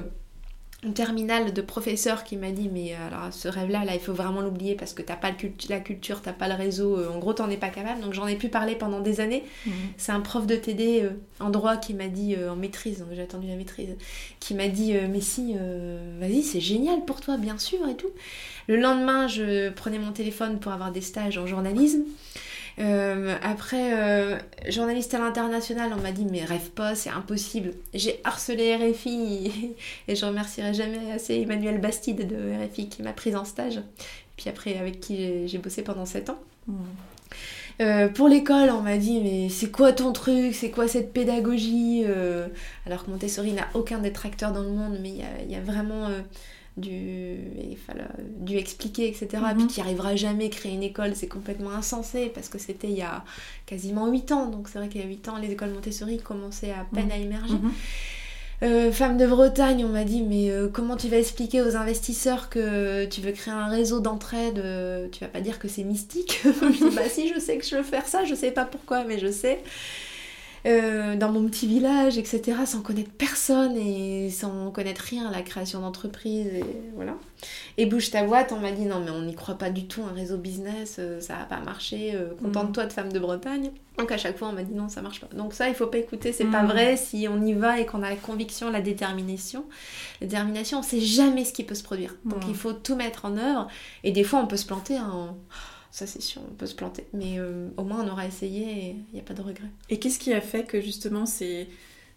une 0.83 0.93
terminale 0.93 1.55
de 1.55 1.62
professeur 1.62 2.22
qui 2.22 2.37
m'a 2.37 2.51
dit 2.51 2.68
mais 2.70 2.93
euh, 2.93 3.07
alors 3.07 3.33
ce 3.33 3.49
rêve 3.49 3.70
là 3.70 3.85
là 3.85 3.95
il 3.95 4.01
faut 4.01 4.12
vraiment 4.12 4.43
l'oublier 4.43 4.74
parce 4.74 4.93
que 4.93 5.01
t'as 5.01 5.16
pas 5.16 5.31
le 5.31 5.51
la 5.70 5.81
culture 5.81 6.20
t'as 6.20 6.35
pas 6.35 6.49
le 6.49 6.55
réseau 6.55 6.99
euh, 6.99 7.09
en 7.11 7.18
gros 7.18 7.33
t'en 7.33 7.49
es 7.49 7.57
pas 7.57 7.70
capable. 7.70 8.03
Donc 8.03 8.12
j'en 8.12 8.27
ai 8.27 8.37
pu 8.37 8.49
parler 8.49 8.77
pendant 8.77 9.01
des 9.01 9.20
années. 9.20 9.43
Mhm. 9.66 9.72
c'est 9.97 10.12
un 10.12 10.20
prof 10.20 10.47
de 10.47 10.55
TD 10.55 11.03
euh, 11.03 11.11
en 11.41 11.49
droit 11.49 11.79
qui 11.79 11.95
m'a 11.95 12.09
dit 12.09 12.37
en 12.49 12.57
maîtrise 12.57 12.99
donc 12.99 13.09
j'ai 13.12 13.22
attendu 13.22 13.47
la 13.47 13.57
maîtrise 13.57 13.97
qui 14.39 14.55
m'a 14.55 14.68
dit 14.68 14.95
mais 15.11 15.20
si 15.20 15.55
vas-y 16.20 16.43
c'est 16.43 16.61
génial 16.61 17.05
pour 17.05 17.20
toi 17.20 17.37
bien 17.37 17.59
sûr 17.59 17.89
et 17.89 17.97
tout. 17.97 18.11
Le 18.68 18.77
lendemain 18.77 19.29
je 19.29 19.70
prenais 19.70 19.99
mon 19.99 20.12
téléphone 20.12 20.59
pour 20.59 20.72
avoir 20.72 20.93
des 20.93 21.01
stages 21.01 21.39
en 21.39 21.47
journalisme 21.47 22.03
euh, 22.79 23.35
après, 23.43 23.95
euh, 23.95 24.39
journaliste 24.68 25.14
à 25.14 25.18
l'international, 25.18 25.93
on 25.97 26.01
m'a 26.01 26.12
dit 26.12 26.27
mais 26.31 26.45
rêve 26.45 26.70
pas, 26.70 26.95
c'est 26.95 27.11
impossible. 27.11 27.72
J'ai 27.95 28.20
harcelé 28.24 28.77
RFI 28.77 29.74
et 30.09 30.14
je 30.14 30.27
remercierai 30.27 30.74
jamais 30.74 31.12
assez 31.12 31.41
Emmanuel 31.41 31.81
Bastide 31.81 32.27
de 32.27 32.64
RFI 32.64 32.89
qui 32.89 33.03
m'a 33.03 33.12
prise 33.12 33.37
en 33.37 33.45
stage. 33.45 33.81
Puis 34.37 34.51
après, 34.51 34.77
avec 34.77 35.01
qui 35.01 35.49
j'ai 35.49 35.59
bossé 35.59 35.83
pendant 35.83 36.05
7 36.05 36.31
ans. 36.31 36.39
Hmm. 36.66 36.74
Euh, 37.81 38.09
pour 38.09 38.29
l'école, 38.29 38.70
on 38.70 38.81
m'a 38.81 38.97
dit 38.97 39.20
mais 39.20 39.49
c'est 39.49 39.70
quoi 39.70 39.93
ton 39.93 40.12
truc, 40.12 40.55
c'est 40.55 40.70
quoi 40.70 40.89
cette 40.89 41.12
pédagogie? 41.12 42.05
Alors 42.87 43.05
que 43.05 43.11
Montessori 43.11 43.53
n'a 43.53 43.68
aucun 43.74 43.99
détracteur 43.99 44.53
dans 44.53 44.62
le 44.62 44.70
monde, 44.70 44.99
mais 45.01 45.11
il 45.11 45.49
y, 45.49 45.53
y 45.53 45.57
a, 45.57 45.61
vraiment 45.61 46.09
du, 46.77 46.91
il 46.91 47.77
fallait, 47.77 48.05
dû 48.41 48.57
expliquer, 48.57 49.09
etc. 49.09 49.29
Et 49.51 49.55
puis 49.55 49.66
qui 49.66 49.81
mhm. 49.81 49.87
arrivera 49.87 50.16
jamais 50.16 50.47
à 50.47 50.49
créer 50.49 50.72
une 50.72 50.83
école, 50.83 51.14
c'est 51.14 51.29
complètement 51.29 51.70
insensé 51.70 52.31
parce 52.35 52.49
que 52.49 52.59
c'était 52.59 52.89
il 52.89 52.97
y 52.97 53.03
a 53.03 53.24
quasiment 53.64 54.09
8 54.09 54.33
ans. 54.33 54.47
Donc 54.47 54.68
c'est 54.68 54.79
vrai 54.79 54.89
qu'il 54.89 55.01
y 55.01 55.05
a 55.05 55.07
8 55.07 55.29
ans, 55.29 55.39
les 55.39 55.51
écoles 55.51 55.70
Montessori 55.70 56.18
commençaient 56.18 56.72
à 56.72 56.87
peine 56.95 57.11
à 57.11 57.16
émerger. 57.16 57.55
Mhm. 57.55 57.72
Euh, 58.62 58.91
femme 58.91 59.18
de 59.18 59.27
Bretagne, 59.27 59.85
on 59.85 59.89
m'a 59.89 60.05
dit 60.05 60.22
mais 60.22 60.51
euh, 60.51 60.68
comment 60.72 60.97
tu 60.97 61.09
vas 61.09 61.18
expliquer 61.18 61.61
aux 61.61 61.77
investisseurs 61.77 62.49
que 62.49 63.05
tu 63.05 63.20
veux 63.20 63.33
créer 63.33 63.53
un 63.53 63.66
réseau 63.66 64.01
d'entraide 64.01 64.59
euh, 64.59 65.09
Tu 65.12 65.20
vas 65.20 65.29
pas 65.29 65.43
dire 65.43 65.59
que 65.59 65.68
c'est 65.68 65.85
mystique? 65.85 66.41
Je 66.45 66.89
dis 66.89 66.97
bah 66.97 67.09
si 67.09 67.33
je 67.33 67.39
sais 67.39 67.59
que 67.59 67.66
je 67.66 67.77
veux 67.77 67.83
faire 67.83 68.07
ça, 68.07 68.24
je 68.24 68.35
sais 68.35 68.51
pas 68.51 68.64
pourquoi 68.64 69.05
mais 69.05 69.18
je 69.18 69.31
sais. 69.31 69.61
Euh, 70.67 71.14
dans 71.14 71.31
mon 71.31 71.47
petit 71.47 71.69
village, 71.69 72.19
etc., 72.19 72.59
sans 72.67 72.81
connaître 72.81 73.12
personne 73.12 73.77
et 73.77 74.31
sans 74.31 74.73
connaître 74.73 75.03
rien 75.03 75.29
à 75.29 75.31
la 75.31 75.43
création 75.43 75.81
d'entreprise. 75.81 76.49
Et 76.49 76.64
voilà. 76.97 77.14
Et 77.77 77.87
bouge 77.87 78.11
ta 78.11 78.25
boîte, 78.25 78.51
on 78.51 78.59
m'a 78.59 78.73
dit 78.73 78.85
non, 78.85 79.01
mais 79.05 79.12
on 79.12 79.23
n'y 79.23 79.37
croit 79.37 79.59
pas 79.59 79.71
du 79.71 79.87
tout, 79.87 80.03
un 80.03 80.12
réseau 80.12 80.39
business, 80.39 80.97
euh, 80.99 81.21
ça 81.21 81.35
va 81.35 81.45
pas 81.45 81.61
marcher, 81.61 82.12
euh, 82.14 82.31
contente-toi 82.43 82.87
de 82.87 82.93
femme 82.93 83.12
de 83.12 83.19
Bretagne. 83.21 83.71
Donc 83.97 84.11
à 84.11 84.19
chaque 84.19 84.39
fois, 84.39 84.49
on 84.49 84.53
m'a 84.53 84.64
dit 84.64 84.75
non, 84.75 84.89
ça 84.89 85.03
marche 85.03 85.21
pas. 85.21 85.29
Donc 85.37 85.55
ça, 85.55 85.69
il 85.69 85.75
faut 85.77 85.87
pas 85.87 85.99
écouter, 85.99 86.33
c'est 86.33 86.45
pas 86.45 86.62
mm. 86.62 86.67
vrai 86.67 86.97
si 86.97 87.29
on 87.31 87.41
y 87.45 87.53
va 87.53 87.79
et 87.79 87.87
qu'on 87.87 88.03
a 88.03 88.11
la 88.11 88.17
conviction, 88.17 88.69
la 88.69 88.81
détermination. 88.81 89.64
La 90.21 90.27
détermination, 90.27 90.81
on 90.81 90.83
sait 90.83 91.01
jamais 91.01 91.45
ce 91.45 91.53
qui 91.53 91.62
peut 91.62 91.77
se 91.77 91.85
produire. 91.85 92.17
Donc 92.25 92.41
il 92.49 92.57
faut 92.57 92.73
tout 92.73 92.97
mettre 92.97 93.25
en 93.25 93.37
œuvre. 93.37 93.69
Et 94.03 94.11
des 94.11 94.25
fois, 94.25 94.41
on 94.41 94.49
peut 94.49 94.57
se 94.57 94.67
planter. 94.67 94.97
Hein, 94.97 95.37
ça 95.97 96.07
c'est 96.07 96.20
sûr, 96.20 96.42
on 96.47 96.55
peut 96.55 96.66
se 96.66 96.74
planter. 96.74 97.07
Mais 97.14 97.38
euh, 97.38 97.68
au 97.78 97.82
moins 97.82 98.05
on 98.05 98.12
aura 98.12 98.26
essayé 98.26 98.64
et 98.64 98.90
il 98.90 99.14
n'y 99.14 99.20
a 99.20 99.22
pas 99.22 99.32
de 99.32 99.40
regret. 99.40 99.68
Et 99.88 99.99
qu'est-ce 99.99 100.18
qui 100.18 100.34
a 100.34 100.42
fait 100.42 100.64
que 100.64 100.78
justement 100.78 101.24
ces, 101.24 101.68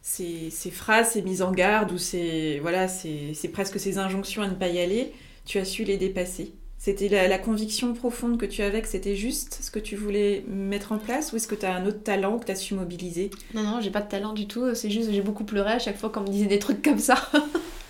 ces, 0.01 0.49
ces 0.49 0.69
phrases, 0.69 1.11
ces 1.11 1.21
mises 1.21 1.41
en 1.41 1.53
garde 1.53 1.93
ou 1.93 1.97
ces, 1.97 2.59
voilà, 2.59 2.89
c'est 2.89 3.51
presque 3.53 3.79
ces 3.79 3.97
injonctions 3.97 4.41
à 4.41 4.49
ne 4.49 4.53
pas 4.53 4.67
y 4.67 4.81
aller, 4.81 5.13
tu 5.45 5.59
as 5.59 5.65
su 5.65 5.85
les 5.85 5.95
dépasser? 5.95 6.51
C'était 6.77 7.07
la, 7.07 7.37
conviction 7.37 7.93
profonde 7.93 8.37
que 8.37 8.45
tu 8.45 8.63
avais 8.63 8.81
que 8.81 8.87
c'était 8.89 9.15
juste 9.15 9.59
ce 9.61 9.71
que 9.71 9.79
tu 9.79 9.95
voulais 9.95 10.43
mettre 10.49 10.91
en 10.91 10.97
place 10.97 11.31
ou 11.31 11.37
est-ce 11.37 11.47
que 11.47 11.55
tu 11.55 11.65
as 11.65 11.73
un 11.73 11.85
autre 11.85 12.03
talent 12.03 12.37
que 12.37 12.47
tu 12.47 12.51
as 12.51 12.55
su 12.55 12.73
mobiliser? 12.73 13.31
Non, 13.53 13.63
non, 13.63 13.79
j'ai 13.79 13.91
pas 13.91 14.01
de 14.01 14.09
talent 14.09 14.33
du 14.33 14.45
tout. 14.45 14.75
C'est 14.75 14.89
juste 14.89 15.09
j'ai 15.11 15.21
beaucoup 15.21 15.45
pleuré 15.45 15.71
à 15.71 15.79
chaque 15.79 15.97
fois 15.97 16.09
qu'on 16.09 16.21
me 16.21 16.27
disait 16.27 16.47
des 16.47 16.59
trucs 16.59 16.81
comme 16.81 16.99
ça. 16.99 17.15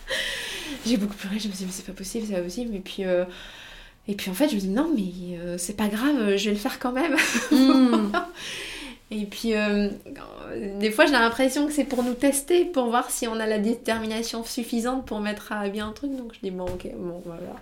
j'ai 0.86 0.98
beaucoup 0.98 1.16
pleuré, 1.16 1.40
je 1.40 1.48
me 1.48 1.54
suis 1.54 1.60
dit 1.60 1.66
mais 1.66 1.72
c'est 1.72 1.86
pas 1.86 1.94
possible, 1.94 2.28
c'est 2.28 2.36
pas 2.36 2.42
possible. 2.42 2.76
Et 2.76 2.80
puis 2.80 3.06
euh, 3.06 3.26
et 4.10 4.16
puis 4.16 4.32
en 4.32 4.34
fait, 4.34 4.50
je 4.50 4.56
me 4.56 4.60
dis 4.60 4.70
non, 4.70 4.90
mais 4.96 5.38
euh, 5.38 5.60
c'est 5.60 5.78
pas 5.78 5.88
grave, 5.88 6.36
je 6.36 6.46
vais 6.46 6.56
le 6.56 6.58
faire 6.58 6.80
quand 6.80 6.92
même. 6.92 7.16
Hmm. 7.52 8.12
Et 9.12 9.26
puis, 9.26 9.56
euh, 9.56 9.90
des 10.80 10.92
fois, 10.92 11.08
j'ai 11.08 11.14
l'impression 11.14 11.66
que 11.66 11.74
c'est 11.74 11.84
pour 11.84 12.04
nous 12.04 12.14
tester, 12.14 12.66
pour 12.66 12.90
voir 12.90 13.10
si 13.10 13.28
on 13.28 13.40
a 13.40 13.48
la 13.48 13.58
détermination 13.58 14.44
suffisante 14.44 15.06
pour 15.08 15.20
mettre 15.20 15.52
à 15.52 15.68
bien 15.68 15.88
un 15.88 15.92
truc. 15.94 16.16
Donc, 16.16 16.34
je 16.36 16.40
dis 16.44 16.52
bon, 16.52 16.66
ok, 16.66 16.88
bon, 16.96 17.20
voilà. 17.26 17.56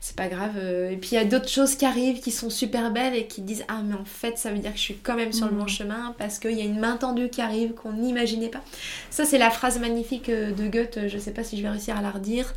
C'est 0.00 0.14
pas 0.14 0.28
grave. 0.28 0.52
Euh. 0.56 0.90
Et 0.90 0.98
puis, 0.98 1.10
il 1.12 1.14
y 1.14 1.18
a 1.18 1.24
d'autres 1.24 1.48
choses 1.48 1.74
qui 1.74 1.86
arrivent 1.86 2.20
qui 2.20 2.30
sont 2.30 2.50
super 2.50 2.90
belles 2.90 3.14
et 3.14 3.26
qui 3.26 3.40
disent 3.40 3.64
Ah, 3.68 3.80
mais 3.82 3.94
en 3.94 4.04
fait, 4.04 4.36
ça 4.36 4.50
veut 4.50 4.58
dire 4.58 4.72
que 4.72 4.78
je 4.78 4.82
suis 4.82 4.96
quand 4.96 5.16
même 5.16 5.32
sur 5.32 5.46
le 5.46 5.52
bon 5.52 5.64
hmm. 5.64 5.68
chemin 5.68 6.14
parce 6.18 6.38
qu'il 6.38 6.52
y 6.52 6.60
a 6.60 6.64
une 6.64 6.80
main 6.80 6.98
tendue 6.98 7.30
qui 7.30 7.40
arrive 7.40 7.72
qu'on 7.72 7.92
n'imaginait 7.92 8.50
pas. 8.50 8.62
Ça, 9.08 9.24
c'est 9.24 9.38
la 9.38 9.48
phrase 9.50 9.78
magnifique 9.78 10.30
de 10.30 10.68
Goethe. 10.68 11.08
Je 11.08 11.18
sais 11.18 11.32
pas 11.32 11.44
si 11.44 11.56
je 11.56 11.62
vais 11.62 11.70
réussir 11.70 11.96
à 11.96 12.02
la 12.02 12.10
redire 12.10 12.54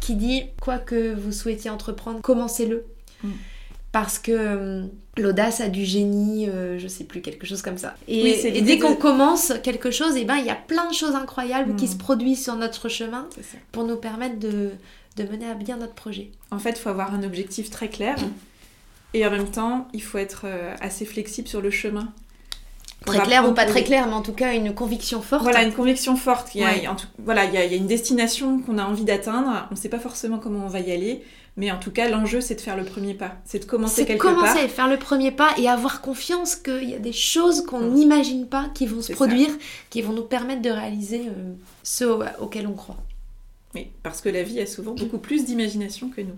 qui 0.00 0.14
dit 0.14 0.44
quoi 0.60 0.78
que 0.78 1.14
vous 1.14 1.32
souhaitiez 1.32 1.70
entreprendre, 1.70 2.20
commencez-le. 2.20 2.84
Mm. 3.22 3.30
Parce 3.92 4.18
que 4.18 4.32
euh, 4.32 4.82
l'audace 5.16 5.60
a 5.62 5.68
du 5.68 5.84
génie, 5.84 6.48
euh, 6.50 6.78
je 6.78 6.86
sais 6.86 7.04
plus, 7.04 7.22
quelque 7.22 7.46
chose 7.46 7.62
comme 7.62 7.78
ça. 7.78 7.94
Et, 8.08 8.60
dès 8.60 8.78
qu'on 8.78 8.94
commence 8.94 9.54
quelque 9.62 9.90
chose, 9.90 10.16
et 10.16 10.20
eh 10.20 10.24
ben, 10.24 10.36
il 10.36 10.44
y 10.44 10.50
a 10.50 10.54
plein 10.54 10.88
de 10.88 10.94
choses 10.94 11.14
incroyables 11.14 11.76
qui 11.76 11.86
mm. 11.86 11.92
se 11.92 11.96
produisent 11.96 12.44
sur 12.44 12.56
notre 12.56 12.88
chemin 12.88 13.26
pour 13.72 13.84
nous 13.84 13.96
permettre 13.96 14.38
de, 14.38 14.72
de, 15.16 15.22
mener 15.24 15.48
à 15.48 15.54
bien 15.54 15.78
notre 15.78 15.94
projet. 15.94 16.30
En 16.50 16.58
fait, 16.58 16.70
il 16.70 16.78
faut 16.78 16.90
avoir 16.90 17.14
un 17.14 17.22
objectif 17.22 17.70
très 17.70 17.88
clair. 17.88 18.16
Et 19.14 19.26
en 19.26 19.30
même 19.30 19.50
temps, 19.50 19.88
il 19.94 20.02
faut 20.02 20.18
être 20.18 20.42
euh, 20.44 20.74
assez 20.80 21.06
flexible 21.06 21.48
sur 21.48 21.62
le 21.62 21.70
chemin. 21.70 22.12
Très 23.04 23.20
clair 23.20 23.48
ou 23.48 23.52
pas 23.52 23.66
très 23.66 23.84
clair, 23.84 24.06
mais 24.06 24.14
en 24.14 24.22
tout 24.22 24.32
cas 24.32 24.54
une 24.54 24.74
conviction 24.74 25.22
forte. 25.22 25.42
Voilà, 25.42 25.62
une 25.62 25.72
conviction 25.72 26.16
forte. 26.16 26.54
Il 26.54 26.62
y 26.62 26.64
a, 26.64 26.90
en 26.90 26.96
tout, 26.96 27.06
voilà, 27.18 27.44
il 27.44 27.54
y, 27.54 27.56
a, 27.56 27.64
il 27.64 27.70
y 27.70 27.74
a 27.74 27.76
une 27.76 27.86
destination 27.86 28.60
qu'on 28.60 28.78
a 28.78 28.84
envie 28.84 29.04
d'atteindre. 29.04 29.66
On 29.70 29.74
ne 29.74 29.78
sait 29.78 29.88
pas 29.88 30.00
forcément 30.00 30.38
comment 30.38 30.64
on 30.64 30.68
va 30.68 30.80
y 30.80 30.90
aller, 30.90 31.22
mais 31.56 31.70
en 31.70 31.78
tout 31.78 31.90
cas, 31.90 32.08
l'enjeu, 32.08 32.40
c'est 32.40 32.56
de 32.56 32.60
faire 32.60 32.76
le 32.76 32.84
premier 32.84 33.14
pas. 33.14 33.36
C'est 33.44 33.60
de 33.60 33.64
commencer 33.64 34.04
quelque 34.04 34.20
commencer, 34.20 34.42
part. 34.42 34.54
commencer, 34.54 34.68
faire 34.68 34.88
le 34.88 34.98
premier 34.98 35.30
pas 35.30 35.50
et 35.56 35.68
avoir 35.68 36.00
confiance 36.02 36.56
qu'il 36.56 36.90
y 36.90 36.94
a 36.94 36.98
des 36.98 37.12
choses 37.12 37.64
qu'on 37.64 37.80
mm. 37.80 37.94
n'imagine 37.94 38.46
pas 38.46 38.68
qui 38.74 38.86
vont 38.86 39.00
se 39.00 39.12
produire, 39.12 39.50
qui 39.88 40.02
vont 40.02 40.12
nous 40.12 40.24
permettre 40.24 40.62
de 40.62 40.70
réaliser 40.70 41.28
euh, 41.28 41.52
ce 41.82 42.04
auquel 42.40 42.66
on 42.66 42.74
croit. 42.74 42.98
Oui, 43.74 43.88
parce 44.02 44.20
que 44.20 44.28
la 44.28 44.42
vie 44.42 44.60
a 44.60 44.66
souvent 44.66 44.92
beaucoup 44.92 45.18
plus 45.18 45.44
d'imagination 45.44 46.10
que 46.10 46.20
nous. 46.20 46.36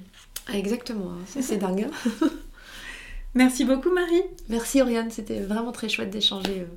Exactement, 0.52 1.12
c'est 1.26 1.56
dingue. 1.56 1.88
Merci 3.39 3.64
beaucoup 3.64 3.93
Marie. 3.93 4.24
Merci 4.49 4.82
Oriane, 4.82 5.12
c'était 5.12 5.39
vraiment 5.39 5.70
très 5.70 5.89
chouette 5.89 6.11
d'échanger 6.11 6.62
euh, 6.62 6.76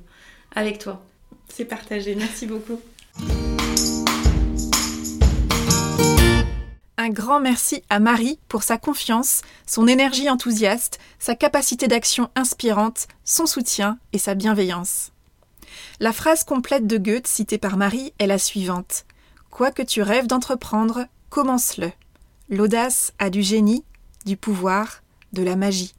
avec 0.54 0.78
toi. 0.78 1.04
C'est 1.48 1.64
partagé, 1.64 2.14
merci 2.14 2.46
beaucoup. 2.46 2.80
Un 6.96 7.08
grand 7.08 7.40
merci 7.40 7.82
à 7.90 7.98
Marie 7.98 8.38
pour 8.46 8.62
sa 8.62 8.78
confiance, 8.78 9.42
son 9.66 9.88
énergie 9.88 10.30
enthousiaste, 10.30 11.00
sa 11.18 11.34
capacité 11.34 11.88
d'action 11.88 12.30
inspirante, 12.36 13.08
son 13.24 13.46
soutien 13.46 13.98
et 14.12 14.18
sa 14.18 14.36
bienveillance. 14.36 15.10
La 15.98 16.12
phrase 16.12 16.44
complète 16.44 16.86
de 16.86 16.96
Goethe 16.96 17.26
citée 17.26 17.58
par 17.58 17.76
Marie 17.76 18.14
est 18.20 18.28
la 18.28 18.38
suivante. 18.38 19.04
Quoi 19.50 19.72
que 19.72 19.82
tu 19.82 20.00
rêves 20.00 20.28
d'entreprendre, 20.28 21.06
commence-le. 21.28 21.90
L'audace 22.48 23.14
a 23.18 23.30
du 23.30 23.42
génie, 23.42 23.84
du 24.26 24.36
pouvoir, 24.36 25.02
de 25.32 25.42
la 25.42 25.56
magie. 25.56 25.92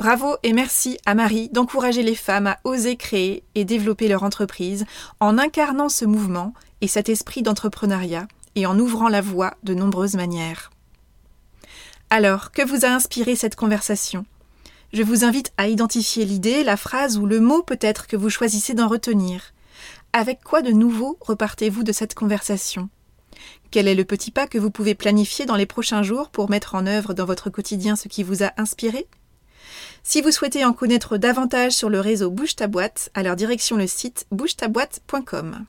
Bravo 0.00 0.36
et 0.42 0.54
merci 0.54 0.96
à 1.04 1.14
Marie 1.14 1.50
d'encourager 1.50 2.02
les 2.02 2.14
femmes 2.14 2.46
à 2.46 2.58
oser 2.64 2.96
créer 2.96 3.44
et 3.54 3.66
développer 3.66 4.08
leur 4.08 4.22
entreprise 4.22 4.86
en 5.20 5.36
incarnant 5.36 5.90
ce 5.90 6.06
mouvement 6.06 6.54
et 6.80 6.88
cet 6.88 7.10
esprit 7.10 7.42
d'entrepreneuriat 7.42 8.26
et 8.54 8.64
en 8.64 8.78
ouvrant 8.78 9.10
la 9.10 9.20
voie 9.20 9.58
de 9.62 9.74
nombreuses 9.74 10.14
manières. 10.14 10.70
Alors, 12.08 12.50
que 12.50 12.66
vous 12.66 12.86
a 12.86 12.88
inspiré 12.88 13.36
cette 13.36 13.56
conversation? 13.56 14.24
Je 14.94 15.02
vous 15.02 15.22
invite 15.22 15.52
à 15.58 15.68
identifier 15.68 16.24
l'idée, 16.24 16.64
la 16.64 16.78
phrase 16.78 17.18
ou 17.18 17.26
le 17.26 17.38
mot 17.38 17.62
peut-être 17.62 18.06
que 18.06 18.16
vous 18.16 18.30
choisissez 18.30 18.72
d'en 18.72 18.88
retenir. 18.88 19.52
Avec 20.14 20.42
quoi 20.42 20.62
de 20.62 20.72
nouveau 20.72 21.18
repartez-vous 21.20 21.82
de 21.82 21.92
cette 21.92 22.14
conversation? 22.14 22.88
Quel 23.70 23.86
est 23.86 23.94
le 23.94 24.06
petit 24.06 24.30
pas 24.30 24.46
que 24.46 24.56
vous 24.56 24.70
pouvez 24.70 24.94
planifier 24.94 25.44
dans 25.44 25.56
les 25.56 25.66
prochains 25.66 26.02
jours 26.02 26.30
pour 26.30 26.48
mettre 26.48 26.74
en 26.74 26.86
œuvre 26.86 27.12
dans 27.12 27.26
votre 27.26 27.50
quotidien 27.50 27.96
ce 27.96 28.08
qui 28.08 28.22
vous 28.22 28.42
a 28.42 28.52
inspiré? 28.56 29.06
Si 30.02 30.20
vous 30.20 30.30
souhaitez 30.30 30.64
en 30.64 30.72
connaître 30.72 31.16
davantage 31.16 31.72
sur 31.72 31.90
le 31.90 32.00
réseau 32.00 32.30
Bouge 32.30 32.56
ta 32.56 32.66
boîte, 32.66 33.10
alors 33.14 33.36
direction 33.36 33.76
le 33.76 33.86
site 33.86 34.26
bougetaboîte.com. 34.30 35.66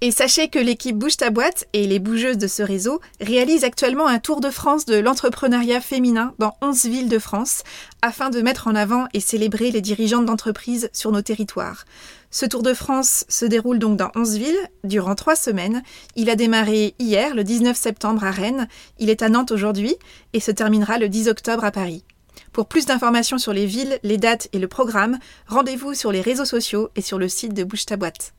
Et 0.00 0.10
sachez 0.10 0.48
que 0.48 0.58
l'équipe 0.58 0.98
Bouge 0.98 1.16
ta 1.16 1.30
boîte 1.30 1.66
et 1.72 1.86
les 1.86 1.98
bougeuses 1.98 2.36
de 2.36 2.46
ce 2.46 2.62
réseau 2.62 3.00
réalisent 3.20 3.64
actuellement 3.64 4.06
un 4.06 4.18
tour 4.18 4.40
de 4.40 4.50
France 4.50 4.84
de 4.84 4.96
l'entrepreneuriat 4.96 5.80
féminin 5.80 6.34
dans 6.38 6.54
11 6.60 6.84
villes 6.84 7.08
de 7.08 7.18
France 7.18 7.62
afin 8.02 8.28
de 8.28 8.42
mettre 8.42 8.68
en 8.68 8.74
avant 8.74 9.06
et 9.14 9.20
célébrer 9.20 9.70
les 9.70 9.80
dirigeantes 9.80 10.26
d'entreprises 10.26 10.90
sur 10.92 11.10
nos 11.10 11.22
territoires. 11.22 11.86
Ce 12.30 12.44
Tour 12.44 12.62
de 12.62 12.74
France 12.74 13.24
se 13.28 13.46
déroule 13.46 13.78
donc 13.78 13.96
dans 13.96 14.10
11 14.14 14.36
villes 14.36 14.68
durant 14.82 15.14
3 15.14 15.36
semaines. 15.36 15.82
Il 16.16 16.28
a 16.28 16.36
démarré 16.36 16.94
hier, 16.98 17.34
le 17.34 17.44
19 17.44 17.74
septembre 17.76 18.24
à 18.24 18.30
Rennes, 18.30 18.68
il 18.98 19.08
est 19.08 19.22
à 19.22 19.28
Nantes 19.28 19.52
aujourd'hui 19.52 19.94
et 20.32 20.40
se 20.40 20.50
terminera 20.50 20.98
le 20.98 21.08
10 21.08 21.28
octobre 21.28 21.64
à 21.64 21.70
Paris. 21.70 22.04
Pour 22.52 22.66
plus 22.66 22.86
d'informations 22.86 23.38
sur 23.38 23.52
les 23.52 23.66
villes, 23.66 23.98
les 24.02 24.18
dates 24.18 24.48
et 24.52 24.58
le 24.58 24.68
programme, 24.68 25.18
rendez-vous 25.46 25.94
sur 25.94 26.12
les 26.12 26.20
réseaux 26.20 26.44
sociaux 26.44 26.90
et 26.96 27.02
sur 27.02 27.18
le 27.18 27.28
site 27.28 27.54
de 27.54 27.64
Bouge 27.64 27.86
ta 27.86 27.96
boîte. 27.96 28.34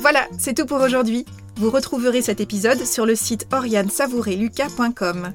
Voilà, 0.00 0.28
c'est 0.38 0.54
tout 0.54 0.66
pour 0.66 0.80
aujourd'hui. 0.80 1.24
Vous 1.56 1.70
retrouverez 1.70 2.20
cet 2.20 2.40
épisode 2.40 2.84
sur 2.84 3.06
le 3.06 3.14
site 3.14 3.46
oriansavoureluca.com. 3.52 5.32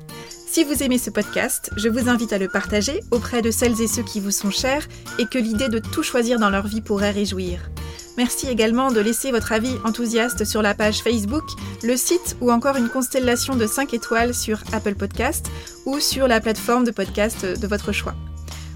Si 0.51 0.65
vous 0.65 0.83
aimez 0.83 0.97
ce 0.97 1.09
podcast, 1.09 1.71
je 1.77 1.87
vous 1.87 2.09
invite 2.09 2.33
à 2.33 2.37
le 2.37 2.49
partager 2.49 2.99
auprès 3.11 3.41
de 3.41 3.51
celles 3.51 3.81
et 3.81 3.87
ceux 3.87 4.03
qui 4.03 4.19
vous 4.19 4.31
sont 4.31 4.51
chers 4.51 4.85
et 5.17 5.25
que 5.25 5.37
l'idée 5.37 5.69
de 5.69 5.79
tout 5.79 6.03
choisir 6.03 6.37
dans 6.37 6.49
leur 6.49 6.67
vie 6.67 6.81
pourrait 6.81 7.11
réjouir. 7.11 7.69
Merci 8.17 8.47
également 8.49 8.91
de 8.91 8.99
laisser 8.99 9.31
votre 9.31 9.53
avis 9.53 9.73
enthousiaste 9.85 10.43
sur 10.43 10.61
la 10.61 10.73
page 10.73 11.01
Facebook, 11.03 11.45
le 11.83 11.95
site 11.95 12.35
ou 12.41 12.51
encore 12.51 12.75
une 12.75 12.89
constellation 12.89 13.55
de 13.55 13.65
5 13.65 13.93
étoiles 13.93 14.33
sur 14.33 14.59
Apple 14.73 14.95
Podcast 14.95 15.49
ou 15.85 16.01
sur 16.01 16.27
la 16.27 16.41
plateforme 16.41 16.83
de 16.83 16.91
podcast 16.91 17.45
de 17.45 17.67
votre 17.67 17.93
choix. 17.93 18.15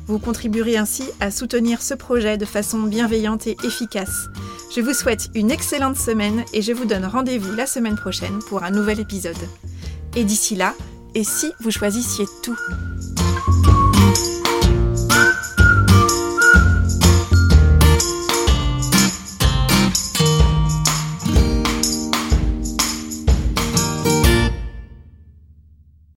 Vous 0.07 0.19
contribuerez 0.19 0.77
ainsi 0.77 1.03
à 1.19 1.31
soutenir 1.31 1.81
ce 1.81 1.93
projet 1.93 2.37
de 2.37 2.45
façon 2.45 2.83
bienveillante 2.83 3.47
et 3.47 3.57
efficace. 3.63 4.27
Je 4.75 4.81
vous 4.81 4.93
souhaite 4.93 5.29
une 5.33 5.51
excellente 5.51 5.97
semaine 5.97 6.43
et 6.53 6.61
je 6.61 6.73
vous 6.73 6.85
donne 6.85 7.05
rendez-vous 7.05 7.53
la 7.53 7.65
semaine 7.65 7.95
prochaine 7.95 8.39
pour 8.49 8.63
un 8.63 8.71
nouvel 8.71 8.99
épisode. 8.99 9.37
Et 10.15 10.23
d'ici 10.23 10.55
là, 10.55 10.73
et 11.15 11.23
si 11.23 11.51
vous 11.61 11.71
choisissiez 11.71 12.25
tout? 12.41 12.57